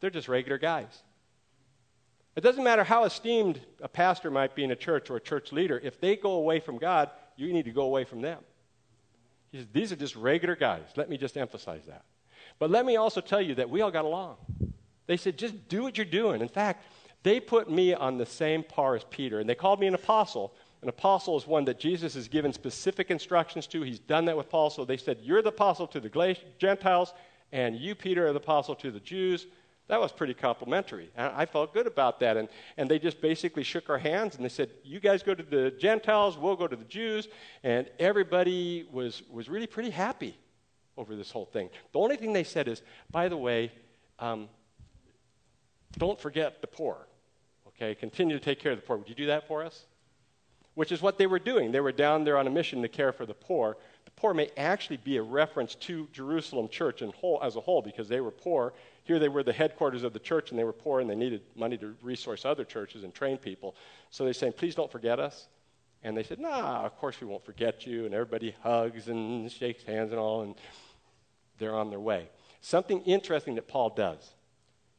They're 0.00 0.08
just 0.08 0.26
regular 0.26 0.56
guys. 0.56 1.02
It 2.34 2.40
doesn't 2.40 2.64
matter 2.64 2.82
how 2.82 3.04
esteemed 3.04 3.60
a 3.82 3.88
pastor 3.88 4.30
might 4.30 4.54
be 4.54 4.64
in 4.64 4.70
a 4.70 4.76
church 4.76 5.10
or 5.10 5.16
a 5.16 5.20
church 5.20 5.52
leader, 5.52 5.78
if 5.84 6.00
they 6.00 6.16
go 6.16 6.30
away 6.30 6.60
from 6.60 6.78
God, 6.78 7.10
you 7.36 7.52
need 7.52 7.66
to 7.66 7.70
go 7.70 7.82
away 7.82 8.04
from 8.04 8.22
them. 8.22 8.38
He 9.52 9.58
says, 9.58 9.66
These 9.70 9.92
are 9.92 9.96
just 9.96 10.16
regular 10.16 10.56
guys. 10.56 10.86
Let 10.96 11.10
me 11.10 11.18
just 11.18 11.36
emphasize 11.36 11.84
that. 11.88 12.06
But 12.58 12.70
let 12.70 12.86
me 12.86 12.96
also 12.96 13.20
tell 13.20 13.42
you 13.42 13.54
that 13.56 13.68
we 13.68 13.82
all 13.82 13.90
got 13.90 14.06
along. 14.06 14.36
They 15.06 15.18
said, 15.18 15.36
Just 15.36 15.68
do 15.68 15.82
what 15.82 15.98
you're 15.98 16.06
doing. 16.06 16.40
In 16.40 16.48
fact, 16.48 16.84
they 17.22 17.40
put 17.40 17.70
me 17.70 17.94
on 17.94 18.18
the 18.18 18.26
same 18.26 18.62
par 18.62 18.96
as 18.96 19.04
Peter, 19.04 19.40
and 19.40 19.48
they 19.48 19.54
called 19.54 19.80
me 19.80 19.86
an 19.86 19.94
apostle. 19.94 20.54
An 20.82 20.88
apostle 20.88 21.36
is 21.36 21.46
one 21.46 21.64
that 21.64 21.80
Jesus 21.80 22.14
has 22.14 22.28
given 22.28 22.52
specific 22.52 23.10
instructions 23.10 23.66
to. 23.68 23.82
He's 23.82 23.98
done 23.98 24.26
that 24.26 24.36
with 24.36 24.48
Paul. 24.48 24.70
So 24.70 24.84
they 24.84 24.96
said, 24.96 25.18
You're 25.22 25.42
the 25.42 25.48
apostle 25.48 25.86
to 25.88 26.00
the 26.00 26.36
Gentiles, 26.58 27.12
and 27.52 27.76
you, 27.76 27.94
Peter, 27.94 28.26
are 28.28 28.32
the 28.32 28.38
apostle 28.38 28.74
to 28.76 28.90
the 28.90 29.00
Jews. 29.00 29.46
That 29.88 30.00
was 30.00 30.12
pretty 30.12 30.34
complimentary. 30.34 31.10
And 31.16 31.32
I 31.34 31.46
felt 31.46 31.72
good 31.72 31.86
about 31.86 32.20
that. 32.20 32.36
And, 32.36 32.48
and 32.76 32.90
they 32.90 32.98
just 32.98 33.22
basically 33.22 33.62
shook 33.62 33.88
our 33.88 33.98
hands 33.98 34.36
and 34.36 34.44
they 34.44 34.50
said, 34.50 34.70
You 34.84 35.00
guys 35.00 35.22
go 35.22 35.34
to 35.34 35.42
the 35.42 35.70
Gentiles, 35.72 36.36
we'll 36.36 36.56
go 36.56 36.68
to 36.68 36.76
the 36.76 36.84
Jews. 36.84 37.26
And 37.64 37.88
everybody 37.98 38.86
was, 38.92 39.22
was 39.30 39.48
really 39.48 39.66
pretty 39.66 39.90
happy 39.90 40.36
over 40.98 41.16
this 41.16 41.30
whole 41.30 41.46
thing. 41.46 41.70
The 41.92 41.98
only 41.98 42.16
thing 42.16 42.34
they 42.34 42.44
said 42.44 42.68
is, 42.68 42.82
By 43.10 43.28
the 43.28 43.36
way, 43.38 43.72
um, 44.18 44.50
don't 45.96 46.20
forget 46.20 46.60
the 46.60 46.66
poor. 46.66 46.96
Okay, 47.68 47.94
continue 47.94 48.38
to 48.38 48.44
take 48.44 48.60
care 48.60 48.72
of 48.72 48.78
the 48.78 48.86
poor. 48.86 48.96
Would 48.96 49.08
you 49.08 49.14
do 49.14 49.26
that 49.26 49.46
for 49.46 49.64
us? 49.64 49.86
Which 50.74 50.92
is 50.92 51.00
what 51.00 51.18
they 51.18 51.26
were 51.26 51.38
doing. 51.38 51.72
They 51.72 51.80
were 51.80 51.92
down 51.92 52.24
there 52.24 52.36
on 52.36 52.46
a 52.46 52.50
mission 52.50 52.82
to 52.82 52.88
care 52.88 53.12
for 53.12 53.26
the 53.26 53.34
poor. 53.34 53.76
The 54.04 54.10
poor 54.12 54.34
may 54.34 54.50
actually 54.56 54.98
be 54.98 55.16
a 55.16 55.22
reference 55.22 55.74
to 55.76 56.08
Jerusalem 56.12 56.68
church 56.68 57.02
whole, 57.16 57.40
as 57.42 57.56
a 57.56 57.60
whole 57.60 57.82
because 57.82 58.08
they 58.08 58.20
were 58.20 58.30
poor 58.30 58.74
here 59.08 59.18
they 59.18 59.30
were 59.30 59.42
the 59.42 59.54
headquarters 59.54 60.02
of 60.02 60.12
the 60.12 60.18
church 60.18 60.50
and 60.50 60.58
they 60.58 60.64
were 60.64 60.72
poor 60.72 61.00
and 61.00 61.08
they 61.08 61.14
needed 61.14 61.40
money 61.56 61.78
to 61.78 61.96
resource 62.02 62.44
other 62.44 62.62
churches 62.62 63.04
and 63.04 63.14
train 63.14 63.38
people. 63.38 63.74
So 64.10 64.22
they're 64.22 64.34
saying, 64.34 64.52
please 64.52 64.74
don't 64.74 64.92
forget 64.92 65.18
us. 65.18 65.48
And 66.02 66.14
they 66.14 66.22
said, 66.22 66.38
nah, 66.38 66.84
of 66.84 66.94
course 66.98 67.18
we 67.18 67.26
won't 67.26 67.42
forget 67.42 67.86
you. 67.86 68.04
And 68.04 68.12
everybody 68.12 68.54
hugs 68.62 69.08
and 69.08 69.50
shakes 69.50 69.82
hands 69.82 70.10
and 70.10 70.20
all, 70.20 70.42
and 70.42 70.54
they're 71.58 71.74
on 71.74 71.88
their 71.88 71.98
way. 71.98 72.28
Something 72.60 73.00
interesting 73.04 73.54
that 73.54 73.66
Paul 73.66 73.90
does. 73.96 74.30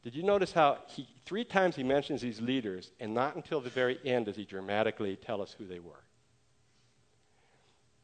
Did 0.02 0.14
you 0.14 0.22
notice 0.22 0.52
how 0.52 0.78
he, 0.88 1.06
three 1.26 1.44
times 1.44 1.76
he 1.76 1.82
mentions 1.82 2.22
these 2.22 2.40
leaders, 2.40 2.90
and 3.00 3.12
not 3.12 3.36
until 3.36 3.60
the 3.60 3.70
very 3.70 3.98
end 4.04 4.26
does 4.26 4.36
he 4.36 4.44
dramatically 4.44 5.16
tell 5.16 5.42
us 5.42 5.54
who 5.58 5.66
they 5.66 5.78
were? 5.78 6.04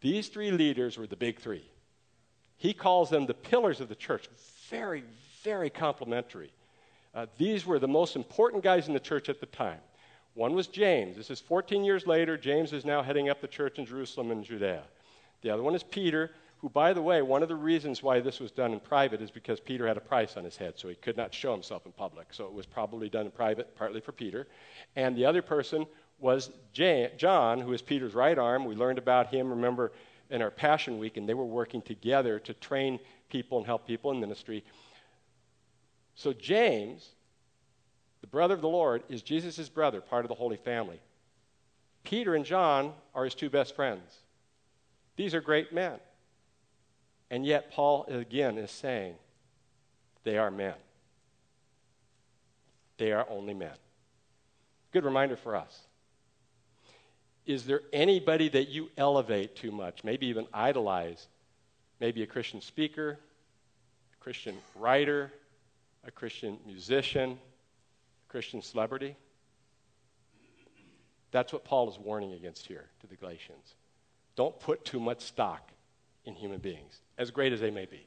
These 0.00 0.28
three 0.28 0.50
leaders 0.50 0.98
were 0.98 1.06
the 1.06 1.16
big 1.16 1.40
three. 1.40 1.64
He 2.58 2.74
calls 2.74 3.10
them 3.10 3.26
the 3.26 3.34
pillars 3.34 3.80
of 3.80 3.88
the 3.88 3.94
church. 3.94 4.28
Very, 4.68 5.04
very 5.42 5.70
complimentary. 5.70 6.52
Uh, 7.14 7.26
these 7.38 7.64
were 7.64 7.78
the 7.78 7.88
most 7.88 8.14
important 8.14 8.62
guys 8.62 8.88
in 8.88 8.94
the 8.94 9.00
church 9.00 9.28
at 9.28 9.40
the 9.40 9.46
time. 9.46 9.80
One 10.34 10.54
was 10.54 10.66
James. 10.66 11.16
This 11.16 11.30
is 11.30 11.40
14 11.40 11.82
years 11.82 12.06
later. 12.06 12.36
James 12.36 12.74
is 12.74 12.84
now 12.84 13.02
heading 13.02 13.30
up 13.30 13.40
the 13.40 13.48
church 13.48 13.78
in 13.78 13.86
Jerusalem 13.86 14.30
and 14.30 14.44
Judea. 14.44 14.82
The 15.40 15.50
other 15.50 15.62
one 15.62 15.74
is 15.74 15.82
Peter, 15.82 16.30
who, 16.58 16.68
by 16.70 16.92
the 16.92 17.02
way, 17.02 17.20
one 17.22 17.42
of 17.42 17.48
the 17.48 17.54
reasons 17.54 18.02
why 18.02 18.20
this 18.20 18.40
was 18.40 18.50
done 18.50 18.72
in 18.72 18.80
private 18.80 19.20
is 19.20 19.30
because 19.30 19.60
Peter 19.60 19.86
had 19.86 19.96
a 19.96 20.00
price 20.00 20.36
on 20.36 20.44
his 20.44 20.56
head, 20.56 20.74
so 20.76 20.88
he 20.88 20.94
could 20.94 21.16
not 21.16 21.34
show 21.34 21.52
himself 21.52 21.84
in 21.84 21.92
public. 21.92 22.28
So 22.30 22.46
it 22.46 22.52
was 22.52 22.66
probably 22.66 23.08
done 23.08 23.26
in 23.26 23.32
private, 23.32 23.76
partly 23.76 24.00
for 24.00 24.12
Peter. 24.12 24.46
And 24.96 25.16
the 25.16 25.26
other 25.26 25.42
person 25.42 25.86
was 26.18 26.50
John, 26.72 27.60
who 27.60 27.72
is 27.72 27.82
Peter's 27.82 28.14
right 28.14 28.38
arm. 28.38 28.64
We 28.64 28.74
learned 28.74 28.98
about 28.98 29.28
him, 29.28 29.50
remember, 29.50 29.92
in 30.30 30.40
our 30.40 30.50
Passion 30.50 30.98
Week, 30.98 31.18
and 31.18 31.28
they 31.28 31.34
were 31.34 31.44
working 31.44 31.82
together 31.82 32.38
to 32.40 32.54
train 32.54 32.98
people 33.28 33.58
and 33.58 33.66
help 33.66 33.86
people 33.86 34.10
in 34.10 34.18
ministry. 34.18 34.64
So, 36.14 36.32
James, 36.32 37.10
the 38.22 38.26
brother 38.26 38.54
of 38.54 38.62
the 38.62 38.68
Lord, 38.68 39.02
is 39.10 39.20
Jesus' 39.20 39.68
brother, 39.68 40.00
part 40.00 40.24
of 40.24 40.30
the 40.30 40.34
Holy 40.34 40.56
Family. 40.56 41.00
Peter 42.02 42.34
and 42.34 42.44
John 42.44 42.94
are 43.14 43.24
his 43.24 43.34
two 43.34 43.50
best 43.50 43.76
friends. 43.76 44.20
These 45.16 45.34
are 45.34 45.40
great 45.40 45.72
men. 45.72 45.98
And 47.30 47.44
yet, 47.44 47.72
Paul 47.72 48.04
again 48.08 48.56
is 48.58 48.70
saying 48.70 49.14
they 50.24 50.38
are 50.38 50.50
men. 50.50 50.74
They 52.98 53.12
are 53.12 53.26
only 53.28 53.54
men. 53.54 53.74
Good 54.92 55.04
reminder 55.04 55.36
for 55.36 55.56
us. 55.56 55.86
Is 57.44 57.64
there 57.64 57.82
anybody 57.92 58.48
that 58.48 58.68
you 58.68 58.90
elevate 58.96 59.54
too 59.54 59.70
much, 59.70 60.02
maybe 60.02 60.26
even 60.26 60.46
idolize? 60.52 61.28
Maybe 62.00 62.22
a 62.22 62.26
Christian 62.26 62.60
speaker, 62.60 63.18
a 64.12 64.16
Christian 64.22 64.56
writer, 64.74 65.32
a 66.04 66.10
Christian 66.10 66.58
musician, 66.66 67.32
a 67.32 68.30
Christian 68.30 68.62
celebrity? 68.62 69.16
That's 71.30 71.52
what 71.52 71.64
Paul 71.64 71.88
is 71.90 71.98
warning 71.98 72.32
against 72.32 72.66
here 72.66 72.86
to 73.00 73.06
the 73.06 73.16
Galatians. 73.16 73.74
Don't 74.34 74.58
put 74.58 74.84
too 74.84 75.00
much 75.00 75.22
stock 75.22 75.70
in 76.24 76.34
human 76.34 76.58
beings, 76.58 77.00
as 77.18 77.30
great 77.30 77.52
as 77.52 77.60
they 77.60 77.70
may 77.70 77.86
be. 77.86 78.06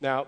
Now, 0.00 0.26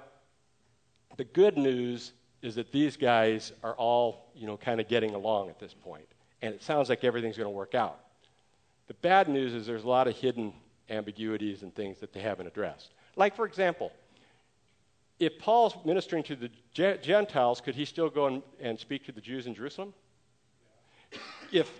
the 1.16 1.24
good 1.24 1.56
news 1.56 2.12
is 2.42 2.54
that 2.54 2.70
these 2.70 2.96
guys 2.96 3.52
are 3.64 3.74
all, 3.74 4.30
you 4.34 4.46
know, 4.46 4.56
kind 4.56 4.80
of 4.80 4.88
getting 4.88 5.14
along 5.14 5.50
at 5.50 5.58
this 5.58 5.74
point, 5.74 6.06
and 6.42 6.54
it 6.54 6.62
sounds 6.62 6.88
like 6.88 7.04
everything's 7.04 7.36
going 7.36 7.46
to 7.46 7.50
work 7.50 7.74
out. 7.74 7.98
The 8.86 8.94
bad 8.94 9.28
news 9.28 9.52
is 9.52 9.66
there's 9.66 9.84
a 9.84 9.88
lot 9.88 10.08
of 10.08 10.16
hidden 10.16 10.52
ambiguities 10.88 11.62
and 11.62 11.74
things 11.74 11.98
that 11.98 12.12
they 12.12 12.20
haven't 12.20 12.46
addressed. 12.46 12.92
Like, 13.16 13.34
for 13.34 13.44
example, 13.44 13.92
if 15.18 15.38
Paul's 15.38 15.74
ministering 15.84 16.22
to 16.24 16.36
the 16.36 16.50
Gentiles, 16.72 17.60
could 17.60 17.74
he 17.74 17.84
still 17.84 18.08
go 18.08 18.26
and, 18.26 18.42
and 18.60 18.78
speak 18.78 19.04
to 19.06 19.12
the 19.12 19.20
Jews 19.20 19.46
in 19.46 19.54
Jerusalem? 19.54 19.92
If 21.50 21.70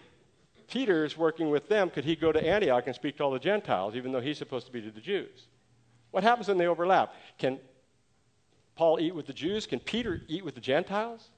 Peter's 0.69 1.17
working 1.17 1.51
with 1.51 1.69
them, 1.69 1.91
could 1.91 2.05
he 2.05 2.15
go 2.15 2.31
to 2.31 2.47
Antioch 2.47 2.85
and 2.87 2.95
speak 2.95 3.17
to 3.17 3.25
all 3.25 3.31
the 3.31 3.39
Gentiles, 3.39 3.97
even 3.97 4.13
though 4.13 4.21
he's 4.21 4.39
supposed 4.39 4.67
to 4.67 4.73
be 4.73 4.81
to 4.83 4.91
the 4.91 5.01
Jews? 5.01 5.49
What 6.11 6.23
happens 6.23 6.49
when 6.49 6.59
they 6.59 6.67
overlap? 6.67 7.15
Can 7.39 7.59
Paul 8.77 9.01
eat 9.01 9.15
with 9.15 9.27
the 9.27 9.33
Jews? 9.33 9.67
Can 9.67 9.81
Peter 9.81 10.21
eat 10.29 10.45
with 10.45 10.55
the 10.55 10.61
Gentiles? 10.61 11.31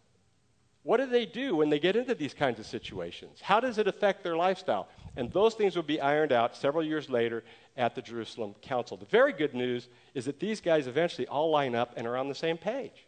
What 0.83 0.97
do 0.97 1.07
they 1.07 1.27
do 1.27 1.57
when 1.57 1.69
they 1.69 1.79
get 1.79 1.95
into 1.95 2.15
these 2.15 2.35
kinds 2.35 2.59
of 2.59 2.67
situations? 2.67 3.41
How 3.41 3.61
does 3.61 3.79
it 3.79 3.87
affect 3.87 4.25
their 4.25 4.37
lifestyle? 4.37 4.89
And 5.17 5.31
those 5.33 5.55
things 5.55 5.77
will 5.77 5.83
be 5.83 6.01
ironed 6.01 6.33
out 6.33 6.57
several 6.57 6.85
years 6.85 7.11
later 7.11 7.45
at 7.77 7.95
the 7.95 8.03
Jerusalem 8.03 8.55
Council. 8.63 8.97
The 8.97 9.05
very 9.07 9.33
good 9.33 9.55
news 9.55 9.89
is 10.15 10.25
that 10.25 10.41
these 10.41 10.61
guys 10.61 10.87
eventually 10.87 11.27
all 11.27 11.51
line 11.51 11.75
up 11.75 11.95
and 11.97 12.07
are 12.07 12.17
on 12.17 12.29
the 12.29 12.35
same 12.35 12.57
page. 12.57 13.07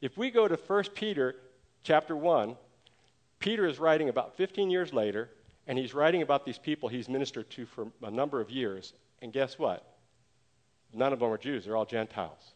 If 0.00 0.16
we 0.16 0.30
go 0.30 0.46
to 0.46 0.54
1 0.54 0.84
Peter 0.94 1.34
chapter 1.82 2.16
1, 2.16 2.56
Peter 3.38 3.66
is 3.66 3.78
writing 3.78 4.08
about 4.08 4.36
15 4.36 4.70
years 4.70 4.92
later, 4.92 5.30
and 5.66 5.78
he's 5.78 5.94
writing 5.94 6.22
about 6.22 6.44
these 6.44 6.58
people 6.58 6.88
he's 6.88 7.08
ministered 7.08 7.48
to 7.50 7.66
for 7.66 7.88
a 8.02 8.10
number 8.10 8.40
of 8.40 8.50
years. 8.50 8.94
And 9.22 9.32
guess 9.32 9.58
what? 9.58 9.98
None 10.92 11.12
of 11.12 11.20
them 11.20 11.30
are 11.30 11.38
Jews, 11.38 11.64
they're 11.64 11.76
all 11.76 11.84
Gentiles. 11.84 12.54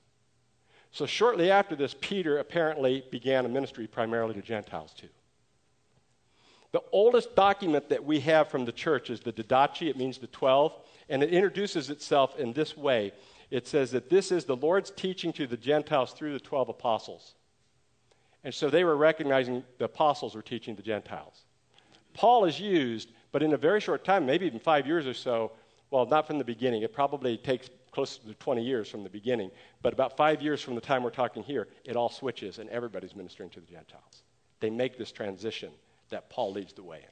So, 0.90 1.07
shortly 1.07 1.51
after 1.51 1.75
this, 1.75 1.95
Peter 2.01 2.38
apparently 2.38 3.05
began 3.11 3.47
a 3.47 3.49
ministry 3.49 3.87
primarily 3.87 4.35
to 4.35 4.42
Gentiles 4.42 4.92
too. 4.92 5.09
The 6.73 6.83
oldest 6.90 7.35
document 7.37 7.88
that 7.90 8.05
we 8.05 8.21
have 8.21 8.49
from 8.49 8.64
the 8.64 8.73
church 8.73 9.11
is 9.11 9.21
the 9.21 9.33
Didache, 9.33 9.88
it 9.88 9.97
means 9.97 10.18
the 10.18 10.27
12, 10.27 10.75
and 11.11 11.23
it 11.23 11.33
introduces 11.33 11.90
itself 11.90 12.38
in 12.38 12.53
this 12.53 12.77
way. 12.77 13.12
It 13.51 13.66
says 13.66 13.90
that 13.90 14.09
this 14.09 14.33
is 14.33 14.47
the 14.47 14.57
Lord's 14.57 14.90
teaching 14.90 15.33
to 15.35 15.47
the 15.47 15.59
Gentiles 15.59 16.12
through 16.12 16.33
the 16.33 16.40
12 16.40 16.71
apostles. 16.71 17.35
And 18.44 18.52
so 18.52 18.70
they 18.70 18.85
were 18.85 18.96
recognizing 18.96 19.62
the 19.78 19.85
apostles 19.85 20.35
were 20.35 20.42
teaching 20.42 20.74
the 20.74 20.83
Gentiles. 20.83 21.42
Paul 22.14 22.44
is 22.44 22.59
used, 22.59 23.12
but 23.31 23.42
in 23.42 23.52
a 23.52 23.57
very 23.57 23.81
short 23.81 24.05
time, 24.05 24.26
maybe 24.26 24.46
even 24.46 24.59
five 24.59 24.87
years 24.87 25.07
or 25.07 25.14
so, 25.14 25.52
well, 25.90 26.07
not 26.07 26.26
from 26.26 26.38
the 26.38 26.44
beginning, 26.44 26.83
it 26.83 26.92
probably 26.92 27.37
takes 27.37 27.70
close 27.92 28.16
to 28.18 28.35
20 28.35 28.62
years 28.62 28.88
from 28.88 29.05
the 29.05 29.11
beginning, 29.11 29.50
but 29.83 29.92
about 29.92 30.16
five 30.16 30.40
years 30.40 30.62
from 30.62 30.74
the 30.74 30.81
time 30.81 31.02
we're 31.02 31.11
talking 31.11 31.42
here, 31.42 31.68
it 31.85 31.94
all 31.94 32.09
switches 32.09 32.59
and 32.59 32.68
everybody's 32.70 33.14
ministering 33.14 33.50
to 33.50 33.61
the 33.61 33.66
Gentiles. 33.66 34.22
They 34.61 34.70
make 34.70 34.96
this 34.96 35.12
transition 35.12 35.70
that 36.09 36.31
Paul 36.31 36.52
leads 36.52 36.72
the 36.72 36.83
way 36.83 36.98
in. 36.98 37.11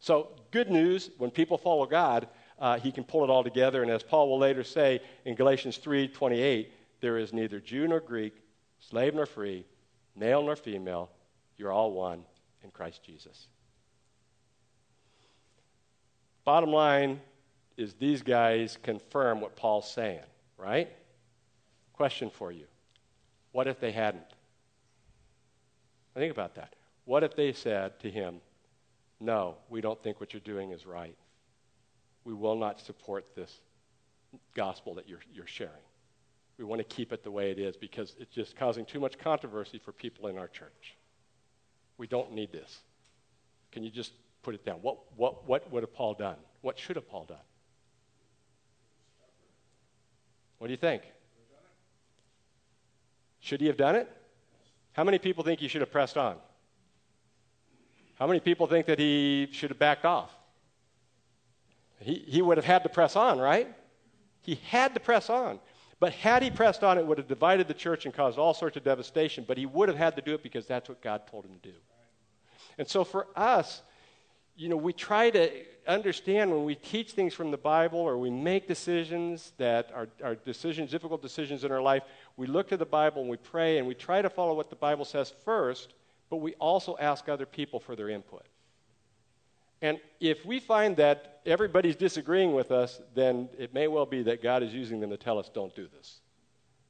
So, 0.00 0.32
good 0.50 0.70
news 0.70 1.10
when 1.16 1.30
people 1.30 1.56
follow 1.56 1.86
God, 1.86 2.28
uh, 2.58 2.78
he 2.78 2.92
can 2.92 3.04
pull 3.04 3.24
it 3.24 3.30
all 3.30 3.42
together. 3.42 3.82
And 3.82 3.90
as 3.90 4.02
Paul 4.02 4.28
will 4.28 4.38
later 4.38 4.62
say 4.62 5.00
in 5.24 5.34
Galatians 5.34 5.78
3 5.78 6.08
28, 6.08 6.72
there 7.00 7.16
is 7.16 7.32
neither 7.32 7.58
Jew 7.58 7.88
nor 7.88 8.00
Greek, 8.00 8.34
slave 8.80 9.14
nor 9.14 9.24
free, 9.24 9.64
male 10.16 10.42
nor 10.42 10.56
female, 10.56 11.10
you're 11.56 11.72
all 11.72 11.92
one 11.92 12.24
in 12.62 12.70
Christ 12.70 13.02
Jesus. 13.02 13.48
Bottom 16.44 16.70
line 16.70 17.20
is 17.76 17.94
these 17.94 18.22
guys 18.22 18.78
confirm 18.82 19.40
what 19.40 19.56
Paul's 19.56 19.90
saying, 19.90 20.20
right? 20.58 20.88
Question 21.92 22.30
for 22.30 22.52
you 22.52 22.66
What 23.52 23.66
if 23.66 23.80
they 23.80 23.92
hadn't? 23.92 24.24
Think 26.14 26.30
about 26.30 26.54
that. 26.54 26.74
What 27.06 27.24
if 27.24 27.34
they 27.34 27.52
said 27.52 27.98
to 28.00 28.10
him, 28.10 28.40
No, 29.20 29.56
we 29.68 29.80
don't 29.80 30.00
think 30.02 30.20
what 30.20 30.32
you're 30.32 30.40
doing 30.40 30.70
is 30.70 30.86
right. 30.86 31.16
We 32.24 32.34
will 32.34 32.56
not 32.56 32.80
support 32.80 33.34
this 33.34 33.60
gospel 34.54 34.94
that 34.94 35.08
you're, 35.08 35.20
you're 35.32 35.46
sharing. 35.46 35.72
We 36.58 36.64
want 36.64 36.78
to 36.78 36.84
keep 36.84 37.12
it 37.12 37.24
the 37.24 37.30
way 37.30 37.50
it 37.50 37.58
is 37.58 37.76
because 37.76 38.14
it's 38.18 38.34
just 38.34 38.56
causing 38.56 38.84
too 38.84 39.00
much 39.00 39.18
controversy 39.18 39.78
for 39.78 39.92
people 39.92 40.28
in 40.28 40.38
our 40.38 40.48
church. 40.48 40.96
We 41.98 42.06
don't 42.06 42.32
need 42.32 42.52
this. 42.52 42.78
Can 43.72 43.82
you 43.82 43.90
just 43.90 44.12
put 44.42 44.54
it 44.54 44.64
down? 44.64 44.76
What, 44.82 44.98
what, 45.16 45.48
what 45.48 45.70
would 45.72 45.82
have 45.82 45.94
Paul 45.94 46.14
done? 46.14 46.36
What 46.60 46.78
should 46.78 46.96
have 46.96 47.08
Paul 47.08 47.24
done? 47.24 47.38
What 50.58 50.68
do 50.68 50.72
you 50.72 50.78
think? 50.78 51.02
Should 53.40 53.60
he 53.60 53.66
have 53.66 53.76
done 53.76 53.96
it? 53.96 54.08
How 54.92 55.04
many 55.04 55.18
people 55.18 55.44
think 55.44 55.60
he 55.60 55.68
should 55.68 55.82
have 55.82 55.90
pressed 55.90 56.16
on? 56.16 56.36
How 58.18 58.26
many 58.26 58.40
people 58.40 58.66
think 58.66 58.86
that 58.86 58.98
he 58.98 59.48
should 59.50 59.70
have 59.70 59.78
backed 59.78 60.04
off? 60.04 60.30
He, 62.00 62.24
he 62.26 62.42
would 62.42 62.56
have 62.56 62.64
had 62.64 62.84
to 62.84 62.88
press 62.88 63.16
on, 63.16 63.38
right? 63.38 63.74
He 64.42 64.60
had 64.68 64.94
to 64.94 65.00
press 65.00 65.28
on. 65.28 65.58
But 66.00 66.12
had 66.12 66.42
he 66.42 66.50
pressed 66.50 66.82
on, 66.82 66.98
it 66.98 67.06
would 67.06 67.18
have 67.18 67.28
divided 67.28 67.68
the 67.68 67.74
church 67.74 68.04
and 68.04 68.14
caused 68.14 68.38
all 68.38 68.54
sorts 68.54 68.76
of 68.76 68.84
devastation. 68.84 69.44
But 69.46 69.58
he 69.58 69.66
would 69.66 69.88
have 69.88 69.98
had 69.98 70.16
to 70.16 70.22
do 70.22 70.34
it 70.34 70.42
because 70.42 70.66
that's 70.66 70.88
what 70.88 71.00
God 71.00 71.26
told 71.26 71.44
him 71.44 71.52
to 71.52 71.70
do. 71.70 71.76
And 72.78 72.88
so 72.88 73.04
for 73.04 73.28
us, 73.36 73.82
you 74.56 74.68
know, 74.68 74.76
we 74.76 74.92
try 74.92 75.30
to 75.30 75.50
understand 75.86 76.50
when 76.50 76.64
we 76.64 76.74
teach 76.74 77.12
things 77.12 77.34
from 77.34 77.50
the 77.50 77.56
Bible 77.56 77.98
or 77.98 78.16
we 78.18 78.30
make 78.30 78.66
decisions 78.68 79.52
that 79.58 79.90
are, 79.94 80.08
are 80.22 80.34
decisions, 80.34 80.90
difficult 80.90 81.22
decisions 81.22 81.64
in 81.64 81.72
our 81.72 81.82
life, 81.82 82.02
we 82.36 82.46
look 82.46 82.68
to 82.68 82.76
the 82.76 82.86
Bible 82.86 83.22
and 83.22 83.30
we 83.30 83.36
pray 83.36 83.78
and 83.78 83.86
we 83.86 83.94
try 83.94 84.22
to 84.22 84.30
follow 84.30 84.54
what 84.54 84.70
the 84.70 84.76
Bible 84.76 85.04
says 85.04 85.32
first, 85.44 85.94
but 86.30 86.36
we 86.36 86.54
also 86.54 86.96
ask 87.00 87.28
other 87.28 87.46
people 87.46 87.80
for 87.80 87.96
their 87.96 88.08
input. 88.08 88.46
And 89.84 90.00
if 90.18 90.46
we 90.46 90.60
find 90.60 90.96
that 90.96 91.42
everybody's 91.44 91.94
disagreeing 91.94 92.54
with 92.54 92.70
us, 92.72 93.02
then 93.14 93.50
it 93.58 93.74
may 93.74 93.86
well 93.86 94.06
be 94.06 94.22
that 94.22 94.42
God 94.42 94.62
is 94.62 94.72
using 94.72 94.98
them 94.98 95.10
to 95.10 95.18
tell 95.18 95.38
us, 95.38 95.50
don't 95.52 95.76
do 95.76 95.86
this. 95.94 96.20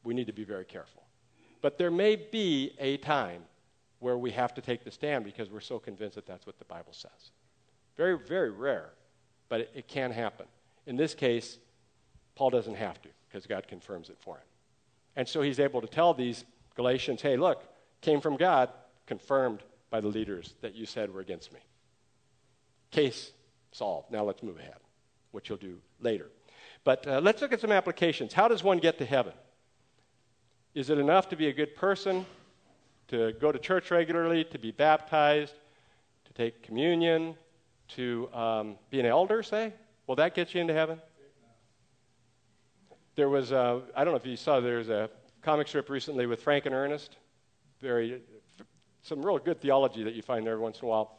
We 0.05 0.15
need 0.15 0.29
to 0.29 0.33
be 0.33 0.45
very 0.45 0.65
careful. 0.65 1.03
But 1.61 1.77
there 1.77 1.91
may 1.91 2.15
be 2.15 2.71
a 2.79 2.99
time 2.99 3.43
where 3.99 4.17
we 4.17 4.31
have 4.31 4.55
to 4.55 4.61
take 4.61 4.85
the 4.85 4.93
stand 4.93 5.25
because 5.25 5.51
we're 5.51 5.59
so 5.59 5.81
convinced 5.81 6.15
that 6.15 6.25
that's 6.25 6.47
what 6.47 6.61
the 6.61 6.65
Bible 6.67 6.93
says. 6.93 7.33
Very, 7.97 8.17
very 8.17 8.53
rare, 8.53 8.91
but 9.49 9.63
it, 9.63 9.73
it 9.75 9.89
can 9.89 10.13
happen. 10.13 10.47
In 10.87 10.95
this 10.95 11.17
case, 11.17 11.59
Paul 12.37 12.51
doesn't 12.51 12.77
have 12.77 13.03
to 13.03 13.09
because 13.27 13.45
God 13.45 13.67
confirms 13.67 14.09
it 14.09 14.19
for 14.21 14.37
him. 14.37 14.47
And 15.17 15.27
so 15.27 15.43
he's 15.43 15.59
able 15.59 15.81
to 15.81 15.89
tell 15.89 16.15
these 16.15 16.45
Galatians, 16.77 17.23
hey, 17.23 17.37
look, 17.37 17.65
came 18.03 18.21
from 18.21 18.37
God, 18.37 18.71
confirmed 19.07 19.65
by 19.91 20.01
the 20.01 20.07
leaders 20.07 20.55
that 20.61 20.77
you 20.77 20.87
said 20.87 21.13
were 21.13 21.21
against 21.21 21.53
me. 21.53 21.59
Case 22.95 23.33
solved. 23.73 24.13
Now 24.13 24.23
let's 24.23 24.41
move 24.41 24.57
ahead, 24.57 24.77
which 25.33 25.49
you'll 25.49 25.59
do 25.59 25.79
later. 26.01 26.31
But 26.85 27.05
uh, 27.09 27.21
let's 27.21 27.43
look 27.43 27.53
at 27.53 27.61
some 27.61 27.73
applications. 27.73 28.33
How 28.33 28.47
does 28.47 28.63
one 28.63 28.79
get 28.79 28.99
to 28.99 29.05
heaven? 29.05 29.33
Is 30.77 30.91
it 30.91 30.99
enough 30.99 31.29
to 31.31 31.37
be 31.37 31.49
a 31.49 31.53
good 31.53 31.75
person, 31.75 32.25
to 33.09 33.33
go 33.41 33.51
to 33.51 33.59
church 33.59 33.91
regularly, 33.91 34.45
to 34.45 34.61
be 34.61 34.71
baptized, 34.71 35.55
to 36.27 36.33
take 36.35 36.63
communion, 36.63 37.35
to 37.97 38.29
um, 38.33 38.77
be 38.91 39.01
an 39.01 39.07
elder, 39.07 39.43
say? 39.43 39.73
Will 40.07 40.15
that 40.15 40.37
get 40.37 40.55
you 40.55 40.61
into 40.61 40.73
heaven? 40.73 41.01
There 43.17 43.29
was, 43.29 43.51
uh, 43.51 43.81
I 43.97 44.05
don't 44.05 44.13
know 44.13 44.19
if 44.19 44.27
you 44.27 44.37
saw, 44.37 44.61
there's 44.61 44.89
a 44.89 45.11
comic 45.43 45.67
strip 45.67 45.91
recently 45.91 46.27
with 46.27 46.41
Frank 46.41 46.65
and 46.67 46.75
Ernest. 46.77 47.17
Very, 47.81 48.23
some 49.03 49.21
real 49.21 49.39
good 49.39 49.61
theology 49.61 50.05
that 50.05 50.15
you 50.15 50.23
find 50.23 50.47
there 50.47 50.61
once 50.61 50.79
in 50.79 50.85
a 50.85 50.89
while. 50.89 51.19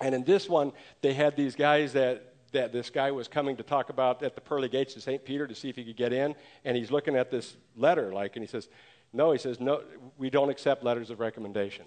And 0.00 0.14
in 0.14 0.24
this 0.24 0.48
one, 0.48 0.72
they 1.02 1.12
had 1.12 1.36
these 1.36 1.56
guys 1.56 1.92
that, 1.94 2.34
that 2.52 2.72
this 2.72 2.90
guy 2.90 3.10
was 3.10 3.28
coming 3.28 3.56
to 3.56 3.62
talk 3.62 3.90
about 3.90 4.22
at 4.22 4.34
the 4.34 4.40
pearly 4.40 4.68
gates 4.68 4.94
of 4.96 5.02
St. 5.02 5.24
Peter 5.24 5.46
to 5.46 5.54
see 5.54 5.68
if 5.68 5.76
he 5.76 5.84
could 5.84 5.96
get 5.96 6.12
in. 6.12 6.34
And 6.64 6.76
he's 6.76 6.90
looking 6.90 7.16
at 7.16 7.30
this 7.30 7.56
letter, 7.76 8.12
like, 8.12 8.36
and 8.36 8.42
he 8.42 8.48
says, 8.48 8.68
No, 9.12 9.32
he 9.32 9.38
says, 9.38 9.60
no, 9.60 9.82
we 10.16 10.30
don't 10.30 10.50
accept 10.50 10.84
letters 10.84 11.10
of 11.10 11.20
recommendation. 11.20 11.84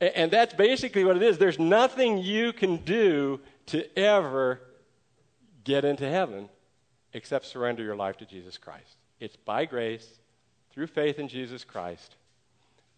And, 0.00 0.10
and 0.14 0.30
that's 0.30 0.54
basically 0.54 1.04
what 1.04 1.16
it 1.16 1.22
is. 1.22 1.38
There's 1.38 1.58
nothing 1.58 2.18
you 2.18 2.52
can 2.52 2.78
do 2.78 3.40
to 3.66 3.98
ever 3.98 4.60
get 5.64 5.84
into 5.84 6.08
heaven 6.08 6.48
except 7.12 7.46
surrender 7.46 7.82
your 7.82 7.96
life 7.96 8.16
to 8.18 8.26
Jesus 8.26 8.58
Christ. 8.58 8.96
It's 9.20 9.36
by 9.36 9.64
grace, 9.64 10.06
through 10.72 10.86
faith 10.86 11.18
in 11.18 11.28
Jesus 11.28 11.64
Christ, 11.64 12.14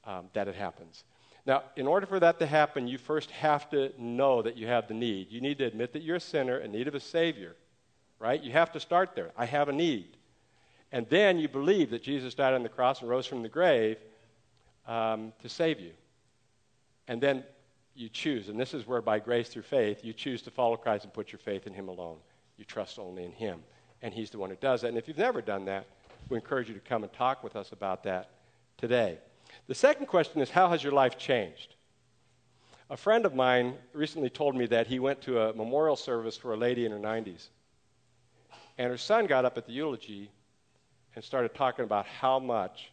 um, 0.04 0.26
that 0.34 0.48
it 0.48 0.54
happens. 0.54 1.04
Now, 1.46 1.62
in 1.76 1.86
order 1.86 2.06
for 2.06 2.20
that 2.20 2.38
to 2.40 2.46
happen, 2.46 2.86
you 2.86 2.98
first 2.98 3.30
have 3.30 3.70
to 3.70 3.92
know 3.98 4.42
that 4.42 4.56
you 4.56 4.66
have 4.66 4.88
the 4.88 4.94
need. 4.94 5.30
You 5.30 5.40
need 5.40 5.58
to 5.58 5.64
admit 5.64 5.92
that 5.94 6.02
you're 6.02 6.16
a 6.16 6.20
sinner 6.20 6.58
in 6.58 6.72
need 6.72 6.86
of 6.86 6.94
a 6.94 7.00
Savior, 7.00 7.56
right? 8.18 8.42
You 8.42 8.52
have 8.52 8.72
to 8.72 8.80
start 8.80 9.14
there. 9.14 9.30
I 9.36 9.46
have 9.46 9.68
a 9.68 9.72
need. 9.72 10.16
And 10.92 11.08
then 11.08 11.38
you 11.38 11.48
believe 11.48 11.90
that 11.90 12.02
Jesus 12.02 12.34
died 12.34 12.54
on 12.54 12.62
the 12.62 12.68
cross 12.68 13.00
and 13.00 13.08
rose 13.08 13.26
from 13.26 13.42
the 13.42 13.48
grave 13.48 13.96
um, 14.86 15.32
to 15.40 15.48
save 15.48 15.80
you. 15.80 15.92
And 17.08 17.20
then 17.20 17.44
you 17.94 18.08
choose, 18.08 18.48
and 18.48 18.58
this 18.58 18.74
is 18.74 18.86
where 18.86 19.02
by 19.02 19.18
grace 19.18 19.48
through 19.48 19.62
faith, 19.62 20.04
you 20.04 20.12
choose 20.12 20.42
to 20.42 20.50
follow 20.50 20.76
Christ 20.76 21.04
and 21.04 21.12
put 21.12 21.32
your 21.32 21.38
faith 21.38 21.66
in 21.66 21.72
Him 21.72 21.88
alone. 21.88 22.18
You 22.56 22.64
trust 22.64 22.98
only 22.98 23.24
in 23.24 23.32
Him. 23.32 23.60
And 24.02 24.12
He's 24.12 24.30
the 24.30 24.38
one 24.38 24.50
who 24.50 24.56
does 24.56 24.82
that. 24.82 24.88
And 24.88 24.98
if 24.98 25.08
you've 25.08 25.18
never 25.18 25.40
done 25.40 25.64
that, 25.66 25.86
we 26.28 26.36
encourage 26.36 26.68
you 26.68 26.74
to 26.74 26.80
come 26.80 27.02
and 27.02 27.12
talk 27.12 27.42
with 27.42 27.56
us 27.56 27.72
about 27.72 28.04
that 28.04 28.30
today. 28.76 29.18
The 29.70 29.76
second 29.76 30.06
question 30.06 30.40
is 30.40 30.50
How 30.50 30.68
has 30.70 30.82
your 30.82 30.92
life 30.92 31.16
changed? 31.16 31.76
A 32.90 32.96
friend 32.96 33.24
of 33.24 33.36
mine 33.36 33.74
recently 33.92 34.28
told 34.28 34.56
me 34.56 34.66
that 34.66 34.88
he 34.88 34.98
went 34.98 35.20
to 35.22 35.42
a 35.42 35.52
memorial 35.54 35.94
service 35.94 36.36
for 36.36 36.52
a 36.52 36.56
lady 36.56 36.86
in 36.86 36.90
her 36.90 36.98
90s. 36.98 37.50
And 38.78 38.90
her 38.90 38.98
son 38.98 39.26
got 39.26 39.44
up 39.44 39.56
at 39.56 39.66
the 39.66 39.72
eulogy 39.72 40.28
and 41.14 41.22
started 41.22 41.54
talking 41.54 41.84
about 41.84 42.06
how 42.06 42.40
much 42.40 42.90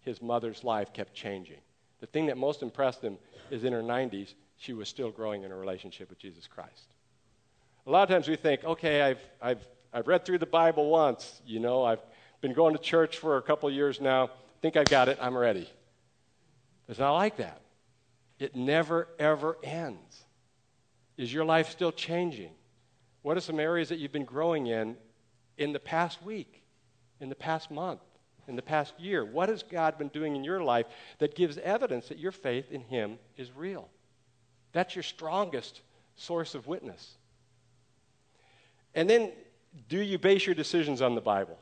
his 0.00 0.22
mother's 0.22 0.64
life 0.64 0.94
kept 0.94 1.12
changing. 1.12 1.58
The 2.00 2.06
thing 2.06 2.24
that 2.28 2.38
most 2.38 2.62
impressed 2.62 3.02
him 3.02 3.18
is 3.50 3.64
in 3.64 3.74
her 3.74 3.82
90s, 3.82 4.32
she 4.56 4.72
was 4.72 4.88
still 4.88 5.10
growing 5.10 5.42
in 5.44 5.52
a 5.52 5.56
relationship 5.56 6.08
with 6.08 6.18
Jesus 6.18 6.46
Christ. 6.46 6.86
A 7.86 7.90
lot 7.90 8.04
of 8.04 8.08
times 8.08 8.28
we 8.28 8.36
think, 8.36 8.64
okay, 8.64 9.02
I've, 9.02 9.20
I've, 9.42 9.68
I've 9.92 10.08
read 10.08 10.24
through 10.24 10.38
the 10.38 10.46
Bible 10.46 10.88
once, 10.88 11.42
you 11.44 11.60
know, 11.60 11.84
I've 11.84 12.00
been 12.40 12.54
going 12.54 12.74
to 12.74 12.80
church 12.80 13.18
for 13.18 13.36
a 13.36 13.42
couple 13.42 13.70
years 13.70 14.00
now, 14.00 14.24
I 14.24 14.60
think 14.62 14.78
I've 14.78 14.88
got 14.88 15.10
it, 15.10 15.18
I'm 15.20 15.36
ready. 15.36 15.68
It's 16.88 16.98
not 16.98 17.14
like 17.14 17.36
that. 17.36 17.60
It 18.38 18.54
never, 18.54 19.08
ever 19.18 19.56
ends. 19.62 20.24
Is 21.16 21.32
your 21.32 21.44
life 21.44 21.70
still 21.70 21.92
changing? 21.92 22.50
What 23.22 23.36
are 23.36 23.40
some 23.40 23.60
areas 23.60 23.88
that 23.88 23.98
you've 23.98 24.12
been 24.12 24.24
growing 24.24 24.66
in 24.66 24.96
in 25.56 25.72
the 25.72 25.80
past 25.80 26.22
week, 26.22 26.62
in 27.20 27.28
the 27.28 27.34
past 27.34 27.70
month, 27.70 28.00
in 28.48 28.56
the 28.56 28.62
past 28.62 28.98
year? 28.98 29.24
What 29.24 29.48
has 29.48 29.62
God 29.62 29.96
been 29.96 30.08
doing 30.08 30.36
in 30.36 30.44
your 30.44 30.62
life 30.62 30.86
that 31.18 31.34
gives 31.34 31.56
evidence 31.58 32.08
that 32.08 32.18
your 32.18 32.32
faith 32.32 32.70
in 32.70 32.82
Him 32.82 33.18
is 33.36 33.50
real? 33.52 33.88
That's 34.72 34.94
your 34.96 35.04
strongest 35.04 35.80
source 36.16 36.54
of 36.54 36.66
witness. 36.66 37.16
And 38.94 39.08
then, 39.08 39.32
do 39.88 40.00
you 40.00 40.18
base 40.18 40.46
your 40.46 40.54
decisions 40.54 41.00
on 41.00 41.14
the 41.14 41.20
Bible? 41.20 41.58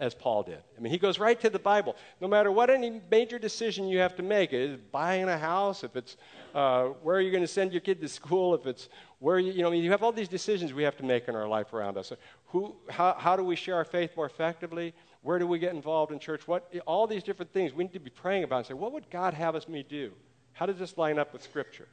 As 0.00 0.14
Paul 0.14 0.42
did. 0.42 0.58
I 0.76 0.80
mean, 0.80 0.92
he 0.92 0.98
goes 0.98 1.18
right 1.18 1.40
to 1.40 1.48
the 1.48 1.58
Bible. 1.58 1.94
No 2.20 2.26
matter 2.26 2.50
what 2.50 2.68
any 2.68 3.00
major 3.10 3.38
decision 3.38 3.86
you 3.86 3.98
have 3.98 4.16
to 4.16 4.22
make, 4.22 4.52
is 4.52 4.76
buying 4.90 5.28
a 5.28 5.38
house, 5.38 5.84
if 5.84 5.94
it's 5.94 6.16
uh, 6.54 6.86
where 7.02 7.16
are 7.16 7.20
you 7.20 7.30
going 7.30 7.44
to 7.44 7.48
send 7.48 7.72
your 7.72 7.80
kid 7.80 8.00
to 8.00 8.08
school, 8.08 8.54
if 8.54 8.66
it's 8.66 8.88
where 9.20 9.38
you, 9.38 9.52
you 9.52 9.62
know, 9.62 9.68
I 9.68 9.70
mean, 9.70 9.84
you 9.84 9.90
have 9.92 10.02
all 10.02 10.12
these 10.12 10.28
decisions 10.28 10.72
we 10.72 10.82
have 10.82 10.96
to 10.96 11.04
make 11.04 11.28
in 11.28 11.36
our 11.36 11.46
life 11.46 11.72
around 11.72 11.96
us. 11.96 12.12
Who, 12.46 12.74
how, 12.90 13.14
how 13.18 13.36
do 13.36 13.44
we 13.44 13.56
share 13.56 13.76
our 13.76 13.84
faith 13.84 14.16
more 14.16 14.26
effectively? 14.26 14.94
Where 15.22 15.38
do 15.38 15.46
we 15.46 15.58
get 15.58 15.72
involved 15.72 16.12
in 16.12 16.18
church? 16.18 16.46
What, 16.48 16.72
all 16.86 17.06
these 17.06 17.22
different 17.22 17.52
things 17.52 17.72
we 17.72 17.84
need 17.84 17.92
to 17.92 18.00
be 18.00 18.10
praying 18.10 18.44
about 18.44 18.58
and 18.58 18.66
say, 18.66 18.74
what 18.74 18.92
would 18.92 19.08
God 19.10 19.32
have 19.32 19.54
us 19.54 19.68
me 19.68 19.84
do? 19.88 20.12
How 20.52 20.66
does 20.66 20.78
this 20.78 20.98
line 20.98 21.18
up 21.18 21.32
with 21.32 21.42
Scripture? 21.42 21.88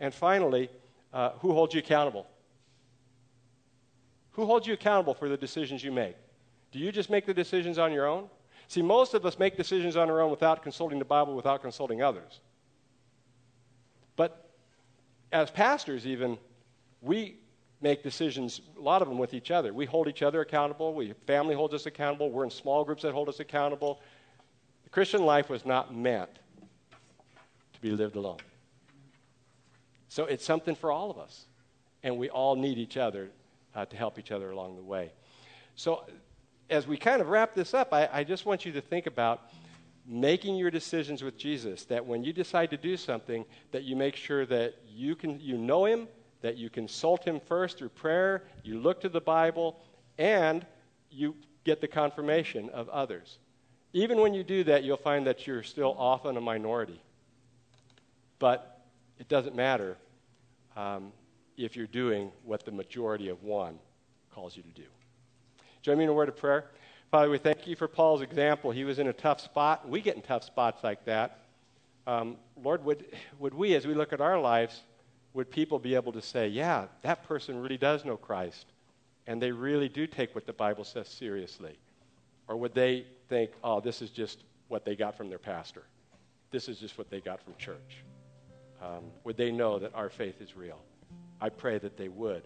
And 0.00 0.12
finally, 0.12 0.68
uh, 1.12 1.30
who 1.38 1.52
holds 1.52 1.74
you 1.74 1.78
accountable? 1.78 2.26
Who 4.32 4.46
holds 4.46 4.66
you 4.66 4.74
accountable 4.74 5.14
for 5.14 5.28
the 5.28 5.36
decisions 5.36 5.82
you 5.82 5.92
make? 5.92 6.16
Do 6.74 6.80
you 6.80 6.90
just 6.90 7.08
make 7.08 7.24
the 7.24 7.32
decisions 7.32 7.78
on 7.78 7.92
your 7.92 8.04
own? 8.04 8.28
See, 8.66 8.82
most 8.82 9.14
of 9.14 9.24
us 9.24 9.38
make 9.38 9.56
decisions 9.56 9.96
on 9.96 10.10
our 10.10 10.20
own 10.20 10.32
without 10.32 10.60
consulting 10.60 10.98
the 10.98 11.04
Bible, 11.04 11.36
without 11.36 11.62
consulting 11.62 12.02
others. 12.02 12.40
But 14.16 14.50
as 15.30 15.52
pastors, 15.52 16.04
even, 16.04 16.36
we 17.00 17.36
make 17.80 18.02
decisions, 18.02 18.60
a 18.76 18.80
lot 18.80 19.02
of 19.02 19.08
them 19.08 19.18
with 19.18 19.34
each 19.34 19.52
other. 19.52 19.72
We 19.72 19.86
hold 19.86 20.08
each 20.08 20.22
other 20.22 20.40
accountable. 20.40 20.94
We, 20.94 21.12
family 21.28 21.54
holds 21.54 21.74
us 21.74 21.86
accountable. 21.86 22.32
We're 22.32 22.42
in 22.42 22.50
small 22.50 22.84
groups 22.84 23.02
that 23.02 23.12
hold 23.12 23.28
us 23.28 23.38
accountable. 23.38 24.00
The 24.82 24.90
Christian 24.90 25.24
life 25.24 25.48
was 25.48 25.64
not 25.64 25.94
meant 25.94 26.30
to 27.72 27.80
be 27.80 27.92
lived 27.92 28.16
alone. 28.16 28.38
So 30.08 30.24
it's 30.24 30.44
something 30.44 30.74
for 30.74 30.90
all 30.90 31.08
of 31.08 31.18
us. 31.18 31.44
And 32.02 32.18
we 32.18 32.30
all 32.30 32.56
need 32.56 32.78
each 32.78 32.96
other 32.96 33.30
uh, 33.76 33.84
to 33.84 33.96
help 33.96 34.18
each 34.18 34.32
other 34.32 34.50
along 34.50 34.74
the 34.74 34.82
way. 34.82 35.12
So 35.76 36.04
as 36.74 36.86
we 36.86 36.96
kind 36.96 37.20
of 37.20 37.28
wrap 37.28 37.54
this 37.54 37.72
up, 37.72 37.92
I, 37.92 38.08
I 38.12 38.24
just 38.24 38.44
want 38.44 38.66
you 38.66 38.72
to 38.72 38.80
think 38.80 39.06
about 39.06 39.50
making 40.06 40.56
your 40.56 40.70
decisions 40.70 41.22
with 41.22 41.38
Jesus. 41.38 41.84
That 41.84 42.04
when 42.04 42.24
you 42.24 42.32
decide 42.32 42.70
to 42.70 42.76
do 42.76 42.96
something, 42.96 43.44
that 43.70 43.84
you 43.84 43.96
make 43.96 44.16
sure 44.16 44.44
that 44.46 44.74
you 44.86 45.14
can 45.14 45.40
you 45.40 45.56
know 45.56 45.86
Him, 45.86 46.08
that 46.42 46.56
you 46.56 46.68
consult 46.68 47.24
Him 47.24 47.40
first 47.40 47.78
through 47.78 47.90
prayer, 47.90 48.44
you 48.62 48.78
look 48.78 49.00
to 49.02 49.08
the 49.08 49.20
Bible, 49.20 49.80
and 50.18 50.66
you 51.10 51.36
get 51.64 51.80
the 51.80 51.88
confirmation 51.88 52.68
of 52.70 52.88
others. 52.88 53.38
Even 53.92 54.20
when 54.20 54.34
you 54.34 54.42
do 54.42 54.64
that, 54.64 54.82
you'll 54.82 54.96
find 54.96 55.26
that 55.26 55.46
you're 55.46 55.62
still 55.62 55.94
often 55.96 56.36
a 56.36 56.40
minority. 56.40 57.00
But 58.40 58.84
it 59.18 59.28
doesn't 59.28 59.54
matter 59.54 59.96
um, 60.76 61.12
if 61.56 61.76
you're 61.76 61.86
doing 61.86 62.32
what 62.42 62.64
the 62.64 62.72
majority 62.72 63.28
of 63.28 63.44
one 63.44 63.78
calls 64.34 64.56
you 64.56 64.64
to 64.64 64.70
do. 64.70 64.88
Join 65.84 65.98
me 65.98 66.04
in 66.04 66.10
a 66.10 66.14
word 66.14 66.30
of 66.30 66.36
prayer. 66.38 66.64
Father, 67.10 67.28
we 67.28 67.36
thank 67.36 67.66
you 67.66 67.76
for 67.76 67.86
Paul's 67.86 68.22
example. 68.22 68.70
He 68.70 68.84
was 68.84 68.98
in 68.98 69.08
a 69.08 69.12
tough 69.12 69.38
spot. 69.38 69.86
We 69.86 70.00
get 70.00 70.16
in 70.16 70.22
tough 70.22 70.42
spots 70.42 70.82
like 70.82 71.04
that. 71.04 71.40
Um, 72.06 72.38
Lord, 72.62 72.82
would, 72.86 73.04
would 73.38 73.52
we, 73.52 73.74
as 73.74 73.86
we 73.86 73.92
look 73.92 74.14
at 74.14 74.22
our 74.22 74.40
lives, 74.40 74.80
would 75.34 75.50
people 75.50 75.78
be 75.78 75.94
able 75.94 76.12
to 76.12 76.22
say, 76.22 76.48
yeah, 76.48 76.86
that 77.02 77.24
person 77.24 77.60
really 77.60 77.76
does 77.76 78.02
know 78.02 78.16
Christ, 78.16 78.64
and 79.26 79.42
they 79.42 79.52
really 79.52 79.90
do 79.90 80.06
take 80.06 80.34
what 80.34 80.46
the 80.46 80.54
Bible 80.54 80.84
says 80.84 81.06
seriously? 81.06 81.76
Or 82.48 82.56
would 82.56 82.72
they 82.72 83.04
think, 83.28 83.50
oh, 83.62 83.80
this 83.80 84.00
is 84.00 84.08
just 84.08 84.42
what 84.68 84.86
they 84.86 84.96
got 84.96 85.18
from 85.18 85.28
their 85.28 85.38
pastor? 85.38 85.82
This 86.50 86.66
is 86.70 86.78
just 86.78 86.96
what 86.96 87.10
they 87.10 87.20
got 87.20 87.42
from 87.42 87.56
church? 87.58 87.98
Um, 88.80 89.04
would 89.24 89.36
they 89.36 89.52
know 89.52 89.78
that 89.78 89.94
our 89.94 90.08
faith 90.08 90.40
is 90.40 90.56
real? 90.56 90.80
I 91.42 91.50
pray 91.50 91.76
that 91.76 91.98
they 91.98 92.08
would. 92.08 92.44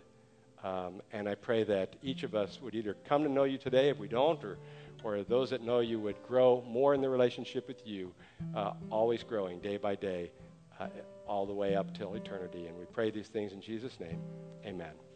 Um, 0.65 1.03
and 1.13 1.29
I 1.29 1.35
pray 1.35 1.65
that 1.65 1.97
each 2.03 2.23
of 2.23 2.35
us 2.35 2.61
would 2.61 2.75
either 2.75 2.97
come 3.09 3.23
to 3.23 3.29
know 3.29 3.45
you 3.45 3.59
today 3.59 3.91
if 3.91 3.99
we 3.99 4.09
don't, 4.09 4.43
or, 4.43 4.59
or 5.05 5.23
those 5.23 5.51
that 5.51 5.63
know 5.63 5.81
you 5.81 6.01
would 6.01 6.17
grow 6.27 6.65
more 6.67 6.95
in 6.95 7.01
the 7.01 7.09
relationship 7.09 7.69
with 7.69 7.87
you, 7.87 8.13
uh, 8.55 8.73
always 8.91 9.23
growing 9.23 9.61
day 9.61 9.77
by 9.77 9.95
day, 9.95 10.33
uh, 10.81 10.89
all 11.27 11.47
the 11.47 11.55
way 11.55 11.77
up 11.77 11.97
till 11.97 12.15
eternity. 12.15 12.67
And 12.67 12.77
we 12.77 12.87
pray 12.87 13.11
these 13.11 13.29
things 13.29 13.53
in 13.53 13.61
Jesus' 13.61 14.01
name. 14.01 14.21
Amen. 14.65 15.08